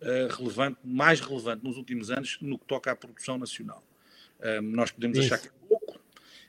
uh, 0.00 0.34
relevante, 0.34 0.78
mais 0.82 1.20
relevante 1.20 1.62
nos 1.62 1.76
últimos 1.76 2.10
anos, 2.10 2.38
no 2.40 2.58
que 2.58 2.64
toca 2.64 2.90
à 2.90 2.96
produção 2.96 3.36
nacional. 3.36 3.84
Uh, 4.38 4.62
nós 4.62 4.90
podemos 4.90 5.18
Isso. 5.18 5.34
achar 5.34 5.42
que 5.42 5.48
é 5.48 5.68
pouco, 5.68 6.00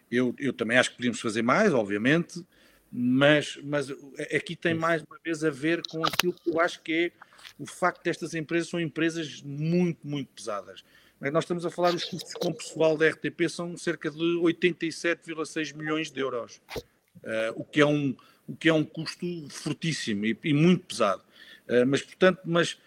eu, 0.09 0.33
eu 0.39 0.53
também 0.53 0.77
acho 0.77 0.91
que 0.91 0.95
podíamos 0.95 1.19
fazer 1.19 1.41
mais, 1.41 1.73
obviamente, 1.73 2.45
mas, 2.97 3.59
mas 3.61 3.91
aqui 4.33 4.55
tem 4.55 4.73
mais 4.73 5.03
uma 5.03 5.19
vez 5.21 5.43
a 5.43 5.49
ver 5.49 5.81
com 5.89 6.05
aquilo 6.05 6.31
que 6.31 6.49
eu 6.49 6.61
acho 6.61 6.81
que 6.81 6.93
é 6.93 7.11
o 7.59 7.65
facto 7.65 8.01
destas 8.01 8.33
empresas 8.33 8.69
são 8.69 8.79
empresas 8.79 9.41
muito, 9.41 10.07
muito 10.07 10.29
pesadas. 10.33 10.83
Nós 11.19 11.43
estamos 11.43 11.65
a 11.65 11.69
falar 11.69 11.91
dos 11.91 12.05
custos 12.05 12.33
com 12.35 12.53
pessoal 12.53 12.97
da 12.97 13.09
RTP 13.09 13.49
são 13.49 13.75
cerca 13.77 14.09
de 14.09 14.17
87,6 14.17 15.75
milhões 15.75 16.09
de 16.09 16.21
euros, 16.21 16.61
uh, 16.75 17.51
o 17.55 17.65
que 17.65 17.81
é 17.81 17.85
um, 17.85 18.15
o 18.47 18.55
que 18.55 18.69
é 18.69 18.73
um 18.73 18.83
custo 18.83 19.25
fortíssimo 19.49 20.25
e, 20.25 20.37
e 20.43 20.53
muito 20.53 20.85
pesado. 20.85 21.23
Uh, 21.67 21.85
mas, 21.85 22.01
portanto, 22.01 22.39
mas 22.45 22.77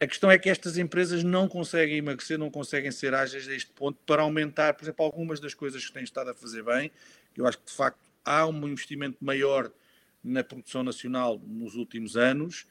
a 0.00 0.06
questão 0.06 0.30
é 0.30 0.38
que 0.38 0.48
estas 0.48 0.78
empresas 0.78 1.22
não 1.22 1.48
conseguem 1.48 1.96
emagrecer, 1.96 2.38
não 2.38 2.50
conseguem 2.50 2.90
ser 2.90 3.14
ágeis 3.14 3.48
a 3.48 3.54
este 3.54 3.70
ponto 3.72 3.98
para 4.06 4.22
aumentar, 4.22 4.74
por 4.74 4.84
exemplo, 4.84 5.04
algumas 5.04 5.40
das 5.40 5.52
coisas 5.52 5.84
que 5.84 5.92
têm 5.92 6.04
estado 6.04 6.30
a 6.30 6.34
fazer 6.34 6.62
bem. 6.62 6.90
Eu 7.36 7.46
acho 7.46 7.58
que, 7.58 7.66
de 7.66 7.72
facto, 7.72 8.07
há 8.28 8.46
um 8.46 8.68
investimento 8.68 9.16
maior 9.20 9.70
na 10.22 10.44
produção 10.44 10.82
nacional 10.82 11.40
nos 11.46 11.74
últimos 11.74 12.16
anos. 12.16 12.66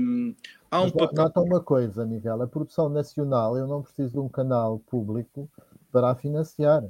Um, 0.00 0.34
há 0.70 0.80
um 0.80 0.90
papel... 0.90 1.24
Nota 1.24 1.40
uma 1.40 1.60
coisa, 1.60 2.06
Miguel: 2.06 2.40
a 2.40 2.46
produção 2.46 2.88
nacional, 2.88 3.56
eu 3.56 3.66
não 3.66 3.82
preciso 3.82 4.12
de 4.12 4.18
um 4.18 4.28
canal 4.28 4.78
público 4.78 5.50
para 5.90 6.10
a 6.10 6.14
financiar. 6.14 6.82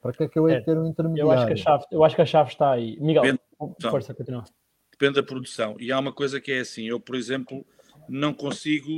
Para 0.00 0.12
que 0.12 0.22
é 0.22 0.28
que 0.28 0.38
eu 0.38 0.48
hei 0.48 0.56
é, 0.56 0.60
ter 0.60 0.78
um 0.78 0.86
intermediário? 0.86 1.32
Eu 1.32 1.36
acho 1.36 1.46
que 1.46 1.52
a 1.54 1.56
chave, 1.56 1.84
eu 1.90 2.04
acho 2.04 2.14
que 2.14 2.22
a 2.22 2.26
chave 2.26 2.50
está 2.50 2.70
aí. 2.70 2.96
Miguel, 3.00 3.22
Depende, 3.22 3.40
força, 3.90 4.14
continua. 4.14 4.44
Depende 4.92 5.14
da 5.14 5.22
produção. 5.22 5.76
E 5.80 5.90
há 5.90 5.98
uma 5.98 6.12
coisa 6.12 6.40
que 6.40 6.52
é 6.52 6.60
assim, 6.60 6.84
eu, 6.84 7.00
por 7.00 7.16
exemplo, 7.16 7.66
não 8.08 8.32
consigo, 8.32 8.88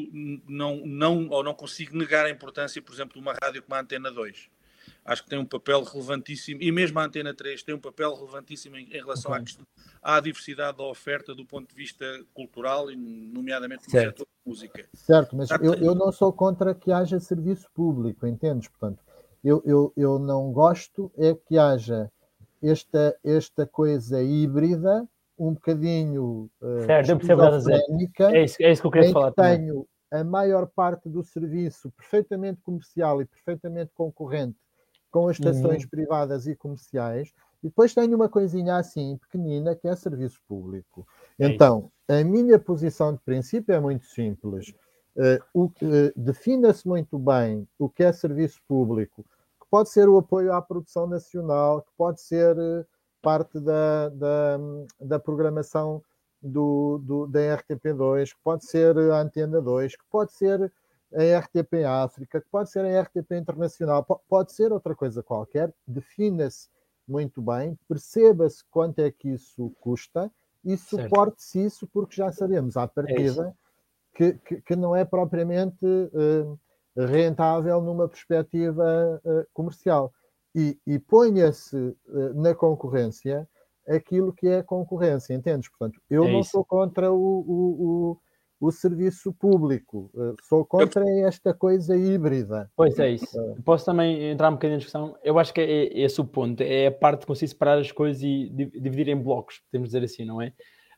não, 0.46 0.76
não, 0.84 1.28
ou 1.30 1.42
não 1.42 1.54
consigo 1.54 1.96
negar 1.96 2.26
a 2.26 2.30
importância, 2.30 2.82
por 2.82 2.92
exemplo, 2.92 3.14
de 3.14 3.20
uma 3.20 3.34
rádio 3.42 3.62
como 3.62 3.74
a 3.74 3.80
Antena 3.80 4.10
2. 4.10 4.50
Acho 5.08 5.22
que 5.22 5.30
tem 5.30 5.38
um 5.38 5.46
papel 5.46 5.82
relevantíssimo, 5.82 6.62
e 6.62 6.70
mesmo 6.70 6.98
a 6.98 7.04
Antena 7.04 7.32
3 7.32 7.62
tem 7.62 7.74
um 7.74 7.80
papel 7.80 8.14
relevantíssimo 8.14 8.76
em, 8.76 8.84
em 8.84 9.00
relação 9.00 9.32
okay. 9.32 9.56
à, 10.02 10.16
à, 10.16 10.20
diversidade 10.20 10.76
da 10.76 10.84
oferta 10.84 11.34
do 11.34 11.46
ponto 11.46 11.66
de 11.66 11.74
vista 11.74 12.04
cultural, 12.34 12.90
e 12.90 12.96
nomeadamente 12.96 13.84
no 13.86 13.90
certo. 13.90 14.18
setor 14.18 14.26
de 14.26 14.50
música. 14.50 14.88
Certo, 14.92 15.34
mas 15.34 15.50
eu, 15.50 15.72
eu 15.76 15.94
não 15.94 16.12
sou 16.12 16.30
contra 16.30 16.74
que 16.74 16.92
haja 16.92 17.18
serviço 17.18 17.66
público, 17.72 18.26
entendes? 18.26 18.68
Portanto, 18.68 19.02
eu, 19.42 19.62
eu, 19.64 19.92
eu 19.96 20.18
não 20.18 20.52
gosto 20.52 21.10
é 21.16 21.34
que 21.34 21.56
haja 21.56 22.12
esta, 22.62 23.16
esta 23.24 23.66
coisa 23.66 24.22
híbrida, 24.22 25.08
um 25.38 25.54
bocadinho 25.54 26.50
uh, 26.60 26.84
certo, 26.84 27.06
é 28.34 28.44
isso, 28.44 28.56
é 28.60 28.72
isso 28.72 28.82
que 28.82 28.86
eu 28.86 28.90
queria 28.90 29.10
falar. 29.10 29.30
Que 29.30 29.40
tenho 29.40 29.88
a 30.10 30.22
maior 30.22 30.66
parte 30.66 31.08
do 31.08 31.22
serviço 31.22 31.90
perfeitamente 31.92 32.60
comercial 32.60 33.22
e 33.22 33.24
perfeitamente 33.24 33.90
concorrente 33.94 34.58
com 35.10 35.28
as 35.28 35.36
estações 35.38 35.82
uhum. 35.84 35.88
privadas 35.88 36.46
e 36.46 36.54
comerciais, 36.54 37.32
e 37.62 37.68
depois 37.68 37.94
tenho 37.94 38.14
uma 38.14 38.28
coisinha 38.28 38.76
assim 38.76 39.16
pequenina 39.16 39.74
que 39.74 39.88
é 39.88 39.96
serviço 39.96 40.40
público. 40.46 41.06
É 41.38 41.48
então, 41.48 41.90
a 42.06 42.22
minha 42.22 42.58
posição 42.58 43.12
de 43.12 43.20
princípio 43.20 43.74
é 43.74 43.80
muito 43.80 44.06
simples. 44.06 44.74
Uh, 45.16 45.42
o, 45.52 45.64
uh, 45.64 46.12
defina-se 46.14 46.86
muito 46.86 47.18
bem 47.18 47.66
o 47.78 47.88
que 47.88 48.04
é 48.04 48.12
serviço 48.12 48.60
público, 48.68 49.24
pode 49.70 49.90
ser 49.90 50.08
o 50.08 50.18
apoio 50.18 50.52
à 50.52 50.62
produção 50.62 51.06
nacional, 51.06 51.82
que 51.82 51.90
pode 51.96 52.20
ser 52.20 52.56
eh, 52.58 52.84
parte 53.20 53.60
da, 53.60 54.08
da, 54.08 54.58
da 55.00 55.18
programação 55.18 56.02
do, 56.40 56.98
do, 56.98 57.26
da 57.26 57.40
RTP2, 57.40 58.30
que 58.30 58.40
pode 58.42 58.64
ser 58.64 58.96
a 58.96 59.20
Antena 59.20 59.60
2, 59.60 59.96
que 59.96 60.04
pode 60.10 60.32
ser 60.32 60.72
a 61.14 61.38
RTP 61.38 61.84
África, 61.86 62.40
que 62.40 62.48
pode 62.50 62.70
ser 62.70 62.84
a 62.84 63.02
RTP 63.02 63.32
Internacional, 63.32 64.04
pode 64.28 64.52
ser 64.52 64.72
outra 64.72 64.94
coisa 64.94 65.22
qualquer, 65.22 65.72
defina-se 65.86 66.68
muito 67.06 67.40
bem, 67.40 67.78
perceba-se 67.88 68.62
quanto 68.70 68.98
é 68.98 69.10
que 69.10 69.30
isso 69.30 69.72
custa 69.80 70.30
e 70.64 70.76
suporte-se 70.76 71.64
isso, 71.64 71.86
porque 71.86 72.16
já 72.16 72.30
sabemos 72.30 72.76
à 72.76 72.86
partida 72.86 73.48
é 73.48 73.68
que, 74.16 74.32
que, 74.44 74.60
que, 74.60 74.76
não 74.76 74.94
é 74.94 75.04
propriamente 75.04 75.84
uh, 75.84 76.58
rentável 76.96 77.80
numa 77.80 78.08
perspectiva 78.08 79.20
uh, 79.24 79.46
comercial. 79.54 80.12
E, 80.54 80.76
e 80.86 80.98
ponha-se 80.98 81.76
uh, 81.76 82.34
na 82.34 82.54
concorrência 82.54 83.48
aquilo 83.88 84.32
que 84.32 84.46
é 84.48 84.62
concorrência, 84.62 85.32
entendes? 85.32 85.70
Portanto, 85.70 86.00
eu 86.10 86.24
é 86.24 86.32
não 86.32 86.40
isso. 86.40 86.50
sou 86.50 86.64
contra 86.64 87.10
o, 87.10 87.16
o, 87.16 88.10
o, 88.10 88.20
o 88.60 88.70
serviço 88.70 89.32
público, 89.32 90.10
uh, 90.14 90.34
sou 90.42 90.64
contra 90.64 91.04
esta 91.20 91.54
coisa 91.54 91.96
híbrida. 91.96 92.70
Pois 92.76 92.98
é 92.98 93.10
isso. 93.10 93.38
Posso 93.64 93.84
também 93.84 94.30
entrar 94.30 94.50
um 94.50 94.54
bocadinho 94.54 94.76
na 94.76 94.78
discussão? 94.78 95.16
Eu 95.22 95.38
acho 95.38 95.54
que 95.54 95.60
é, 95.60 95.64
é 95.64 96.00
esse 96.00 96.20
o 96.20 96.24
ponto, 96.24 96.60
é 96.60 96.86
a 96.86 96.92
parte 96.92 97.20
de 97.20 97.26
conseguir 97.26 97.48
separar 97.48 97.78
as 97.78 97.92
coisas 97.92 98.22
e 98.22 98.48
dividir 98.48 99.08
em 99.08 99.16
blocos, 99.16 99.60
podemos 99.70 99.88
dizer 99.88 100.02
assim, 100.02 100.24
não 100.24 100.42
é? 100.42 100.52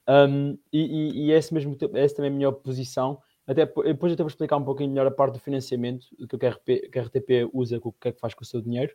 Um, 0.09 0.59
e, 0.73 0.81
e, 0.81 1.27
e 1.27 1.33
esse 1.33 1.53
mesmo, 1.53 1.77
essa 1.95 2.17
também 2.17 2.31
é 2.31 2.35
a 2.35 2.37
minha 2.37 2.49
oposição 2.49 3.19
até 3.51 3.67
depois 3.67 4.13
até 4.13 4.23
vou 4.23 4.29
explicar 4.29 4.57
um 4.59 4.65
pouquinho 4.65 4.91
melhor 4.91 5.09
a 5.09 5.11
parte 5.11 5.33
do 5.33 5.41
financiamento 5.41 6.07
que 6.29 6.37
o 6.37 6.49
RTP, 6.49 6.89
que 6.89 6.99
a 7.01 7.03
RTP 7.03 7.51
usa, 7.53 7.81
o 7.83 7.93
que 7.93 8.09
é 8.09 8.13
que 8.13 8.21
faz 8.21 8.33
com 8.33 8.45
o 8.45 8.47
seu 8.47 8.61
dinheiro. 8.61 8.95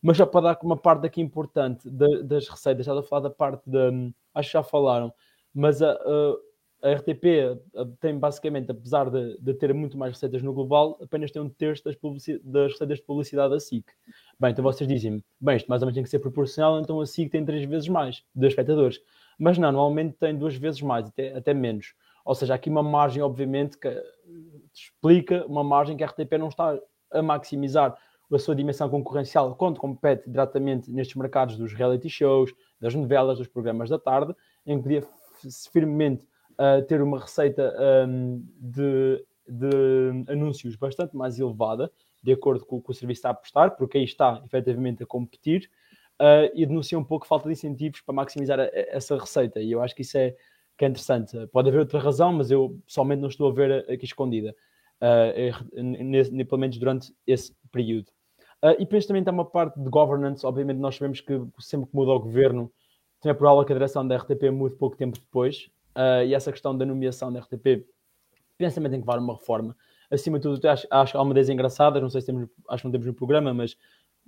Mas 0.00 0.16
já 0.16 0.24
para 0.24 0.52
dar 0.52 0.58
uma 0.62 0.76
parte 0.76 1.04
aqui 1.06 1.20
importante 1.20 1.90
das 1.90 2.48
receitas, 2.48 2.82
estava 2.82 3.00
a 3.00 3.02
falar 3.02 3.22
da 3.22 3.30
parte 3.30 3.68
da. 3.68 3.90
Acho 4.32 4.50
que 4.50 4.52
já 4.52 4.62
falaram, 4.62 5.12
mas 5.52 5.82
a, 5.82 5.90
a, 5.90 6.36
a 6.82 6.92
RTP 6.92 7.24
eh, 7.24 7.58
tem 8.00 8.18
basicamente, 8.18 8.70
apesar 8.70 9.10
de, 9.10 9.38
de, 9.38 9.54
ter 9.54 9.72
muito 9.72 9.96
mais 9.96 10.12
receitas 10.12 10.42
no 10.42 10.52
global, 10.52 10.98
apenas 11.02 11.30
tem 11.30 11.40
um 11.40 11.48
terço 11.48 11.82
das, 11.84 11.96
das 12.44 12.72
receitas 12.72 12.98
de 12.98 13.04
publicidade 13.04 13.54
da 13.54 13.60
SIC. 13.60 13.84
Bem, 14.38 14.52
então 14.52 14.62
vocês 14.62 14.86
dizem 14.86 15.22
bem, 15.40 15.56
isto 15.56 15.68
mais 15.68 15.82
ou 15.82 15.86
menos 15.86 15.94
tem 15.94 16.04
que 16.04 16.10
ser 16.10 16.18
proporcional, 16.18 16.80
então 16.80 17.00
a 17.00 17.06
SIC 17.06 17.30
tem 17.30 17.44
três 17.44 17.68
vezes 17.68 17.88
mais 17.88 18.22
de 18.34 18.46
espectadores. 18.46 19.00
Mas 19.38 19.58
não, 19.58 19.72
normalmente 19.72 20.16
tem 20.18 20.36
duas 20.36 20.54
vezes 20.56 20.80
mais, 20.82 21.08
até, 21.08 21.34
até 21.34 21.52
menos. 21.52 21.94
Ou 22.24 22.34
seja, 22.34 22.54
aqui 22.54 22.68
uma 22.68 22.82
margem, 22.82 23.22
obviamente, 23.22 23.78
que 23.78 23.88
explica 24.74 25.46
uma 25.46 25.62
margem 25.62 25.96
que 25.96 26.04
a 26.04 26.06
RTP 26.06 26.32
não 26.38 26.48
está 26.48 26.78
a 27.10 27.22
maximizar 27.22 27.96
a 28.32 28.38
sua 28.38 28.56
dimensão 28.56 28.88
concorrencial 28.90 29.54
quando 29.54 29.78
compete 29.78 30.28
diretamente 30.28 30.90
nestes 30.90 31.14
mercados 31.14 31.56
dos 31.56 31.72
reality 31.72 32.08
shows, 32.08 32.52
das 32.80 32.94
novelas, 32.94 33.38
dos 33.38 33.46
programas 33.46 33.88
da 33.88 33.98
tarde, 33.98 34.34
em 34.66 34.76
que 34.76 34.82
podia 34.82 35.08
firmemente 35.72 36.26
ter 36.88 37.02
uma 37.02 37.20
receita 37.20 37.74
um, 38.08 38.42
de, 38.58 39.24
de, 39.46 40.32
anúncios 40.32 40.76
bastante 40.76 41.16
mais 41.16 41.38
elevada, 41.38 41.90
de 42.22 42.32
acordo 42.32 42.64
com 42.64 42.76
o 42.76 42.82
que 42.82 42.90
o 42.90 42.94
serviço 42.94 43.18
está 43.18 43.28
a 43.28 43.32
apostar, 43.32 43.76
porque 43.76 43.98
aí 43.98 44.04
está 44.04 44.42
efetivamente 44.44 45.02
a 45.02 45.06
competir, 45.06 45.70
uh, 46.20 46.50
e 46.54 46.66
denuncia 46.66 46.98
um 46.98 47.04
pouco 47.04 47.26
falta 47.26 47.48
de 47.48 47.52
incentivos 47.52 48.00
para 48.00 48.14
maximizar 48.14 48.58
a, 48.58 48.64
a, 48.64 48.70
essa 48.72 49.16
receita. 49.16 49.60
E 49.60 49.72
eu 49.72 49.82
acho 49.82 49.94
que 49.94 50.02
isso 50.02 50.18
é, 50.18 50.34
que 50.76 50.84
é 50.84 50.88
interessante. 50.88 51.46
Pode 51.48 51.68
haver 51.68 51.80
outra 51.80 51.98
razão, 51.98 52.32
mas 52.32 52.50
eu 52.50 52.78
pessoalmente 52.86 53.22
não 53.22 53.28
estou 53.28 53.50
a 53.50 53.52
ver 53.52 53.90
aqui 53.90 54.04
escondida, 54.04 54.54
uh, 55.00 56.44
pelo 56.44 56.58
menos 56.58 56.78
durante 56.78 57.14
esse 57.26 57.54
período. 57.70 58.08
Uh, 58.62 58.72
e 58.78 58.78
depois 58.78 59.06
também 59.06 59.22
tem 59.22 59.32
uma 59.32 59.44
parte 59.44 59.78
de 59.78 59.88
governance, 59.90 60.44
obviamente 60.44 60.78
nós 60.78 60.96
sabemos 60.96 61.20
que 61.20 61.40
sempre 61.58 61.88
que 61.90 61.94
muda 61.94 62.12
o 62.12 62.18
governo, 62.18 62.72
tem 63.20 63.30
a 63.32 63.34
provável 63.34 63.64
que 63.64 63.72
a 63.72 63.76
direção 63.76 64.06
da 64.06 64.16
RTP 64.16 64.50
mude 64.50 64.76
pouco 64.76 64.96
tempo 64.96 65.18
depois, 65.18 65.70
uh, 65.96 66.24
e 66.24 66.34
essa 66.34 66.52
questão 66.52 66.76
da 66.76 66.84
nomeação 66.84 67.32
da 67.32 67.40
RTP, 67.40 67.86
penso 68.56 68.76
também 68.76 68.90
tem 68.90 69.00
que 69.00 69.06
levar 69.06 69.18
uma 69.18 69.34
reforma. 69.34 69.76
Acima 70.10 70.38
de 70.38 70.42
tudo, 70.42 70.64
acho, 70.68 70.86
acho 70.88 71.12
que 71.12 71.18
há 71.18 71.22
uma 71.22 71.34
das 71.34 71.48
engraçadas, 71.48 72.00
não 72.00 72.08
sei 72.08 72.20
se 72.20 72.28
temos, 72.28 72.48
acho 72.68 72.82
que 72.82 72.86
não 72.86 72.92
temos 72.92 73.06
no 73.06 73.14
programa, 73.14 73.52
mas 73.52 73.76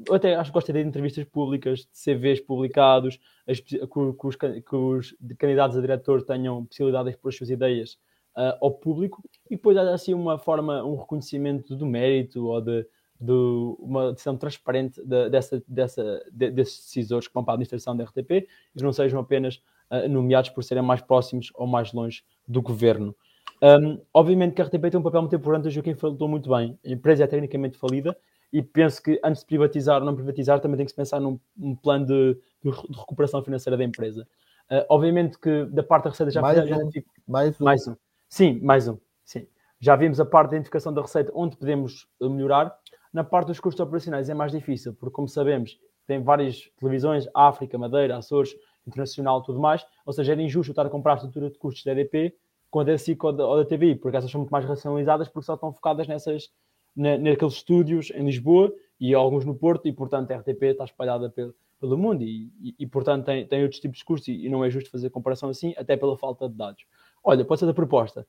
eu 0.07 0.15
até 0.15 0.35
acho 0.35 0.51
que 0.51 0.55
gostaria 0.55 0.83
de 0.83 0.89
entrevistas 0.89 1.25
públicas, 1.25 1.81
de 1.81 1.89
CVs 2.17 2.41
publicados, 2.41 3.19
as, 3.47 3.61
que, 3.61 3.81
os, 3.81 4.37
que 4.37 4.77
os 4.77 5.17
candidatos 5.39 5.77
a 5.77 5.81
diretor 5.81 6.23
tenham 6.23 6.65
possibilidade 6.65 7.05
de 7.05 7.11
expor 7.11 7.31
as 7.31 7.37
suas 7.37 7.51
ideias 7.51 7.95
uh, 8.37 8.57
ao 8.61 8.73
público 8.73 9.23
e 9.51 9.57
depois 9.57 9.77
há 9.77 9.93
assim 9.93 10.15
uma 10.15 10.39
forma, 10.39 10.85
um 10.85 10.97
reconhecimento 10.97 11.77
do 11.77 11.87
mérito 11.87 12.47
ou 12.47 12.61
de, 12.61 12.87
de 13.21 13.33
uma 13.81 14.13
decisão 14.13 14.37
transparente 14.37 15.03
de, 15.03 15.29
dessa, 15.31 15.63
dessa, 15.67 16.25
de, 16.31 16.51
desses 16.51 16.85
decisores 16.85 17.27
que 17.27 17.35
vão 17.35 17.45
para 17.45 17.55
a 17.55 17.57
administração 17.57 17.97
da 17.97 18.05
RTP 18.05 18.31
e 18.31 18.79
que 18.79 18.85
não 18.85 18.93
sejam 18.93 19.21
apenas 19.21 19.61
nomeados 20.09 20.51
por 20.51 20.63
serem 20.63 20.83
mais 20.83 21.01
próximos 21.01 21.51
ou 21.55 21.67
mais 21.67 21.93
longe 21.93 22.23
do 22.47 22.61
governo. 22.61 23.15
Um, 23.63 24.01
obviamente 24.15 24.55
que 24.55 24.63
a 24.63 24.65
RTP 24.65 24.91
tem 24.91 25.01
um 25.01 25.03
papel 25.03 25.23
muito 25.23 25.35
importante, 25.35 25.69
o 25.69 25.71
Joaquim 25.71 25.95
falou 25.95 26.29
muito 26.29 26.49
bem. 26.49 26.79
A 26.85 26.91
empresa 26.91 27.25
é 27.25 27.27
tecnicamente 27.27 27.77
falida 27.77 28.17
e 28.53 28.63
penso 28.63 29.03
que 29.03 29.21
antes 29.23 29.43
de 29.43 29.47
privatizar 29.47 30.01
ou 30.01 30.07
não 30.07 30.15
privatizar, 30.15 30.61
também 30.61 30.77
tem 30.77 30.87
que 30.87 30.93
se 30.93 30.97
pensar 30.97 31.21
num, 31.21 31.39
num 31.57 31.75
plano 31.75 32.07
de, 32.07 32.35
de, 32.63 32.71
recuperação 32.71 33.43
financeira 33.43 33.77
da 33.77 33.85
empresa. 33.85 34.27
Uh, 34.71 34.85
obviamente 34.89 35.39
que 35.39 35.65
da 35.67 35.83
parte 35.83 36.05
da 36.05 36.11
receita 36.11 36.31
já 36.31 36.41
mais, 36.41 36.69
já, 36.69 36.77
um, 36.77 36.91
mais 37.27 37.61
um. 37.61 37.65
mais 37.65 37.89
um. 37.89 37.97
Sim, 38.29 38.61
mais 38.61 38.89
um. 38.89 38.99
Sim. 39.25 39.47
Já 39.81 39.97
vimos 39.97 40.21
a 40.21 40.25
parte 40.25 40.51
da 40.51 40.57
identificação 40.57 40.93
da 40.93 41.03
receita 41.03 41.33
onde 41.35 41.57
podemos 41.57 42.07
melhorar. 42.21 42.77
Na 43.13 43.25
parte 43.25 43.49
dos 43.49 43.59
custos 43.59 43.81
operacionais 43.81 44.29
é 44.29 44.35
mais 44.35 44.53
difícil, 44.53 44.95
porque, 44.95 45.15
como 45.15 45.29
sabemos, 45.29 45.79
tem 46.07 46.23
várias 46.23 46.71
televisões, 46.79 47.27
África, 47.35 47.79
Madeira, 47.79 48.17
Açores, 48.17 48.55
Internacional, 48.89 49.43
tudo 49.43 49.61
mais. 49.61 49.87
Ou 50.05 50.13
seja, 50.13 50.33
era 50.33 50.43
injusto 50.43 50.73
estar 50.73 50.87
a 50.87 50.91
comprar 50.91 51.13
a 51.13 51.17
estrutura 51.17 51.51
de 51.51 51.59
custos 51.59 51.85
da 51.85 51.93
EDP 51.93 52.35
com 52.71 52.81
a 52.81 52.99
SIC 52.99 53.23
ou 53.25 53.33
da, 53.33 53.47
ou 53.47 53.57
da 53.57 53.65
TVI, 53.65 53.97
porque 53.97 54.17
essas 54.17 54.31
são 54.31 54.41
muito 54.41 54.51
mais 54.51 54.65
racionalizadas, 54.65 55.29
porque 55.29 55.47
só 55.47 55.55
estão 55.55 55.73
focadas 55.73 56.07
nessas, 56.07 56.51
na, 56.95 57.17
naqueles 57.17 57.55
estúdios 57.55 58.11
em 58.15 58.25
Lisboa 58.25 58.73
e 59.01 59.15
alguns 59.15 59.45
no 59.45 59.55
Porto, 59.55 59.89
e 59.89 59.93
portanto 59.93 60.31
a 60.33 60.37
RTP 60.37 60.63
está 60.65 60.85
espalhada 60.85 61.31
pelo, 61.31 61.55
pelo 61.81 61.97
mundo 61.97 62.23
e, 62.23 62.53
e, 62.61 62.75
e, 62.81 62.87
portanto 62.87 63.25
tem, 63.25 63.47
tem 63.47 63.63
outros 63.63 63.81
tipos 63.81 63.99
de 63.99 64.05
custos 64.05 64.29
e, 64.29 64.47
e, 64.47 64.49
não 64.49 64.65
é 64.65 64.71
justo 64.71 64.91
fazer 64.91 65.11
comparação 65.11 65.49
assim, 65.49 65.73
até 65.77 65.97
pela 65.97 66.17
falta 66.17 66.49
de 66.49 66.55
dados. 66.55 66.85
Olha, 67.23 67.45
pode 67.45 67.61
ser 67.61 67.67
da 67.67 67.75
proposta. 67.75 68.27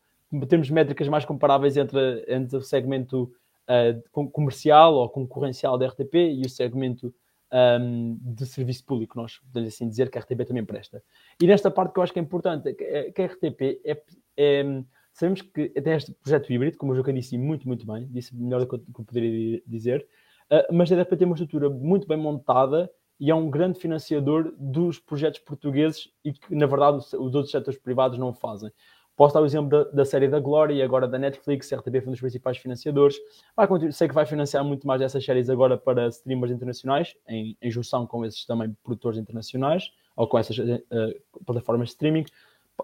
Temos 0.48 0.70
métricas 0.70 1.08
mais 1.08 1.26
comparáveis 1.26 1.76
entre, 1.76 2.24
entre 2.28 2.58
o 2.58 2.62
segmento 2.62 3.32
uh, 3.68 4.30
comercial 4.30 4.94
ou 4.94 5.10
concorrencial 5.10 5.78
da 5.78 5.88
RTP 5.88 6.16
e 6.16 6.42
o 6.46 6.50
segmento 6.50 7.14
um, 7.52 8.18
de 8.22 8.46
serviço 8.46 8.86
público, 8.86 9.18
nós 9.18 9.38
podemos 9.38 9.74
assim 9.74 9.88
dizer 9.88 10.10
que 10.10 10.18
a 10.18 10.22
RTP 10.22 10.46
também 10.48 10.66
presta. 10.66 11.04
E 11.42 11.48
nesta 11.48 11.72
parte 11.72 11.94
que 11.94 12.00
eu 12.00 12.04
acho 12.04 12.14
que 12.14 12.20
é 12.20 12.22
importante, 12.22 12.70
é 12.70 13.12
que 13.12 13.22
a 13.22 13.26
RTP 13.26 13.82
é, 13.86 14.02
é 14.38 14.84
sabemos 15.14 15.42
que 15.42 15.70
tem 15.70 15.94
este 15.94 16.14
projeto 16.14 16.52
híbrido, 16.52 16.78
como 16.78 16.92
o 16.92 16.96
Joaquim 16.96 17.14
disse 17.14 17.38
muito, 17.38 17.68
muito 17.68 17.86
bem, 17.86 18.08
disse 18.10 18.36
melhor 18.36 18.62
do 18.62 18.68
que 18.68 18.76
eu 18.76 19.06
poderia 19.06 19.62
dizer, 19.66 20.08
uh, 20.52 20.74
mas 20.74 20.92
a 20.92 21.02
RTP 21.02 21.18
tem 21.18 21.26
uma 21.26 21.36
estrutura 21.36 21.70
muito 21.70 22.08
bem 22.08 22.18
montada 22.18 22.90
e 23.20 23.30
é 23.30 23.36
um 23.36 23.50
grande 23.50 23.80
financiador 23.80 24.54
dos 24.58 24.98
projetos 24.98 25.42
portugueses 25.42 26.10
e 26.24 26.32
que, 26.32 26.56
na 26.56 26.66
verdade, 26.66 26.98
os 26.98 27.14
outros 27.14 27.52
setores 27.52 27.78
privados 27.78 28.18
não 28.18 28.34
fazem. 28.34 28.72
Posso 29.20 29.34
dar 29.34 29.42
o 29.42 29.46
exemplo 29.46 29.70
da, 29.70 29.84
da, 29.92 30.06
série 30.06 30.30
da 30.30 30.40
Glória 30.40 30.74
e 30.74 30.82
agora 30.82 31.06
da 31.06 31.20
Netflix, 31.20 31.70
RTP 31.74 32.00
foi 32.00 32.08
um 32.08 32.12
dos 32.12 32.22
principais 32.22 32.58
financiadores. 32.58 33.18
Vai, 33.54 33.68
sei 33.92 34.08
que 34.08 34.14
vai 34.14 34.26
financiar 34.26 34.64
muito 34.64 34.88
mais 34.88 35.02
dessas 35.02 35.26
séries 35.26 35.50
agora 35.50 35.78
para 35.78 36.08
streamers 36.08 36.54
internacionais, 36.54 37.18
em, 37.28 37.58
em 37.62 37.70
junção 37.70 38.08
com 38.08 38.26
esses 38.26 38.46
também 38.46 38.74
produtores 38.82 39.20
internacionais, 39.20 39.92
ou 40.16 40.26
com 40.26 40.40
essas 40.40 40.58
uh, 40.58 41.44
plataformas 41.46 41.90
de 41.90 41.96
streaming. 41.96 42.24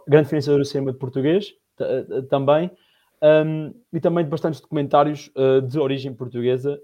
Grande 0.06 0.28
financiador 0.28 0.60
do 0.60 0.66
cinema 0.66 0.92
português 0.92 1.54
uh, 1.80 2.24
também. 2.24 2.70
Um, 3.22 3.74
e 3.94 4.02
também 4.02 4.26
de 4.26 4.30
bastantes 4.30 4.60
documentários 4.60 5.32
uh, 5.38 5.62
de 5.62 5.80
origem 5.80 6.14
portuguesa 6.14 6.78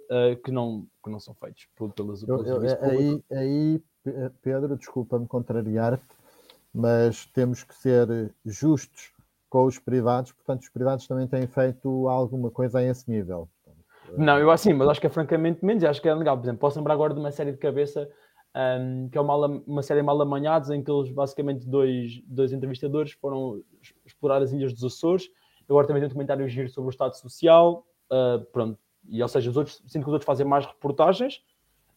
que, 0.45 0.51
não, 0.51 0.87
que 1.03 1.09
não 1.09 1.19
são 1.19 1.33
feitos 1.33 1.67
pelos, 1.75 1.93
pelos 1.93 2.23
eu, 2.23 2.41
eu, 2.45 2.83
aí, 2.83 3.23
aí, 3.29 3.81
Pedro, 4.41 4.77
desculpa-me 4.77 5.27
contrariar-te, 5.27 6.07
mas 6.73 7.25
temos 7.25 7.63
que 7.63 7.75
ser 7.75 8.33
justos 8.45 9.11
com 9.51 9.65
os 9.65 9.77
privados, 9.77 10.31
portanto, 10.31 10.61
os 10.61 10.69
privados 10.69 11.05
também 11.05 11.27
têm 11.27 11.45
feito 11.45 12.07
alguma 12.07 12.49
coisa 12.49 12.79
a 12.79 12.83
esse 12.83 13.11
nível. 13.11 13.49
Não, 14.17 14.39
eu 14.39 14.49
assim, 14.49 14.71
mas 14.71 14.87
acho 14.87 15.01
que 15.01 15.07
é 15.07 15.09
francamente 15.09 15.63
menos, 15.63 15.83
acho 15.83 16.01
que 16.01 16.07
é 16.07 16.15
legal. 16.15 16.37
Por 16.37 16.45
exemplo, 16.45 16.59
posso 16.61 16.79
lembrar 16.79 16.93
agora 16.93 17.13
de 17.13 17.19
uma 17.19 17.31
série 17.31 17.51
de 17.51 17.57
cabeça 17.57 18.09
um, 18.55 19.09
que 19.09 19.17
é 19.17 19.21
uma, 19.21 19.35
uma 19.67 19.83
série 19.83 20.01
mal 20.01 20.19
amanhados, 20.21 20.69
em 20.69 20.81
que 20.81 20.89
eles, 20.89 21.11
basicamente, 21.11 21.67
dois, 21.67 22.21
dois 22.25 22.53
entrevistadores 22.53 23.11
foram 23.11 23.61
explorar 24.05 24.41
as 24.41 24.53
ilhas 24.53 24.71
dos 24.71 24.85
Açores. 24.85 25.29
Agora 25.69 25.85
também 25.85 26.01
tem 26.01 26.09
um 26.09 26.13
comentário 26.13 26.47
giro 26.47 26.69
sobre 26.69 26.87
o 26.87 26.91
Estado 26.91 27.13
Social. 27.17 27.85
Uh, 28.09 28.45
pronto, 28.53 28.79
e 29.09 29.21
ou 29.21 29.27
seja, 29.27 29.49
os 29.49 29.57
outros, 29.57 29.81
sinto 29.85 30.03
que 30.03 30.09
os 30.09 30.13
outros 30.13 30.25
fazem 30.25 30.45
mais 30.45 30.65
reportagens, 30.65 31.41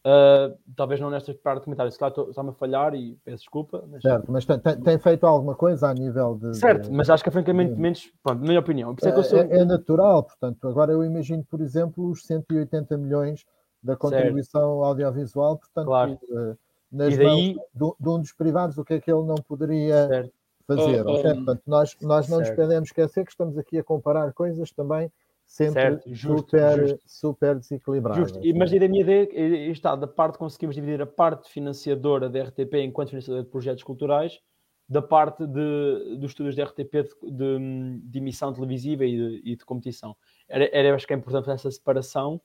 Uh, 0.05 0.55
talvez 0.75 1.01
não 1.01 1.09
nesta 1.09 1.33
parte 1.33 1.61
de 1.61 1.63
comentário, 1.63 1.91
se 1.91 1.97
calhar 1.97 2.13
está-me 2.29 2.51
a 2.51 2.53
falhar 2.53 2.93
e 2.93 3.15
peço 3.25 3.37
desculpa. 3.37 3.83
Mas... 3.89 4.03
Certo, 4.03 4.31
mas 4.31 4.45
tem, 4.45 4.59
tem, 4.59 4.99
feito 4.99 5.25
alguma 5.25 5.55
coisa 5.55 5.89
a 5.89 5.93
nível 5.95 6.35
de. 6.35 6.55
Certo, 6.55 6.93
mas 6.93 7.09
acho 7.09 7.23
que 7.23 7.29
é 7.29 7.31
francamente 7.31 7.73
de... 7.73 7.81
menos, 7.81 8.13
pronto, 8.21 8.41
na 8.41 8.47
minha 8.47 8.59
opinião. 8.59 8.95
É, 9.03 9.09
é, 9.09 9.23
sou... 9.23 9.39
é, 9.39 9.47
é, 9.49 9.65
natural, 9.65 10.21
portanto, 10.21 10.67
agora 10.67 10.91
eu 10.91 11.03
imagino, 11.03 11.43
por 11.49 11.59
exemplo, 11.59 12.07
os 12.07 12.23
180 12.23 12.95
milhões 12.99 13.45
da 13.81 13.95
contribuição 13.95 14.61
certo. 14.61 14.83
audiovisual, 14.83 15.57
portanto, 15.57 15.87
claro. 15.87 16.19
uh, 16.29 16.55
nas 16.91 17.15
e 17.15 17.17
daí... 17.17 17.53
de, 17.73 17.91
de, 17.99 18.09
um 18.09 18.19
dos 18.19 18.31
privados, 18.31 18.77
o 18.77 18.85
que 18.85 18.93
é 18.93 19.01
que 19.01 19.11
ele 19.11 19.25
não 19.25 19.35
poderia 19.35 20.07
certo. 20.07 20.33
fazer? 20.67 21.03
Oh, 21.03 21.13
oh, 21.13 21.21
portanto, 21.21 21.63
nós, 21.65 21.97
nós 21.99 22.29
não 22.29 22.41
nos 22.41 22.51
podemos 22.51 22.89
esquecer 22.89 23.25
que 23.25 23.31
estamos 23.31 23.57
aqui 23.57 23.79
a 23.79 23.83
comparar 23.83 24.31
coisas 24.33 24.71
também 24.71 25.11
sempre 25.45 25.81
certo, 25.81 26.13
justo, 26.13 26.49
super, 26.49 26.87
justo. 26.87 26.99
super 27.05 27.55
desequilibrado. 27.59 28.19
Justo. 28.19 28.39
E, 28.43 28.53
mas 28.53 28.73
a 28.73 28.87
minha 28.87 29.01
ideia 29.01 29.71
está 29.71 29.95
da 29.95 30.07
parte 30.07 30.37
conseguimos 30.37 30.75
dividir 30.75 31.01
a 31.01 31.05
parte 31.05 31.49
financiadora 31.49 32.29
da 32.29 32.43
RTP 32.43 32.73
enquanto 32.75 33.09
financiadora 33.09 33.43
de 33.43 33.49
projetos 33.49 33.83
culturais 33.83 34.39
da 34.87 35.01
parte 35.01 35.47
de, 35.47 36.17
dos 36.17 36.31
estudos 36.31 36.55
da 36.55 36.63
RTP 36.63 36.91
de, 36.91 37.31
de, 37.31 37.99
de, 38.03 38.19
emissão 38.19 38.53
televisiva 38.53 39.03
e 39.03 39.17
de, 39.17 39.51
e 39.51 39.55
de 39.55 39.65
competição. 39.65 40.15
Era, 40.47 40.69
era, 40.71 40.93
acho 40.93 41.07
que 41.07 41.13
é 41.13 41.17
importante 41.17 41.49
essa 41.49 41.71
separação 41.71 42.39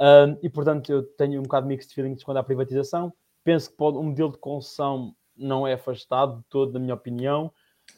um, 0.00 0.38
e, 0.42 0.48
portanto, 0.48 0.90
eu 0.90 1.02
tenho 1.02 1.40
um 1.40 1.42
bocado 1.42 1.66
de 1.66 1.74
mixed 1.74 1.92
feelings 1.92 2.22
quando 2.22 2.36
há 2.36 2.44
privatização. 2.44 3.12
Penso 3.42 3.70
que 3.70 3.76
pode, 3.76 3.96
um 3.96 4.04
modelo 4.04 4.32
de 4.32 4.38
concessão 4.38 5.14
não 5.36 5.66
é 5.66 5.74
afastado 5.74 6.38
de 6.38 6.44
todo, 6.48 6.72
na 6.72 6.80
minha 6.80 6.94
opinião. 6.94 7.52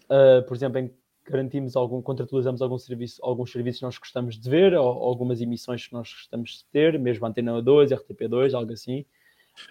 Uh, 0.05 0.43
por 0.47 0.57
exemplo, 0.57 0.78
em 0.78 0.95
garantimos 1.31 1.76
algum, 1.76 2.03
contratualizamos 2.03 2.61
algum 2.61 2.78
serviço, 2.78 3.20
alguns 3.24 3.53
serviços 3.53 3.81
que 3.81 3.87
nós 3.87 3.99
gostamos 3.99 4.39
de 4.39 4.51
ver, 4.51 4.74
ou, 4.74 4.87
ou 4.87 5.09
algumas 5.09 5.41
emissões 5.41 5.87
que 5.87 5.93
nós 5.93 6.12
gostamos 6.12 6.51
de 6.51 6.64
ter, 6.66 6.99
mesmo 6.99 7.26
Antena 7.26 7.62
2, 7.62 7.91
RTP2, 7.91 8.55
algo 8.55 8.72
assim. 8.72 9.05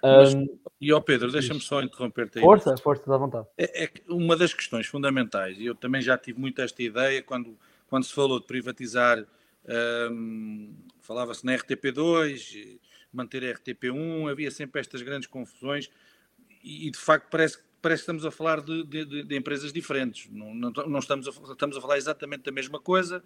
Mas, 0.01 0.33
um, 0.33 0.45
e 0.79 0.93
ó 0.93 0.99
Pedro, 0.99 1.31
deixa-me 1.31 1.59
só 1.59 1.81
interromper-te 1.81 2.39
aí. 2.39 2.43
Força, 2.43 2.75
força, 2.77 3.13
à 3.13 3.17
vontade. 3.17 3.47
É, 3.57 3.85
é, 3.85 3.91
uma 4.07 4.35
das 4.35 4.53
questões 4.53 4.87
fundamentais, 4.87 5.59
e 5.59 5.65
eu 5.65 5.75
também 5.75 6.01
já 6.01 6.17
tive 6.17 6.39
muito 6.39 6.61
esta 6.61 6.81
ideia 6.81 7.21
quando, 7.21 7.57
quando 7.87 8.03
se 8.03 8.13
falou 8.13 8.39
de 8.39 8.45
privatizar, 8.45 9.25
um, 10.11 10.73
falava-se 11.01 11.45
na 11.45 11.53
RTP2, 11.53 12.79
manter 13.11 13.43
a 13.43 13.53
RTP1, 13.55 14.31
havia 14.31 14.51
sempre 14.51 14.79
estas 14.79 15.01
grandes 15.01 15.27
confusões, 15.27 15.89
e, 16.63 16.87
e 16.87 16.91
de 16.91 16.99
facto 16.99 17.27
parece 17.29 17.57
que 17.57 17.68
parece 17.81 18.01
que 18.01 18.11
estamos 18.11 18.25
a 18.25 18.31
falar 18.31 18.61
de, 18.61 18.83
de, 18.83 19.23
de 19.23 19.35
empresas 19.35 19.71
diferentes. 19.71 20.29
Não, 20.31 20.53
não, 20.53 20.71
não, 20.71 20.99
estamos, 20.99 21.27
a, 21.27 21.51
estamos 21.51 21.77
a 21.77 21.81
falar 21.81 21.97
exatamente 21.97 22.43
da 22.43 22.51
mesma 22.51 22.79
coisa, 22.79 23.23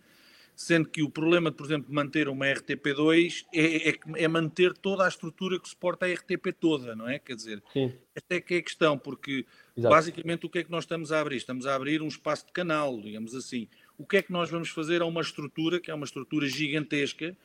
sendo 0.55 0.87
que 0.87 1.01
o 1.01 1.09
problema, 1.09 1.51
por 1.51 1.65
exemplo, 1.65 1.87
de 1.87 1.93
manter 1.93 2.27
uma 2.27 2.45
RTP2 2.45 3.45
é, 3.53 3.89
é, 3.89 3.95
é 4.15 4.27
manter 4.27 4.73
toda 4.73 5.05
a 5.05 5.07
estrutura 5.07 5.59
que 5.59 5.67
suporta 5.67 6.05
a 6.05 6.13
RTP 6.13 6.53
toda, 6.59 6.95
não 6.95 7.07
é? 7.07 7.19
Quer 7.19 7.35
dizer, 7.35 7.63
Sim. 7.73 7.93
esta 8.15 8.35
é 8.35 8.41
que 8.41 8.53
é 8.55 8.57
a 8.57 8.61
questão, 8.61 8.97
porque 8.97 9.45
Exato. 9.75 9.93
basicamente 9.93 10.45
o 10.45 10.49
que 10.49 10.59
é 10.59 10.63
que 10.63 10.71
nós 10.71 10.83
estamos 10.83 11.11
a 11.11 11.19
abrir? 11.19 11.37
Estamos 11.37 11.65
a 11.65 11.75
abrir 11.75 12.01
um 12.01 12.07
espaço 12.07 12.45
de 12.45 12.51
canal, 12.51 12.99
digamos 13.01 13.33
assim. 13.33 13.67
O 13.97 14.05
que 14.05 14.17
é 14.17 14.21
que 14.21 14.31
nós 14.31 14.49
vamos 14.49 14.69
fazer 14.69 15.01
a 15.01 15.05
uma 15.05 15.21
estrutura 15.21 15.79
que 15.79 15.89
é 15.89 15.93
uma 15.93 16.05
estrutura 16.05 16.47
gigantesca 16.47 17.35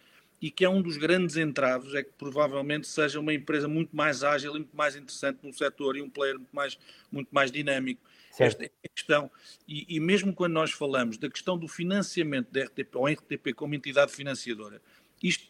e 0.40 0.50
que 0.50 0.64
é 0.64 0.68
um 0.68 0.80
dos 0.80 0.96
grandes 0.96 1.36
entraves, 1.36 1.94
é 1.94 2.02
que 2.02 2.12
provavelmente 2.16 2.86
seja 2.86 3.18
uma 3.18 3.34
empresa 3.34 3.66
muito 3.66 3.94
mais 3.94 4.22
ágil 4.22 4.52
e 4.52 4.58
muito 4.58 4.76
mais 4.76 4.94
interessante 4.94 5.40
no 5.42 5.52
setor 5.52 5.96
e 5.96 6.02
um 6.02 6.08
player 6.08 6.36
muito 6.36 6.54
mais, 6.54 6.78
muito 7.10 7.28
mais 7.32 7.50
dinâmico. 7.50 8.00
Certo. 8.30 8.62
Esta 8.62 8.64
é 8.64 8.70
a 8.84 8.88
questão. 8.94 9.30
E, 9.66 9.96
e, 9.96 9.98
mesmo 9.98 10.32
quando 10.32 10.52
nós 10.52 10.70
falamos 10.70 11.18
da 11.18 11.28
questão 11.28 11.58
do 11.58 11.66
financiamento 11.66 12.52
da 12.52 12.62
RTP, 12.62 12.94
ou 12.94 13.06
RTP 13.06 13.52
como 13.54 13.74
entidade 13.74 14.12
financiadora, 14.12 14.80
isto 15.20 15.44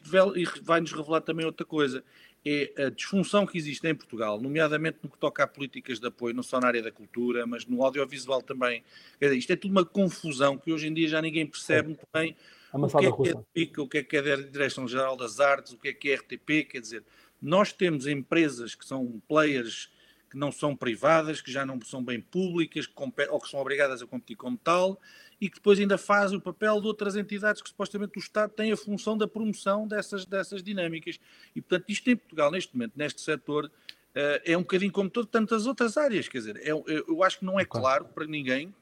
vai-nos 0.62 0.92
revelar 0.92 1.20
também 1.20 1.44
outra 1.44 1.66
coisa. 1.66 2.02
É 2.46 2.84
a 2.84 2.88
disfunção 2.88 3.44
que 3.44 3.58
existe 3.58 3.86
em 3.86 3.94
Portugal, 3.94 4.40
nomeadamente 4.40 4.98
no 5.02 5.10
que 5.10 5.18
toca 5.18 5.42
a 5.42 5.46
políticas 5.46 6.00
de 6.00 6.06
apoio, 6.06 6.34
não 6.34 6.42
só 6.42 6.58
na 6.58 6.68
área 6.68 6.82
da 6.82 6.90
cultura, 6.90 7.46
mas 7.46 7.66
no 7.66 7.84
audiovisual 7.84 8.40
também. 8.40 8.82
Dizer, 9.20 9.36
isto 9.36 9.52
é 9.52 9.56
tudo 9.56 9.72
uma 9.72 9.84
confusão 9.84 10.56
que 10.56 10.72
hoje 10.72 10.86
em 10.86 10.94
dia 10.94 11.08
já 11.08 11.20
ninguém 11.20 11.46
percebe 11.46 11.88
muito 11.88 12.06
bem 12.10 12.34
o 12.72 12.86
que 12.88 13.06
é 13.06 13.12
que 13.12 13.28
é 13.30 13.34
PIC, 13.54 13.80
o 13.80 13.88
que 13.88 13.98
é 13.98 14.02
que 14.02 14.16
é 14.16 14.32
a 14.32 14.36
Direção-Geral 14.36 15.16
das 15.16 15.40
Artes, 15.40 15.72
o 15.72 15.78
que 15.78 15.88
é 15.88 15.92
que 15.92 16.10
é 16.10 16.14
RTP, 16.16 16.70
quer 16.70 16.80
dizer, 16.80 17.04
nós 17.40 17.72
temos 17.72 18.06
empresas 18.06 18.74
que 18.74 18.84
são 18.84 19.22
players 19.28 19.90
que 20.30 20.36
não 20.36 20.52
são 20.52 20.76
privadas, 20.76 21.40
que 21.40 21.50
já 21.50 21.64
não 21.64 21.80
são 21.80 22.04
bem 22.04 22.20
públicas, 22.20 22.86
que 22.86 22.92
ou 23.30 23.40
que 23.40 23.48
são 23.48 23.60
obrigadas 23.60 24.02
a 24.02 24.06
competir 24.06 24.36
como 24.36 24.58
tal, 24.58 25.00
e 25.40 25.48
que 25.48 25.56
depois 25.56 25.78
ainda 25.78 25.96
fazem 25.96 26.36
o 26.36 26.40
papel 26.40 26.80
de 26.80 26.86
outras 26.86 27.16
entidades 27.16 27.62
que 27.62 27.68
supostamente 27.68 28.18
o 28.18 28.20
Estado 28.20 28.52
tem 28.52 28.70
a 28.70 28.76
função 28.76 29.16
da 29.16 29.26
promoção 29.26 29.86
dessas, 29.86 30.26
dessas 30.26 30.62
dinâmicas. 30.62 31.18
E, 31.54 31.62
portanto, 31.62 31.88
isto 31.88 32.10
em 32.10 32.16
Portugal, 32.16 32.50
neste 32.50 32.74
momento, 32.74 32.92
neste 32.96 33.20
setor, 33.20 33.70
eh, 34.14 34.42
é 34.52 34.56
um 34.56 34.62
bocadinho 34.62 34.92
como 34.92 35.08
todo, 35.08 35.26
tantas 35.26 35.66
outras 35.66 35.96
áreas. 35.96 36.28
Quer 36.28 36.38
dizer, 36.38 36.56
é, 36.56 36.70
eu 36.70 37.22
acho 37.22 37.38
que 37.38 37.44
não 37.44 37.58
é 37.58 37.64
claro 37.64 38.04
para 38.06 38.26
ninguém 38.26 38.74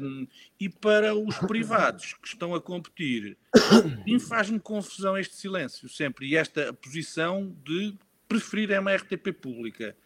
um, 0.00 0.26
e 0.60 0.68
para 0.68 1.14
os 1.14 1.38
privados 1.38 2.14
que 2.14 2.28
estão 2.28 2.54
a 2.54 2.60
competir, 2.60 3.36
faz-me 4.28 4.60
confusão 4.60 5.16
este 5.16 5.34
silêncio 5.34 5.88
sempre 5.88 6.26
e 6.26 6.36
esta 6.36 6.72
posição 6.72 7.56
de 7.64 7.94
preferir 8.28 8.78
uma 8.78 8.94
RTP 8.94 9.32
pública. 9.32 9.96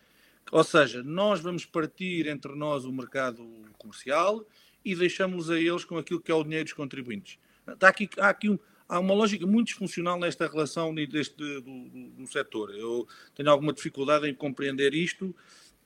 Ou 0.51 0.65
seja, 0.65 1.03
nós 1.03 1.41
vamos 1.41 1.65
partir 1.65 2.27
entre 2.27 2.55
nós 2.55 2.85
o 2.85 2.93
mercado 2.93 3.47
comercial 3.77 4.45
e 4.85 4.95
deixamos 4.95 5.51
a 5.51 5.59
eles 5.59 5.85
com 5.85 5.99
aquilo 5.99 6.21
que 6.21 6.31
é 6.31 6.35
o 6.35 6.43
dinheiro 6.43 6.65
dos 6.65 6.73
contribuintes. 6.73 7.39
Está 7.67 7.89
aqui, 7.89 8.09
há 8.19 8.31
aqui 8.31 8.49
um, 8.49 8.59
há 8.89 8.99
uma 8.99 9.15
lógica 9.15 9.47
muito 9.47 9.69
disfuncional 9.69 10.19
nesta 10.19 10.49
relação 10.49 10.95
deste, 10.95 11.37
do, 11.37 11.61
do, 11.61 12.09
do 12.11 12.27
setor. 12.27 12.71
Eu 12.75 13.07
tenho 13.35 13.51
alguma 13.51 13.73
dificuldade 13.73 14.27
em 14.27 14.35
compreender 14.35 14.95
isto. 14.95 15.35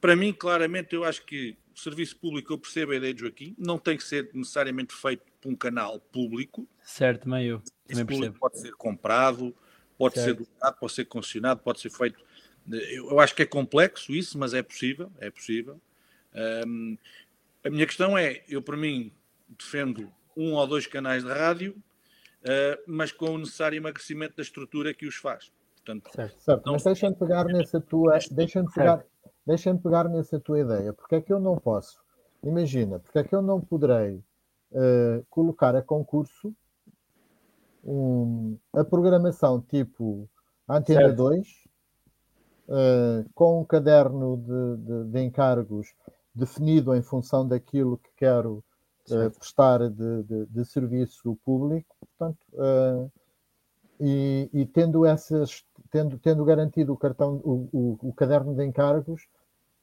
Para 0.00 0.14
mim, 0.14 0.32
claramente, 0.32 0.94
eu 0.94 1.04
acho 1.04 1.24
que 1.24 1.56
o 1.74 1.78
serviço 1.78 2.16
público, 2.16 2.52
eu 2.52 2.58
percebo 2.58 2.92
a 2.92 2.96
ideia 2.96 3.14
de 3.14 3.20
Joaquim, 3.20 3.54
não 3.58 3.78
tem 3.78 3.96
que 3.96 4.04
ser 4.04 4.30
necessariamente 4.34 4.94
feito 4.94 5.24
por 5.40 5.50
um 5.50 5.56
canal 5.56 5.98
público. 5.98 6.68
Certo, 6.82 7.28
meio. 7.28 7.62
Esse 7.88 8.04
público 8.04 8.38
pode 8.38 8.60
ser 8.60 8.72
comprado, 8.72 9.54
pode 9.98 10.14
certo. 10.14 10.26
ser 10.26 10.34
dotado, 10.34 10.78
pode 10.78 10.92
ser 10.92 11.04
concessionado, 11.06 11.60
pode 11.60 11.80
ser 11.80 11.90
feito. 11.90 12.18
Eu 12.70 13.18
acho 13.18 13.34
que 13.34 13.42
é 13.42 13.46
complexo 13.46 14.12
isso, 14.12 14.38
mas 14.38 14.54
é 14.54 14.62
possível, 14.62 15.10
é 15.18 15.30
possível. 15.30 15.80
Um, 16.66 16.96
a 17.64 17.70
minha 17.70 17.86
questão 17.86 18.16
é, 18.16 18.42
eu 18.48 18.62
para 18.62 18.76
mim 18.76 19.12
defendo 19.48 20.12
um 20.36 20.52
ou 20.54 20.66
dois 20.66 20.86
canais 20.86 21.24
de 21.24 21.30
rádio, 21.30 21.76
uh, 22.42 22.82
mas 22.86 23.12
com 23.12 23.34
o 23.34 23.38
necessário 23.38 23.76
emagrecimento 23.76 24.36
da 24.36 24.42
estrutura 24.42 24.94
que 24.94 25.06
os 25.06 25.16
faz. 25.16 25.52
Portanto, 25.76 26.10
certo, 26.12 26.40
certo. 26.40 26.66
Não... 26.66 26.72
mas 26.74 26.84
deixa-me 26.84 27.16
pegar 27.16 27.44
nessa 27.44 27.80
tua, 27.80 28.18
deixa-me 28.30 28.72
pegar, 28.72 29.04
Deixa-me 29.46 29.78
pegar 29.78 30.08
nessa 30.08 30.38
tua 30.38 30.60
ideia. 30.60 30.92
Porque 30.92 31.16
é 31.16 31.20
que 31.20 31.32
eu 31.32 31.40
não 31.40 31.56
posso? 31.56 32.02
Imagina, 32.42 32.98
porque 32.98 33.18
é 33.18 33.24
que 33.24 33.34
eu 33.34 33.42
não 33.42 33.60
poderei 33.60 34.16
uh, 34.72 35.24
colocar 35.30 35.76
a 35.76 35.82
concurso 35.82 36.52
um, 37.84 38.56
a 38.72 38.84
programação 38.84 39.60
tipo 39.60 40.28
Antena 40.68 41.00
certo. 41.00 41.16
2 41.16 41.48
uh, 41.48 41.52
eh, 42.68 43.24
com 43.34 43.60
um 43.60 43.64
caderno 43.64 44.36
de, 44.36 44.76
de, 44.76 45.04
de, 45.10 45.20
encargos 45.20 45.92
definido 46.32 46.94
em 46.94 47.02
função 47.02 47.46
daquilo 47.46 47.98
que 47.98 48.10
quero 48.16 48.64
uh, 49.10 49.30
prestar 49.36 49.90
de, 49.90 50.46
de, 50.46 50.64
serviço 50.64 51.36
público, 51.44 51.94
portanto, 52.00 52.38
e, 54.00 54.48
e, 54.52 54.64
tendo 54.66 55.04
essas 55.04 55.64
tendo, 55.92 56.18
tendo 56.18 56.44
garantido 56.44 56.92
o 56.92 56.96
cartão, 56.96 57.34
o, 57.44 57.68
o, 57.70 58.08
o 58.08 58.14
caderno 58.14 58.54
de 58.54 58.64
encargos, 58.64 59.28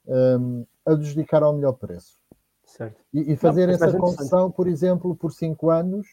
um, 0.07 0.65
adjudicar 0.85 1.43
ao 1.43 1.53
melhor 1.53 1.73
preço. 1.73 2.17
Certo. 2.65 2.99
E, 3.13 3.31
e 3.33 3.35
fazer 3.37 3.67
Não, 3.67 3.73
essa 3.75 3.95
concessão, 3.95 4.51
por 4.51 4.67
exemplo, 4.67 5.15
por 5.15 5.31
cinco 5.31 5.69
anos, 5.69 6.07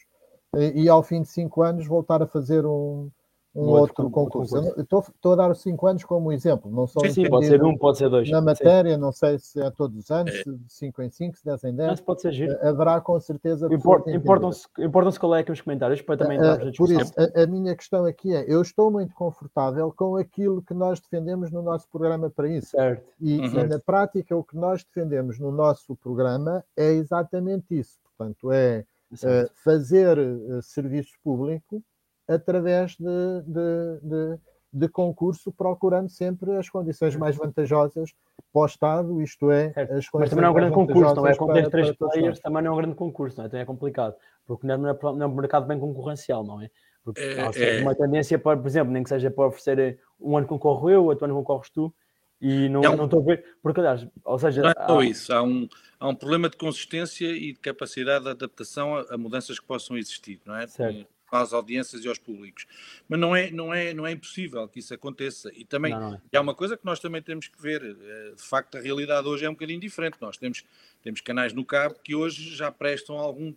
e, 0.54 0.84
e, 0.84 0.88
ao 0.88 1.02
fim 1.02 1.22
de 1.22 1.28
cinco 1.28 1.62
anos 1.62 1.86
voltar 1.86 2.22
a 2.22 2.26
fazer 2.26 2.64
um, 2.66 3.10
um, 3.56 3.68
outro, 3.68 4.04
outro 4.04 4.10
concurso. 4.10 4.58
Estou, 4.78 5.00
estou, 5.00 5.32
a 5.32 5.36
dar 5.36 5.50
os 5.50 5.62
cinco 5.62 5.86
anos 5.86 6.04
como 6.04 6.30
exemplo, 6.30 6.70
não 6.70 6.86
sou 6.86 7.02
sim, 7.06 7.10
sim, 7.10 7.28
pode 7.28 7.46
ser 7.46 7.62
um, 7.62 7.76
pode 7.76 7.98
ser 7.98 8.10
dois. 8.10 8.30
Na 8.30 8.40
matéria, 8.40 8.94
sim. 8.94 9.00
não 9.00 9.12
sei 9.12 9.38
se 9.38 9.60
é 9.60 9.70
todos 9.70 9.96
os 9.96 10.10
anos, 10.10 10.34
é. 10.34 10.42
se 10.42 10.52
de 10.52 10.72
5 10.72 11.02
em 11.02 11.10
5, 11.10 11.36
se 11.38 11.44
10 11.44 11.64
em 11.64 11.74
10. 11.74 11.90
Mas 11.90 12.00
pode 12.00 12.20
ser 12.20 12.32
giro. 12.32 12.52
Eh, 12.52 12.68
haverá 12.68 13.00
com 13.00 13.18
certeza. 13.18 13.68
Importam-se 13.72 14.66
importam 14.78 15.10
qual 15.18 15.34
é 15.34 15.42
que 15.42 15.50
os 15.50 15.60
comentários 15.60 16.02
para 16.02 16.18
também 16.18 16.38
uh, 16.38 16.72
Por 16.76 16.90
isso, 16.90 17.12
a, 17.18 17.42
a, 17.42 17.46
minha 17.46 17.74
questão 17.74 18.04
aqui 18.04 18.34
é: 18.34 18.44
eu 18.46 18.60
estou 18.60 18.90
muito 18.90 19.14
confortável 19.14 19.92
com 19.96 20.16
aquilo 20.16 20.62
que 20.62 20.74
nós 20.74 21.00
defendemos 21.00 21.50
no 21.50 21.62
nosso 21.62 21.88
programa 21.90 22.28
para 22.28 22.48
isso. 22.48 22.70
Certo. 22.70 23.04
E, 23.20 23.38
uhum. 23.38 23.60
e 23.60 23.66
na 23.66 23.78
prática, 23.78 24.36
o 24.36 24.44
que 24.44 24.56
nós 24.56 24.84
defendemos 24.84 25.38
no 25.38 25.50
nosso 25.50 25.96
programa 25.96 26.62
é 26.76 26.92
exatamente 26.92 27.78
isso. 27.78 27.98
Portanto, 28.16 28.52
é 28.52 28.84
uh, 29.12 29.50
fazer 29.64 30.18
uh, 30.18 30.62
serviço 30.62 31.12
público 31.22 31.82
através 32.28 32.96
de, 32.96 33.42
de, 33.46 34.00
de, 34.02 34.38
de, 34.72 34.88
concurso, 34.88 35.52
procurando 35.52 36.08
sempre 36.08 36.56
as 36.56 36.68
condições 36.68 37.14
mais 37.16 37.36
vantajosas 37.36 38.12
para 38.52 38.62
o 38.62 38.66
Estado, 38.66 39.22
isto 39.22 39.50
é, 39.50 39.66
as 39.68 40.08
condições 40.08 40.10
Mas 40.12 40.30
também 40.30 40.42
não 40.42 40.48
é 40.48 40.50
um 40.50 40.54
grande 40.54 40.74
concurso, 40.74 41.14
não 41.14 41.26
é? 41.26 41.34
Tens 41.34 41.68
três 41.68 41.92
players, 41.92 42.40
também 42.40 42.62
não 42.62 42.70
é 42.70 42.74
um 42.74 42.76
grande 42.76 42.94
concurso, 42.94 43.38
não 43.38 43.44
é? 43.44 43.48
Também 43.48 43.62
é 43.62 43.66
complicado, 43.66 44.14
porque 44.46 44.66
não 44.66 44.74
é, 44.74 44.78
não 44.78 45.22
é 45.22 45.26
um 45.26 45.34
mercado 45.34 45.66
bem 45.66 45.78
concorrencial, 45.78 46.44
não 46.44 46.60
é? 46.60 46.70
Porque 47.04 47.20
é, 47.20 47.40
há 47.40 47.50
é. 47.54 47.82
uma 47.82 47.94
tendência, 47.94 48.38
para, 48.38 48.58
por 48.58 48.66
exemplo, 48.66 48.92
nem 48.92 49.02
que 49.02 49.08
seja 49.08 49.30
para 49.30 49.46
oferecer 49.46 50.00
um 50.20 50.36
ano 50.36 50.46
concorro 50.46 50.90
eu, 50.90 51.04
outro 51.04 51.24
ano 51.24 51.34
concorres 51.34 51.70
tu, 51.70 51.94
e 52.40 52.68
não, 52.68 52.80
não, 52.80 52.96
não 52.96 53.04
estou 53.04 53.20
a 53.22 53.24
ver, 53.24 53.44
porque 53.62 53.80
aliás, 53.80 54.06
ou 54.24 54.38
seja... 54.38 54.62
Não 54.62 54.70
é 54.70 54.86
só 54.86 54.98
há... 54.98 55.04
isso, 55.04 55.32
há 55.32 55.42
um, 55.42 55.68
há 56.00 56.08
um 56.08 56.14
problema 56.14 56.50
de 56.50 56.56
consistência 56.56 57.26
e 57.26 57.52
de 57.52 57.60
capacidade 57.60 58.24
de 58.24 58.30
adaptação 58.30 58.96
a, 58.96 59.14
a 59.14 59.16
mudanças 59.16 59.60
que 59.60 59.64
possam 59.64 59.96
existir, 59.96 60.40
não 60.44 60.56
é? 60.56 60.66
Certo 60.66 61.06
às 61.30 61.52
audiências 61.52 62.04
e 62.04 62.08
aos 62.08 62.18
públicos. 62.18 62.66
Mas 63.08 63.18
não 63.18 63.34
é, 63.34 63.50
não 63.50 63.72
é, 63.72 63.92
não 63.92 64.06
é 64.06 64.12
impossível 64.12 64.68
que 64.68 64.78
isso 64.78 64.94
aconteça. 64.94 65.50
E 65.54 65.64
também 65.64 65.92
não, 65.92 66.10
não 66.10 66.14
é. 66.14 66.36
há 66.36 66.40
uma 66.40 66.54
coisa 66.54 66.76
que 66.76 66.84
nós 66.84 67.00
também 67.00 67.22
temos 67.22 67.48
que 67.48 67.60
ver. 67.60 67.82
Eh, 67.82 68.32
de 68.36 68.42
facto, 68.42 68.76
a 68.76 68.80
realidade 68.80 69.26
hoje 69.26 69.44
é 69.44 69.48
um 69.48 69.52
bocadinho 69.54 69.80
diferente. 69.80 70.16
Nós 70.20 70.36
temos, 70.36 70.64
temos 71.02 71.20
canais 71.20 71.52
no 71.52 71.64
cabo 71.64 71.96
que 72.02 72.14
hoje 72.14 72.54
já 72.54 72.70
prestam 72.70 73.16
algum 73.18 73.52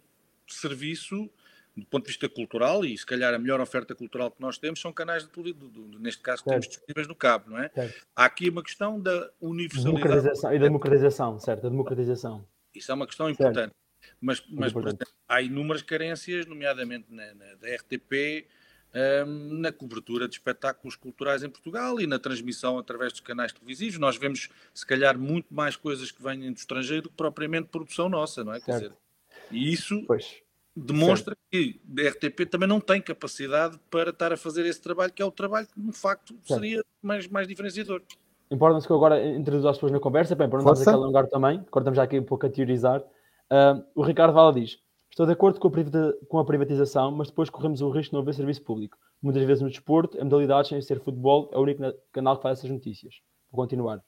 serviço 0.48 1.30
do 1.76 1.86
ponto 1.86 2.04
de 2.04 2.10
vista 2.10 2.28
cultural 2.28 2.84
e 2.84 2.98
se 2.98 3.06
calhar 3.06 3.34
a 3.34 3.40
melhor 3.40 3.62
oferta 3.62 3.96
cultural 3.96 4.32
que 4.32 4.42
nós 4.42 4.58
temos 4.58 4.82
são 4.82 4.92
canais 4.92 5.24
de 5.24 5.30
televisão, 5.30 5.72
neste 6.00 6.22
caso 6.22 6.44
temos 6.44 6.68
disponíveis 6.68 7.08
no 7.08 7.16
cabo, 7.16 7.52
não 7.52 7.60
é? 7.60 7.70
Certo. 7.70 8.06
Há 8.16 8.26
aqui 8.26 8.50
uma 8.50 8.62
questão 8.62 9.00
da 9.00 9.30
universalidade. 9.40 10.04
Democratização, 10.04 10.54
e 10.54 10.60
da 10.60 10.66
democratização, 10.66 11.40
certo, 11.40 11.68
a 11.68 11.70
democratização. 11.70 12.46
Isso 12.74 12.92
é 12.92 12.96
uma 12.96 13.08
questão 13.08 13.30
importante. 13.30 13.74
Mas, 14.20 14.44
mas 14.50 14.74
por 14.74 14.88
exemplo, 14.88 15.08
há 15.28 15.42
inúmeras 15.42 15.82
carências, 15.82 16.46
nomeadamente 16.46 17.06
na, 17.10 17.34
na 17.34 17.56
da 17.56 17.76
RTP, 17.76 18.48
um, 18.94 19.60
na 19.60 19.72
cobertura 19.72 20.28
de 20.28 20.36
espetáculos 20.36 20.96
culturais 20.96 21.44
em 21.44 21.50
Portugal 21.50 22.00
e 22.00 22.08
na 22.08 22.18
transmissão 22.18 22.78
através 22.78 23.12
dos 23.12 23.22
canais 23.22 23.52
televisivos. 23.52 24.00
Nós 24.00 24.18
vemos, 24.18 24.50
se 24.74 24.86
calhar, 24.86 25.18
muito 25.18 25.54
mais 25.54 25.76
coisas 25.76 26.12
que 26.12 26.22
vêm 26.22 26.52
do 26.52 26.58
estrangeiro 26.58 27.04
do 27.04 27.10
que 27.10 27.16
propriamente 27.16 27.70
produção 27.70 28.10
nossa, 28.10 28.44
não 28.44 28.54
é? 28.54 28.60
Quer 28.60 28.72
dizer, 28.74 28.94
e 29.52 29.72
isso 29.72 30.04
pois. 30.08 30.42
demonstra 30.76 31.36
certo. 31.36 31.80
que 31.86 32.02
a 32.06 32.10
RTP 32.10 32.50
também 32.50 32.68
não 32.68 32.80
tem 32.80 33.02
capacidade 33.02 33.80
para 33.90 34.10
estar 34.10 34.34
a 34.34 34.38
fazer 34.38 34.66
esse 34.66 34.82
trabalho, 34.82 35.12
que 35.12 35.22
é 35.22 35.26
o 35.26 35.32
trabalho 35.32 35.68
que, 35.68 35.80
de 35.80 35.98
facto, 35.98 36.36
seria 36.44 36.84
mais, 37.02 37.28
mais 37.28 37.48
diferenciador. 37.48 38.02
Importa-nos 38.52 38.86
que 38.86 38.92
eu 38.92 38.96
agora 38.96 39.24
introduza 39.36 39.70
as 39.70 39.78
pessoas 39.78 39.92
na 39.92 40.00
conversa, 40.00 40.36
bem, 40.36 40.50
para 40.50 40.58
não 40.58 40.74
estarmos 40.74 40.82
aqui 40.82 40.90
a 40.90 40.94
alongar 40.94 41.28
também, 41.28 41.64
cortamos 41.70 41.98
já 41.98 42.04
aqui 42.04 42.18
um 42.18 42.24
pouco 42.24 42.48
a 42.48 42.50
teorizar. 42.50 43.04
Uh, 43.52 43.84
o 43.96 44.04
Ricardo 44.04 44.34
Vala 44.34 44.54
diz: 44.54 44.80
Estou 45.10 45.26
de 45.26 45.34
acordo 45.34 45.60
com 45.60 46.40
a, 46.40 46.46
privatização, 46.46 47.12
mas 47.12 47.30
depois 47.30 47.50
corremos 47.50 47.82
o 47.82 47.90
risco 47.90 48.12
de 48.12 48.14
não 48.14 48.22
haver 48.22 48.34
serviço 48.34 48.62
público. 48.62 48.98
Muitas 49.22 49.44
vezes 49.44 49.62
no 49.62 49.70
desporto, 49.70 50.18
em 50.18 50.24
modalidades 50.24 50.70
sem 50.70 50.82
ser 50.82 51.00
futebol, 51.02 51.50
é 51.52 51.58
o 51.58 51.62
único 51.62 51.84
canal 52.12 52.38
que 52.38 52.44
faz 52.44 52.60
essas 52.60 52.70
notícias. 52.70 53.22
Vou 53.52 53.64
continuar. 53.64 54.02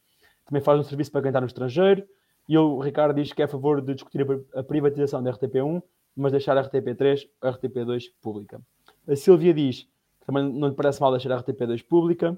Também 0.46 0.62
faz 0.62 0.80
um 0.80 0.84
serviço 0.84 1.12
para 1.12 1.22
quem 1.22 1.30
está 1.30 1.42
no 1.42 1.48
estrangeiro. 1.48 2.08
E 2.48 2.58
o 2.58 2.80
Ricardo 2.80 3.16
diz 3.16 3.34
que 3.34 3.42
é 3.42 3.46
a 3.46 3.48
favor 3.48 3.82
de 3.82 3.94
discutir 3.94 4.26
a 4.54 4.64
privatização 4.64 5.22
da 5.22 5.32
RTP1, 5.34 5.82
mas 6.16 6.32
deixar 6.32 6.58
a 6.58 6.64
RTP3 6.64 7.28
ou 7.42 7.50
a 7.50 7.54
RTP2 7.54 8.06
pública. 8.22 8.62
A 9.08 9.16
Silvia 9.16 9.54
diz 9.54 9.84
que 10.20 10.26
também 10.26 10.52
não 10.52 10.68
lhe 10.68 10.76
parece 10.76 11.02
mal 11.02 11.12
deixar 11.12 11.32
a 11.32 11.42
RTP2 11.42 11.84
pública 11.86 12.38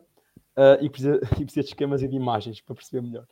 uh, 0.57 0.83
e, 0.83 0.89
precisa, 0.89 1.19
e 1.39 1.43
precisa 1.43 1.63
de 1.63 1.69
esquemas 1.69 2.01
e 2.01 2.07
de 2.07 2.15
imagens 2.15 2.61
para 2.61 2.75
perceber 2.75 3.01
melhor. 3.01 3.25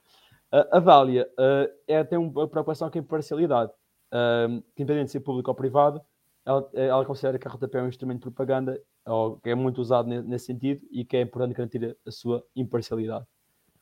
Uh, 0.51 0.67
a 0.71 0.79
Dália 0.79 1.29
uh, 1.33 1.71
é, 1.87 2.03
tem 2.03 2.17
uma 2.17 2.47
preocupação 2.47 2.89
com 2.89 2.97
a 2.97 3.01
imparcialidade. 3.01 3.71
Uh, 4.13 4.61
que 4.75 4.83
independente 4.83 5.05
de 5.05 5.11
ser 5.11 5.19
público 5.21 5.49
ou 5.49 5.55
privado, 5.55 6.01
ela, 6.45 6.69
ela, 6.73 7.05
considera 7.05 7.39
que 7.39 7.47
a 7.47 7.51
RTP 7.51 7.75
é 7.75 7.83
um 7.83 7.87
instrumento 7.87 8.17
de 8.17 8.23
propaganda 8.23 8.81
ou 9.05 9.37
que 9.37 9.49
é 9.49 9.55
muito 9.55 9.79
usado 9.79 10.09
nesse 10.09 10.47
sentido 10.47 10.81
e 10.91 11.05
que 11.05 11.15
é 11.15 11.21
importante 11.21 11.53
garantir 11.53 11.97
a, 12.05 12.11
sua 12.11 12.43
imparcialidade. 12.55 13.25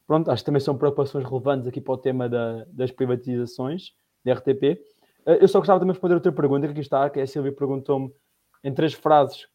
Pronto, 0.06 0.30
acho 0.30 0.44
que 0.44 0.46
também 0.46 0.60
são 0.60 0.78
preocupações 0.78 1.24
relevantes 1.24 1.68
aqui 1.68 1.82
para 1.82 1.94
o 1.94 1.98
tema 1.98 2.30
da, 2.30 2.66
das 2.66 2.92
privatizações 2.92 3.94
da 4.24 4.34
RTP. 4.34 4.80
Eu 5.26 5.48
só 5.48 5.60
gostava 5.60 5.80
também 5.80 5.94
de 5.94 5.98
responder 5.98 6.16
outra 6.16 6.32
pergunta 6.32 6.68
que 6.68 6.74
aqui 6.74 6.82
está, 6.82 7.10
que 7.10 7.20
é 7.20 7.24
a 7.24 7.28
Silvia 7.28 7.52
perguntou-me 7.52 8.14
em 8.64 8.74
três 8.74 8.94
frases 8.94 9.48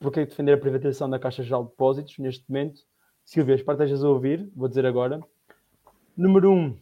porque 0.00 0.24
defender 0.24 0.52
a 0.52 0.58
privatização 0.58 1.08
da 1.08 1.18
Caixa 1.18 1.42
Geral 1.42 1.64
de 1.64 1.70
Depósitos 1.70 2.18
neste 2.18 2.44
momento. 2.48 2.80
Silvia, 3.24 3.54
espero 3.54 3.76
que 3.76 3.84
estejas 3.84 4.04
a 4.04 4.08
ouvir, 4.08 4.50
vou 4.56 4.68
dizer 4.68 4.86
agora. 4.86 5.20
Número 6.16 6.52
um, 6.52 6.76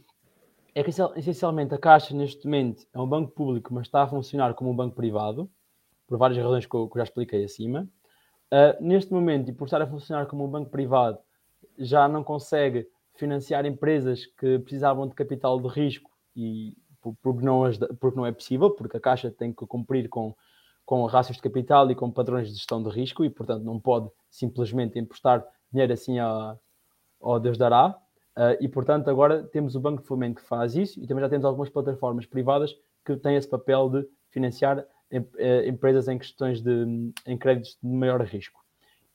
é 0.75 0.83
que 0.83 0.91
essencialmente 0.91 1.75
a 1.75 1.79
Caixa 1.79 2.15
neste 2.15 2.45
momento 2.47 2.87
é 2.93 2.99
um 3.01 3.07
banco 3.07 3.33
público, 3.33 3.73
mas 3.73 3.87
está 3.87 4.03
a 4.03 4.09
funcionar 4.09 4.55
como 4.55 4.71
um 4.71 4.77
banco 4.77 4.95
privado, 4.95 5.51
por 6.07 6.17
várias 6.19 6.39
razões 6.39 6.67
que 6.67 6.75
eu, 6.75 6.89
que 6.89 6.97
eu 6.97 7.01
já 7.01 7.05
expliquei 7.05 7.45
acima. 7.45 7.89
Uh, 8.53 8.83
neste 8.83 9.13
momento, 9.13 9.51
e 9.51 9.53
por 9.53 9.67
estar 9.67 9.83
a 9.83 9.87
funcionar 9.87 10.27
como 10.27 10.45
um 10.45 10.49
banco 10.49 10.71
privado, 10.71 11.19
já 11.79 12.09
não 12.09 12.25
consegue 12.25 12.89
financiar 13.15 13.67
empresas 13.67 14.25
que 14.25 14.59
precisavam 14.61 15.07
de 15.07 15.15
capital 15.15 15.61
de 15.61 15.69
risco 15.69 16.11
e 16.35 16.77
porque 17.23 17.45
não, 17.45 17.63
porque 18.01 18.17
não 18.17 18.27
é 18.27 18.33
possível, 18.33 18.71
porque 18.71 18.97
a 18.97 19.01
Caixa 19.01 19.31
tem 19.31 19.53
que 19.53 19.67
cumprir 19.67 20.09
com, 20.09 20.35
com 20.85 21.05
rácios 21.07 21.37
de 21.37 21.43
capital 21.43 21.91
e 21.91 21.95
com 21.95 22.11
padrões 22.11 22.49
de 22.49 22.55
gestão 22.55 22.83
de 22.83 22.89
risco 22.91 23.25
e, 23.25 23.31
portanto, 23.31 23.65
não 23.65 23.79
pode 23.79 24.09
simplesmente 24.31 24.99
emprestar 24.99 25.45
dinheiro 25.71 25.93
assim 25.93 26.19
ao 26.19 27.41
Deus 27.41 27.59
dará. 27.59 27.99
Uh, 28.39 28.55
e, 28.61 28.69
portanto, 28.69 29.11
agora 29.11 29.43
temos 29.43 29.75
o 29.75 29.81
Banco 29.81 30.01
de 30.01 30.07
Fomento 30.07 30.41
que 30.41 30.47
faz 30.47 30.77
isso 30.77 31.03
e 31.03 31.09
também 31.09 31.23
já 31.23 31.29
temos 31.29 31.45
algumas 31.45 31.69
plataformas 31.69 32.25
privadas 32.25 32.73
que 33.05 33.17
têm 33.17 33.35
esse 33.35 33.49
papel 33.49 33.91
de 33.91 34.09
financiar 34.31 34.87
em, 35.11 35.27
eh, 35.39 35.67
empresas 35.67 36.07
em 36.07 36.17
questões 36.17 36.61
de 36.61 37.13
em 37.27 37.37
créditos 37.37 37.77
de 37.83 37.89
maior 37.89 38.21
risco. 38.23 38.61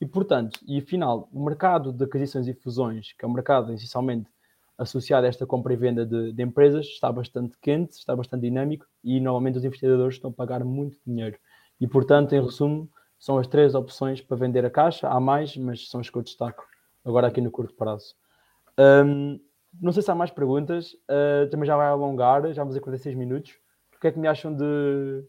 E, 0.01 0.05
portanto, 0.05 0.59
e 0.67 0.77
afinal, 0.77 1.29
o 1.31 1.41
mercado 1.41 1.93
de 1.93 2.03
aquisições 2.03 2.49
e 2.49 2.53
fusões, 2.53 3.13
que 3.13 3.23
é 3.23 3.27
um 3.27 3.31
mercado 3.31 3.71
essencialmente 3.71 4.29
associado 4.77 5.25
a 5.25 5.29
esta 5.29 5.45
compra 5.45 5.71
e 5.71 5.77
venda 5.77 6.05
de, 6.05 6.33
de, 6.33 6.43
empresas, 6.43 6.87
está 6.87 7.09
bastante 7.09 7.57
quente, 7.61 7.93
está 7.93 8.13
bastante 8.13 8.41
dinâmico 8.41 8.85
e, 9.01 9.21
normalmente, 9.21 9.57
os 9.57 9.63
investidores 9.63 10.15
estão 10.15 10.31
a 10.31 10.33
pagar 10.33 10.65
muito 10.65 10.97
dinheiro. 11.07 11.37
E, 11.79 11.87
portanto, 11.87 12.33
em 12.33 12.41
resumo, 12.41 12.89
são 13.17 13.37
as 13.37 13.47
três 13.47 13.73
opções 13.73 14.19
para 14.19 14.35
vender 14.35 14.65
a 14.65 14.69
caixa. 14.69 15.07
Há 15.07 15.17
mais, 15.19 15.55
mas 15.55 15.87
são 15.87 16.01
as 16.01 16.09
que 16.09 16.17
eu 16.17 16.23
destaco 16.23 16.65
agora 17.05 17.27
aqui 17.27 17.39
no 17.39 17.51
curto 17.51 17.73
prazo. 17.73 18.15
Um, 18.79 19.39
não 19.81 19.91
sei 19.91 20.03
se 20.03 20.11
há 20.11 20.15
mais 20.15 20.31
perguntas, 20.31 20.93
uh, 21.09 21.49
também 21.49 21.65
já 21.65 21.75
vai 21.75 21.87
alongar, 21.87 22.41
já 22.53 22.61
vamos 22.63 22.75
a 22.75 22.81
46 22.81 23.15
minutos. 23.15 23.57
O 23.95 23.99
que 23.99 24.07
é 24.07 24.11
que 24.11 24.19
me 24.19 24.27
acham 24.27 24.53
de, 24.53 25.23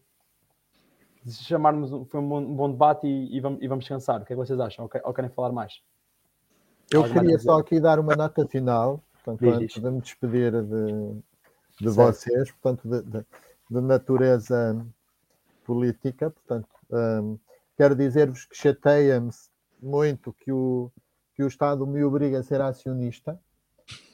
de 1.23 1.33
chamarmos? 1.33 1.89
Foi 2.09 2.19
um 2.19 2.29
bom, 2.29 2.39
um 2.39 2.55
bom 2.55 2.71
debate 2.71 3.07
e, 3.07 3.35
e, 3.35 3.39
vamos, 3.39 3.61
e, 3.61 3.67
vamos, 3.67 3.85
descansar. 3.85 4.21
O 4.21 4.25
que 4.25 4.33
é 4.33 4.35
que 4.35 4.41
vocês 4.41 4.59
acham? 4.59 4.85
Ou, 4.85 5.01
ou 5.03 5.13
querem 5.13 5.29
falar 5.29 5.51
mais? 5.51 5.81
Eu 6.91 7.03
queria 7.03 7.39
só 7.39 7.59
aqui 7.59 7.79
dar 7.79 7.99
uma 7.99 8.15
nota 8.15 8.47
final, 8.47 9.03
portanto, 9.13 9.49
antes 9.49 9.81
de 9.81 9.89
me 9.89 10.01
despedir 10.01 10.51
de, 10.51 11.21
de 11.81 11.89
vocês, 11.89 12.51
portanto, 12.51 12.87
de, 12.87 13.01
de, 13.01 13.25
de, 13.71 13.81
natureza 13.81 14.85
política, 15.63 16.29
portanto, 16.29 16.69
um, 16.91 17.39
quero 17.75 17.95
dizer-vos 17.95 18.45
que 18.45 18.55
chateia-me 18.55 19.31
muito 19.81 20.31
que 20.31 20.51
o, 20.51 20.91
que 21.35 21.43
o 21.43 21.47
Estado 21.47 21.85
me 21.85 22.03
obriga 22.03 22.39
a 22.39 22.43
ser 22.43 22.61
acionista. 22.61 23.39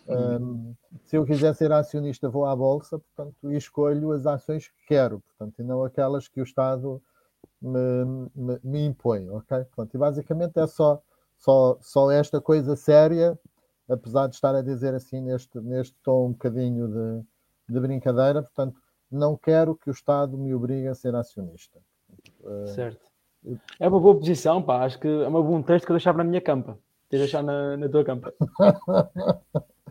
Um, 0.08 0.74
se 1.06 1.16
eu 1.16 1.24
quiser 1.24 1.54
ser 1.54 1.72
acionista, 1.72 2.28
vou 2.28 2.46
à 2.46 2.56
bolsa, 2.56 3.00
portanto, 3.00 3.52
e 3.52 3.56
escolho 3.56 4.12
as 4.12 4.26
ações 4.26 4.68
que 4.68 4.88
quero, 4.88 5.22
portanto, 5.22 5.60
e 5.60 5.64
não 5.64 5.84
aquelas 5.84 6.28
que 6.28 6.42
o 6.42 6.44
Estado 6.44 7.02
me, 7.62 8.30
me, 8.36 8.60
me 8.64 8.86
impõe, 8.86 9.30
ok? 9.30 9.64
Portanto, 9.66 9.94
e 9.94 9.98
basicamente 9.98 10.60
é 10.60 10.68
só, 10.68 11.02
só, 11.38 11.78
só 11.80 12.12
esta 12.12 12.42
coisa 12.42 12.76
séria, 12.76 13.40
apesar 13.88 14.28
de 14.28 14.36
estar 14.36 14.56
a 14.56 14.62
dizer 14.62 14.94
assim 14.94 15.22
neste, 15.22 15.60
neste 15.60 15.96
tom 16.04 16.28
um 16.28 16.32
bocadinho 16.32 16.88
de, 16.88 17.74
de 17.74 17.80
brincadeira, 17.80 18.42
portanto, 18.42 18.82
não 19.12 19.38
quero 19.38 19.76
que 19.76 19.90
o 19.90 19.92
Estado 19.92 20.38
me 20.38 20.54
obrigue 20.54 20.88
a 20.88 20.96
ser 20.96 21.16
acionista. 21.16 21.80
Certo. 22.74 23.12
É 23.80 23.88
uma 23.88 24.00
boa 24.00 24.16
posição, 24.16 24.62
pá. 24.62 24.84
Acho 24.84 25.00
que 25.00 25.08
é 25.08 25.28
um 25.28 25.32
bom 25.32 25.62
texto 25.62 25.86
que 25.86 25.92
eu 25.92 25.96
deixava 25.96 26.20
na 26.20 26.24
minha 26.24 26.42
campa. 26.42 26.78
Tens 27.12 27.18
de 27.20 27.26
deixar 27.26 27.44
na, 27.44 27.76
na 27.76 27.90
tua 27.90 28.06
campa. 28.06 28.34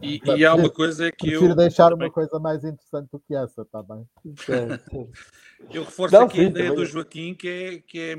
E, 0.01 0.19
e 0.39 0.45
há 0.47 0.55
uma 0.55 0.71
coisa 0.71 1.13
que 1.13 1.27
eu. 1.27 1.41
Prefiro 1.41 1.55
deixar 1.55 1.93
uma 1.93 2.11
coisa 2.11 2.39
mais 2.39 2.65
interessante 2.65 3.11
do 3.13 3.21
que 3.21 3.35
essa, 3.35 3.61
está 3.61 3.83
bem? 3.83 4.09
eu 5.71 5.85
reforço 5.85 6.15
Não, 6.15 6.23
aqui 6.23 6.39
sim, 6.39 6.47
a 6.47 6.49
ideia 6.49 6.71
também. 6.71 6.83
do 6.83 6.91
Joaquim, 6.91 7.35
que 7.35 7.47
é. 7.47 7.79
Que 7.81 7.99
é 7.99 8.15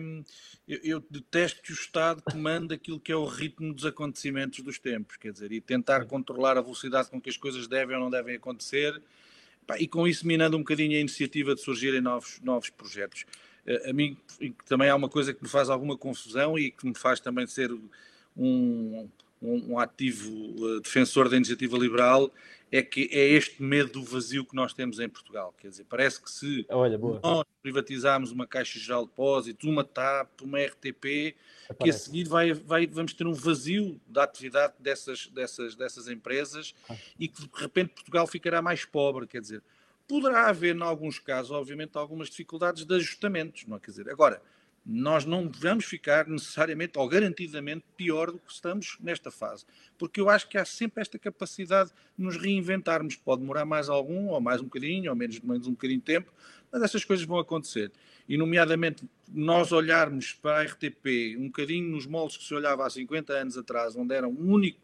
eu, 0.67 0.79
eu, 0.83 1.03
detesto 1.09 1.63
que 1.63 1.71
o 1.71 1.73
Estado 1.73 2.21
comande 2.21 2.75
aquilo 2.75 2.99
que 2.99 3.11
é 3.11 3.15
o 3.15 3.25
ritmo 3.25 3.73
dos 3.73 3.87
acontecimentos 3.87 4.59
dos 4.59 4.77
tempos, 4.77 5.17
quer 5.17 5.33
dizer, 5.33 5.51
e 5.51 5.59
tentar 5.59 6.05
controlar 6.05 6.55
a 6.59 6.61
velocidade 6.61 7.09
com 7.09 7.19
que 7.19 7.31
as 7.31 7.37
coisas 7.37 7.67
devem 7.67 7.95
ou 7.95 8.03
não 8.03 8.11
devem 8.11 8.35
acontecer, 8.35 9.01
e 9.79 9.87
com 9.87 10.07
isso 10.07 10.27
minando 10.27 10.55
um 10.55 10.59
bocadinho 10.59 10.95
a 10.95 10.99
iniciativa 10.99 11.55
de 11.55 11.61
surgirem 11.61 12.01
novos, 12.01 12.39
novos 12.43 12.69
projetos. 12.69 13.25
Eh, 13.65 13.89
a 13.89 13.93
mim 13.93 14.15
também 14.67 14.89
há 14.89 14.95
uma 14.95 15.09
coisa 15.09 15.33
que 15.33 15.41
me 15.41 15.49
faz 15.49 15.69
alguma 15.69 15.97
confusão 15.97 16.57
e 16.57 16.69
que 16.69 16.85
me 16.85 16.95
faz 16.95 17.19
também 17.19 17.47
ser 17.47 17.71
um, 18.35 19.09
um, 19.41 19.73
um 19.73 19.79
ativo 19.79 20.31
uh, 20.31 20.81
defensor 20.81 21.29
da 21.29 21.37
iniciativa 21.37 21.77
liberal, 21.77 22.31
é 22.71 22.81
que 22.81 23.09
é 23.11 23.27
este 23.27 23.61
medo 23.61 23.91
do 23.91 24.03
vazio 24.03 24.45
que 24.45 24.55
nós 24.55 24.73
temos 24.73 24.99
em 24.99 25.09
Portugal. 25.09 25.53
Quer 25.59 25.69
dizer, 25.69 25.85
parece 25.89 26.21
que 26.21 26.31
se 26.31 26.65
Olha, 26.69 26.97
nós 26.97 27.45
privatizarmos 27.61 28.31
uma 28.31 28.47
Caixa 28.47 28.79
Geral 28.79 29.03
de 29.03 29.09
Depósitos, 29.09 29.67
uma 29.67 29.83
TAP, 29.83 30.41
uma 30.41 30.59
RTP, 30.59 31.35
que 31.81 31.89
a 31.89 31.93
seguir 31.93 32.27
vai, 32.29 32.53
vai, 32.53 32.87
vamos 32.87 33.13
ter 33.13 33.27
um 33.27 33.33
vazio 33.33 33.99
da 34.07 34.23
atividade 34.23 34.73
dessas, 34.79 35.27
dessas, 35.27 35.75
dessas 35.75 36.07
empresas 36.07 36.73
ah. 36.89 36.95
e 37.19 37.27
que 37.27 37.41
de 37.41 37.49
repente 37.53 37.89
Portugal 37.93 38.25
ficará 38.25 38.61
mais 38.61 38.85
pobre. 38.85 39.27
Quer 39.27 39.41
dizer, 39.41 39.61
poderá 40.07 40.47
haver, 40.47 40.75
em 40.75 40.81
alguns 40.81 41.19
casos, 41.19 41.51
obviamente, 41.51 41.97
algumas 41.97 42.29
dificuldades 42.29 42.85
de 42.85 42.95
ajustamentos. 42.95 43.65
Não 43.67 43.75
é? 43.75 43.79
Quer 43.81 43.91
dizer, 43.91 44.09
agora, 44.09 44.41
nós 44.85 45.25
não 45.25 45.49
vamos 45.49 45.85
ficar 45.85 46.27
necessariamente 46.27 46.97
ou 46.97 47.07
garantidamente 47.07 47.85
pior 47.95 48.31
do 48.31 48.39
que 48.39 48.51
estamos 48.51 48.97
nesta 48.99 49.29
fase. 49.29 49.65
Porque 49.97 50.19
eu 50.19 50.29
acho 50.29 50.47
que 50.49 50.57
há 50.57 50.65
sempre 50.65 51.01
esta 51.01 51.19
capacidade 51.19 51.91
de 52.17 52.23
nos 52.23 52.35
reinventarmos. 52.35 53.15
Pode 53.15 53.41
demorar 53.41 53.65
mais 53.65 53.89
algum, 53.89 54.29
ou 54.29 54.41
mais 54.41 54.59
um 54.59 54.65
bocadinho, 54.65 55.11
ou 55.11 55.15
menos, 55.15 55.39
menos 55.39 55.67
um 55.67 55.71
bocadinho 55.71 55.99
de 55.99 56.05
tempo, 56.05 56.33
mas 56.71 56.81
essas 56.81 57.05
coisas 57.05 57.25
vão 57.25 57.37
acontecer. 57.37 57.91
E, 58.27 58.37
nomeadamente, 58.37 59.07
nós 59.31 59.71
olharmos 59.71 60.33
para 60.33 60.61
a 60.61 60.63
RTP 60.63 61.37
um 61.37 61.45
bocadinho 61.47 61.89
nos 61.89 62.07
moldes 62.07 62.37
que 62.37 62.43
se 62.43 62.53
olhava 62.53 62.85
há 62.85 62.89
50 62.89 63.33
anos 63.33 63.57
atrás, 63.57 63.95
onde 63.95 64.15
era 64.15 64.27
um 64.27 64.51
único 64.51 64.79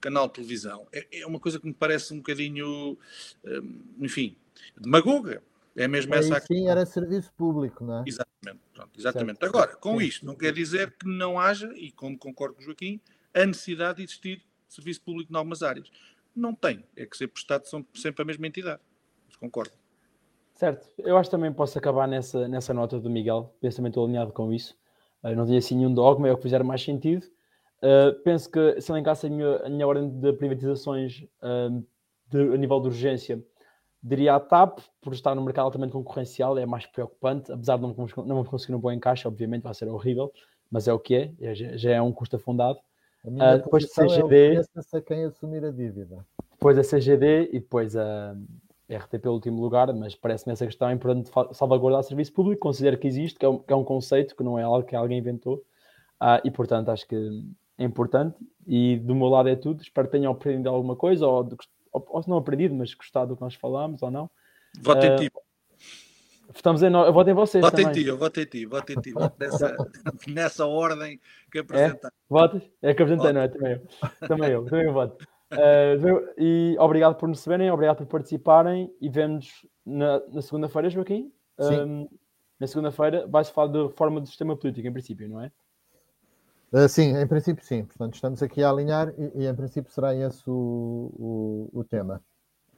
canal 0.00 0.28
de 0.28 0.34
televisão, 0.34 0.86
é, 0.92 1.20
é 1.20 1.26
uma 1.26 1.38
coisa 1.38 1.60
que 1.60 1.66
me 1.66 1.74
parece 1.74 2.14
um 2.14 2.18
bocadinho, 2.18 2.96
hum, 3.44 3.80
enfim, 4.00 4.34
demagoga 4.80 5.42
é 5.76 5.88
mesmo 5.88 6.14
essa 6.14 6.36
a 6.36 6.40
Sim, 6.40 6.68
era 6.68 6.84
serviço 6.84 7.32
público, 7.34 7.84
não 7.84 8.00
é? 8.00 8.04
Exatamente. 8.06 8.60
Pronto, 8.72 8.90
exatamente. 8.98 9.38
Certo. 9.38 9.56
Agora, 9.56 9.76
com 9.76 9.98
sim. 9.98 10.06
isto, 10.06 10.26
não 10.26 10.34
quer 10.34 10.52
dizer 10.52 10.96
que 10.96 11.06
não 11.06 11.38
haja, 11.38 11.72
e 11.76 11.90
como 11.92 12.18
concordo 12.18 12.54
com 12.54 12.60
o 12.62 12.64
Joaquim, 12.64 13.00
a 13.34 13.46
necessidade 13.46 13.98
de 13.98 14.04
existir 14.04 14.42
serviço 14.68 15.02
público 15.02 15.32
em 15.32 15.36
algumas 15.36 15.62
áreas. 15.62 15.90
Não 16.34 16.54
tem. 16.54 16.84
É 16.96 17.06
que 17.06 17.16
ser 17.16 17.28
prestado 17.28 17.66
são 17.66 17.84
sempre 17.94 18.22
a 18.22 18.24
mesma 18.24 18.46
entidade. 18.46 18.80
Concordo. 19.38 19.72
Certo. 20.54 20.86
Eu 20.98 21.16
acho 21.16 21.30
que 21.30 21.36
também 21.36 21.52
posso 21.52 21.78
acabar 21.78 22.06
nessa, 22.06 22.46
nessa 22.46 22.74
nota 22.74 22.98
do 23.00 23.08
Miguel. 23.08 23.54
Penso 23.60 23.76
também 23.76 23.88
estou 23.88 24.04
alinhado 24.04 24.32
com 24.32 24.52
isso. 24.52 24.76
Uh, 25.22 25.34
não 25.34 25.46
tinha 25.46 25.58
assim 25.58 25.76
nenhum 25.76 25.92
dogma, 25.92 26.28
é 26.28 26.32
o 26.32 26.36
que 26.36 26.42
fizer 26.42 26.62
mais 26.62 26.82
sentido. 26.82 27.26
Uh, 27.82 28.12
penso 28.22 28.50
que 28.50 28.80
se 28.80 28.92
elencasse 28.92 29.26
a 29.26 29.30
minha, 29.30 29.56
a 29.56 29.68
minha 29.70 29.86
ordem 29.86 30.10
de 30.10 30.32
privatizações 30.34 31.24
uh, 31.42 31.84
de, 32.28 32.54
a 32.54 32.56
nível 32.58 32.78
de 32.80 32.88
urgência, 32.88 33.42
diria 34.02 34.34
a 34.34 34.40
TAP, 34.40 34.78
por 35.00 35.12
estar 35.12 35.34
no 35.34 35.42
mercado 35.42 35.66
altamente 35.66 35.92
concorrencial, 35.92 36.56
é 36.58 36.64
mais 36.64 36.86
preocupante, 36.86 37.52
apesar 37.52 37.76
de 37.76 37.82
não, 37.82 37.94
não 38.24 38.44
conseguir 38.44 38.74
um 38.74 38.80
bom 38.80 38.90
encaixe, 38.90 39.28
obviamente 39.28 39.62
vai 39.62 39.74
ser 39.74 39.88
horrível, 39.88 40.32
mas 40.70 40.88
é 40.88 40.92
o 40.92 40.98
que 40.98 41.14
é, 41.14 41.32
é 41.40 41.54
já 41.54 41.90
é 41.90 42.02
um 42.02 42.12
custo 42.12 42.36
afundado. 42.36 42.78
Uh, 43.24 43.58
depois 43.58 43.84
de 43.84 43.90
CGD, 43.90 44.56
é 44.56 44.96
a 44.96 45.00
quem 45.02 45.24
assumir 45.24 45.64
a 45.64 45.70
dívida. 45.70 46.24
Depois 46.52 46.78
a 46.78 46.82
CGD 46.82 47.50
e 47.52 47.60
depois 47.60 47.94
a 47.94 48.34
RTP 48.88 49.26
último 49.26 49.60
lugar, 49.60 49.92
mas 49.92 50.14
parece-me 50.14 50.52
essa 50.52 50.66
questão 50.66 50.88
é 50.88 50.92
importante 50.92 51.30
salvaguardar 51.52 52.00
o 52.00 52.02
serviço 52.02 52.32
público, 52.32 52.60
considero 52.60 52.98
que 52.98 53.06
existe, 53.06 53.38
que 53.38 53.44
é, 53.44 53.48
um, 53.48 53.58
que 53.58 53.72
é 53.72 53.76
um 53.76 53.84
conceito, 53.84 54.34
que 54.34 54.42
não 54.42 54.58
é 54.58 54.62
algo 54.62 54.86
que 54.86 54.96
alguém 54.96 55.18
inventou, 55.18 55.56
uh, 56.20 56.40
e 56.44 56.50
portanto 56.50 56.88
acho 56.88 57.06
que 57.06 57.16
é 57.78 57.84
importante, 57.84 58.36
e 58.66 58.96
do 58.96 59.14
meu 59.14 59.28
lado 59.28 59.48
é 59.48 59.56
tudo, 59.56 59.82
espero 59.82 60.08
que 60.08 60.12
tenham 60.12 60.32
aprendido 60.32 60.68
alguma 60.68 60.96
coisa, 60.96 61.26
ou 61.26 61.48
ou, 61.92 62.06
ou 62.08 62.22
se 62.22 62.28
não 62.28 62.36
aprendido, 62.36 62.74
mas 62.74 62.94
gostado 62.94 63.28
do 63.28 63.36
que 63.36 63.42
nós 63.42 63.54
falamos 63.54 64.02
ou 64.02 64.10
não. 64.10 64.30
Voto 64.80 65.04
em 65.04 65.16
ti. 65.16 65.32
Estamos 66.54 66.82
em, 66.82 66.92
eu 66.92 67.12
voto 67.12 67.30
em 67.30 67.34
vocês 67.34 67.62
voto 67.62 67.76
também. 67.76 67.90
em 67.90 67.92
ti, 67.92 68.06
eu 68.08 68.18
voto 68.18 68.40
em 68.40 68.44
ti, 68.44 68.66
voto 68.66 68.92
em 68.92 69.00
ti. 69.00 69.12
Voto 69.12 69.36
nessa, 69.38 69.76
nessa 70.26 70.66
ordem 70.66 71.20
que 71.50 71.60
apresentaste. 71.60 72.06
É? 72.06 72.10
Votas? 72.28 72.62
É 72.82 72.94
que 72.94 73.02
apresentei, 73.02 73.32
não 73.32 73.40
é? 73.40 73.48
Também 73.48 73.72
eu. 73.72 74.28
Também 74.28 74.50
eu, 74.50 74.64
também 74.64 74.86
eu 74.86 74.92
voto. 74.92 75.24
Uh, 75.52 76.32
e 76.38 76.76
obrigado 76.78 77.16
por 77.16 77.28
nos 77.28 77.38
receberem, 77.38 77.70
obrigado 77.70 77.98
por 77.98 78.06
participarem 78.06 78.92
e 79.00 79.08
vemos 79.08 79.66
na, 79.84 80.20
na 80.28 80.42
segunda-feira, 80.42 80.90
Joaquim. 80.90 81.32
Um, 81.58 82.08
na 82.58 82.66
segunda-feira 82.66 83.26
vai-se 83.26 83.52
falar 83.52 83.68
da 83.72 83.88
forma 83.90 84.20
do 84.20 84.26
sistema 84.26 84.56
político, 84.56 84.86
em 84.86 84.92
princípio, 84.92 85.28
não 85.28 85.40
é? 85.40 85.50
Uh, 86.72 86.88
sim, 86.88 87.16
em 87.16 87.26
princípio 87.26 87.64
sim. 87.64 87.84
Portanto, 87.84 88.14
estamos 88.14 88.42
aqui 88.42 88.62
a 88.62 88.70
alinhar 88.70 89.12
e, 89.18 89.42
e 89.42 89.46
em 89.46 89.54
princípio 89.54 89.92
será 89.92 90.14
esse 90.14 90.48
o, 90.48 91.68
o, 91.72 91.80
o 91.80 91.84
tema. 91.84 92.22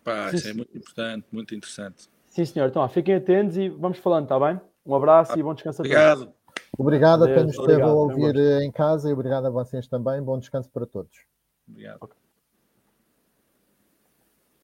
Pá, 0.03 0.31
sim, 0.31 0.37
isso 0.37 0.49
é 0.49 0.55
muito 0.55 0.77
importante, 0.77 1.27
muito 1.31 1.55
interessante. 1.55 2.09
Sim, 2.29 2.45
senhor. 2.45 2.69
Então, 2.69 2.89
fiquem 2.89 3.15
atentos 3.15 3.57
e 3.57 3.69
vamos 3.69 3.99
falando, 3.99 4.25
está 4.25 4.41
bem? 4.41 4.61
Um 4.85 4.95
abraço 4.95 5.33
ah, 5.33 5.39
e 5.39 5.43
bom 5.43 5.55
descanso 5.55 5.83
a 5.83 5.85
todos. 5.85 5.97
Obrigado. 5.97 6.33
Obrigado 6.79 7.25
a 7.25 7.35
quem 7.35 7.45
nos 7.45 7.55
esteve 7.55 7.83
a 7.83 7.93
ouvir 7.93 8.37
em 8.63 8.73
casa 8.73 9.11
e 9.11 9.13
obrigado 9.13 9.47
a 9.47 9.51
vocês 9.51 9.87
também. 9.87 10.21
Bom 10.23 10.39
descanso 10.39 10.71
para 10.71 10.87
todos. 10.87 11.27
Obrigado. 11.69 11.99
Okay. 12.01 12.22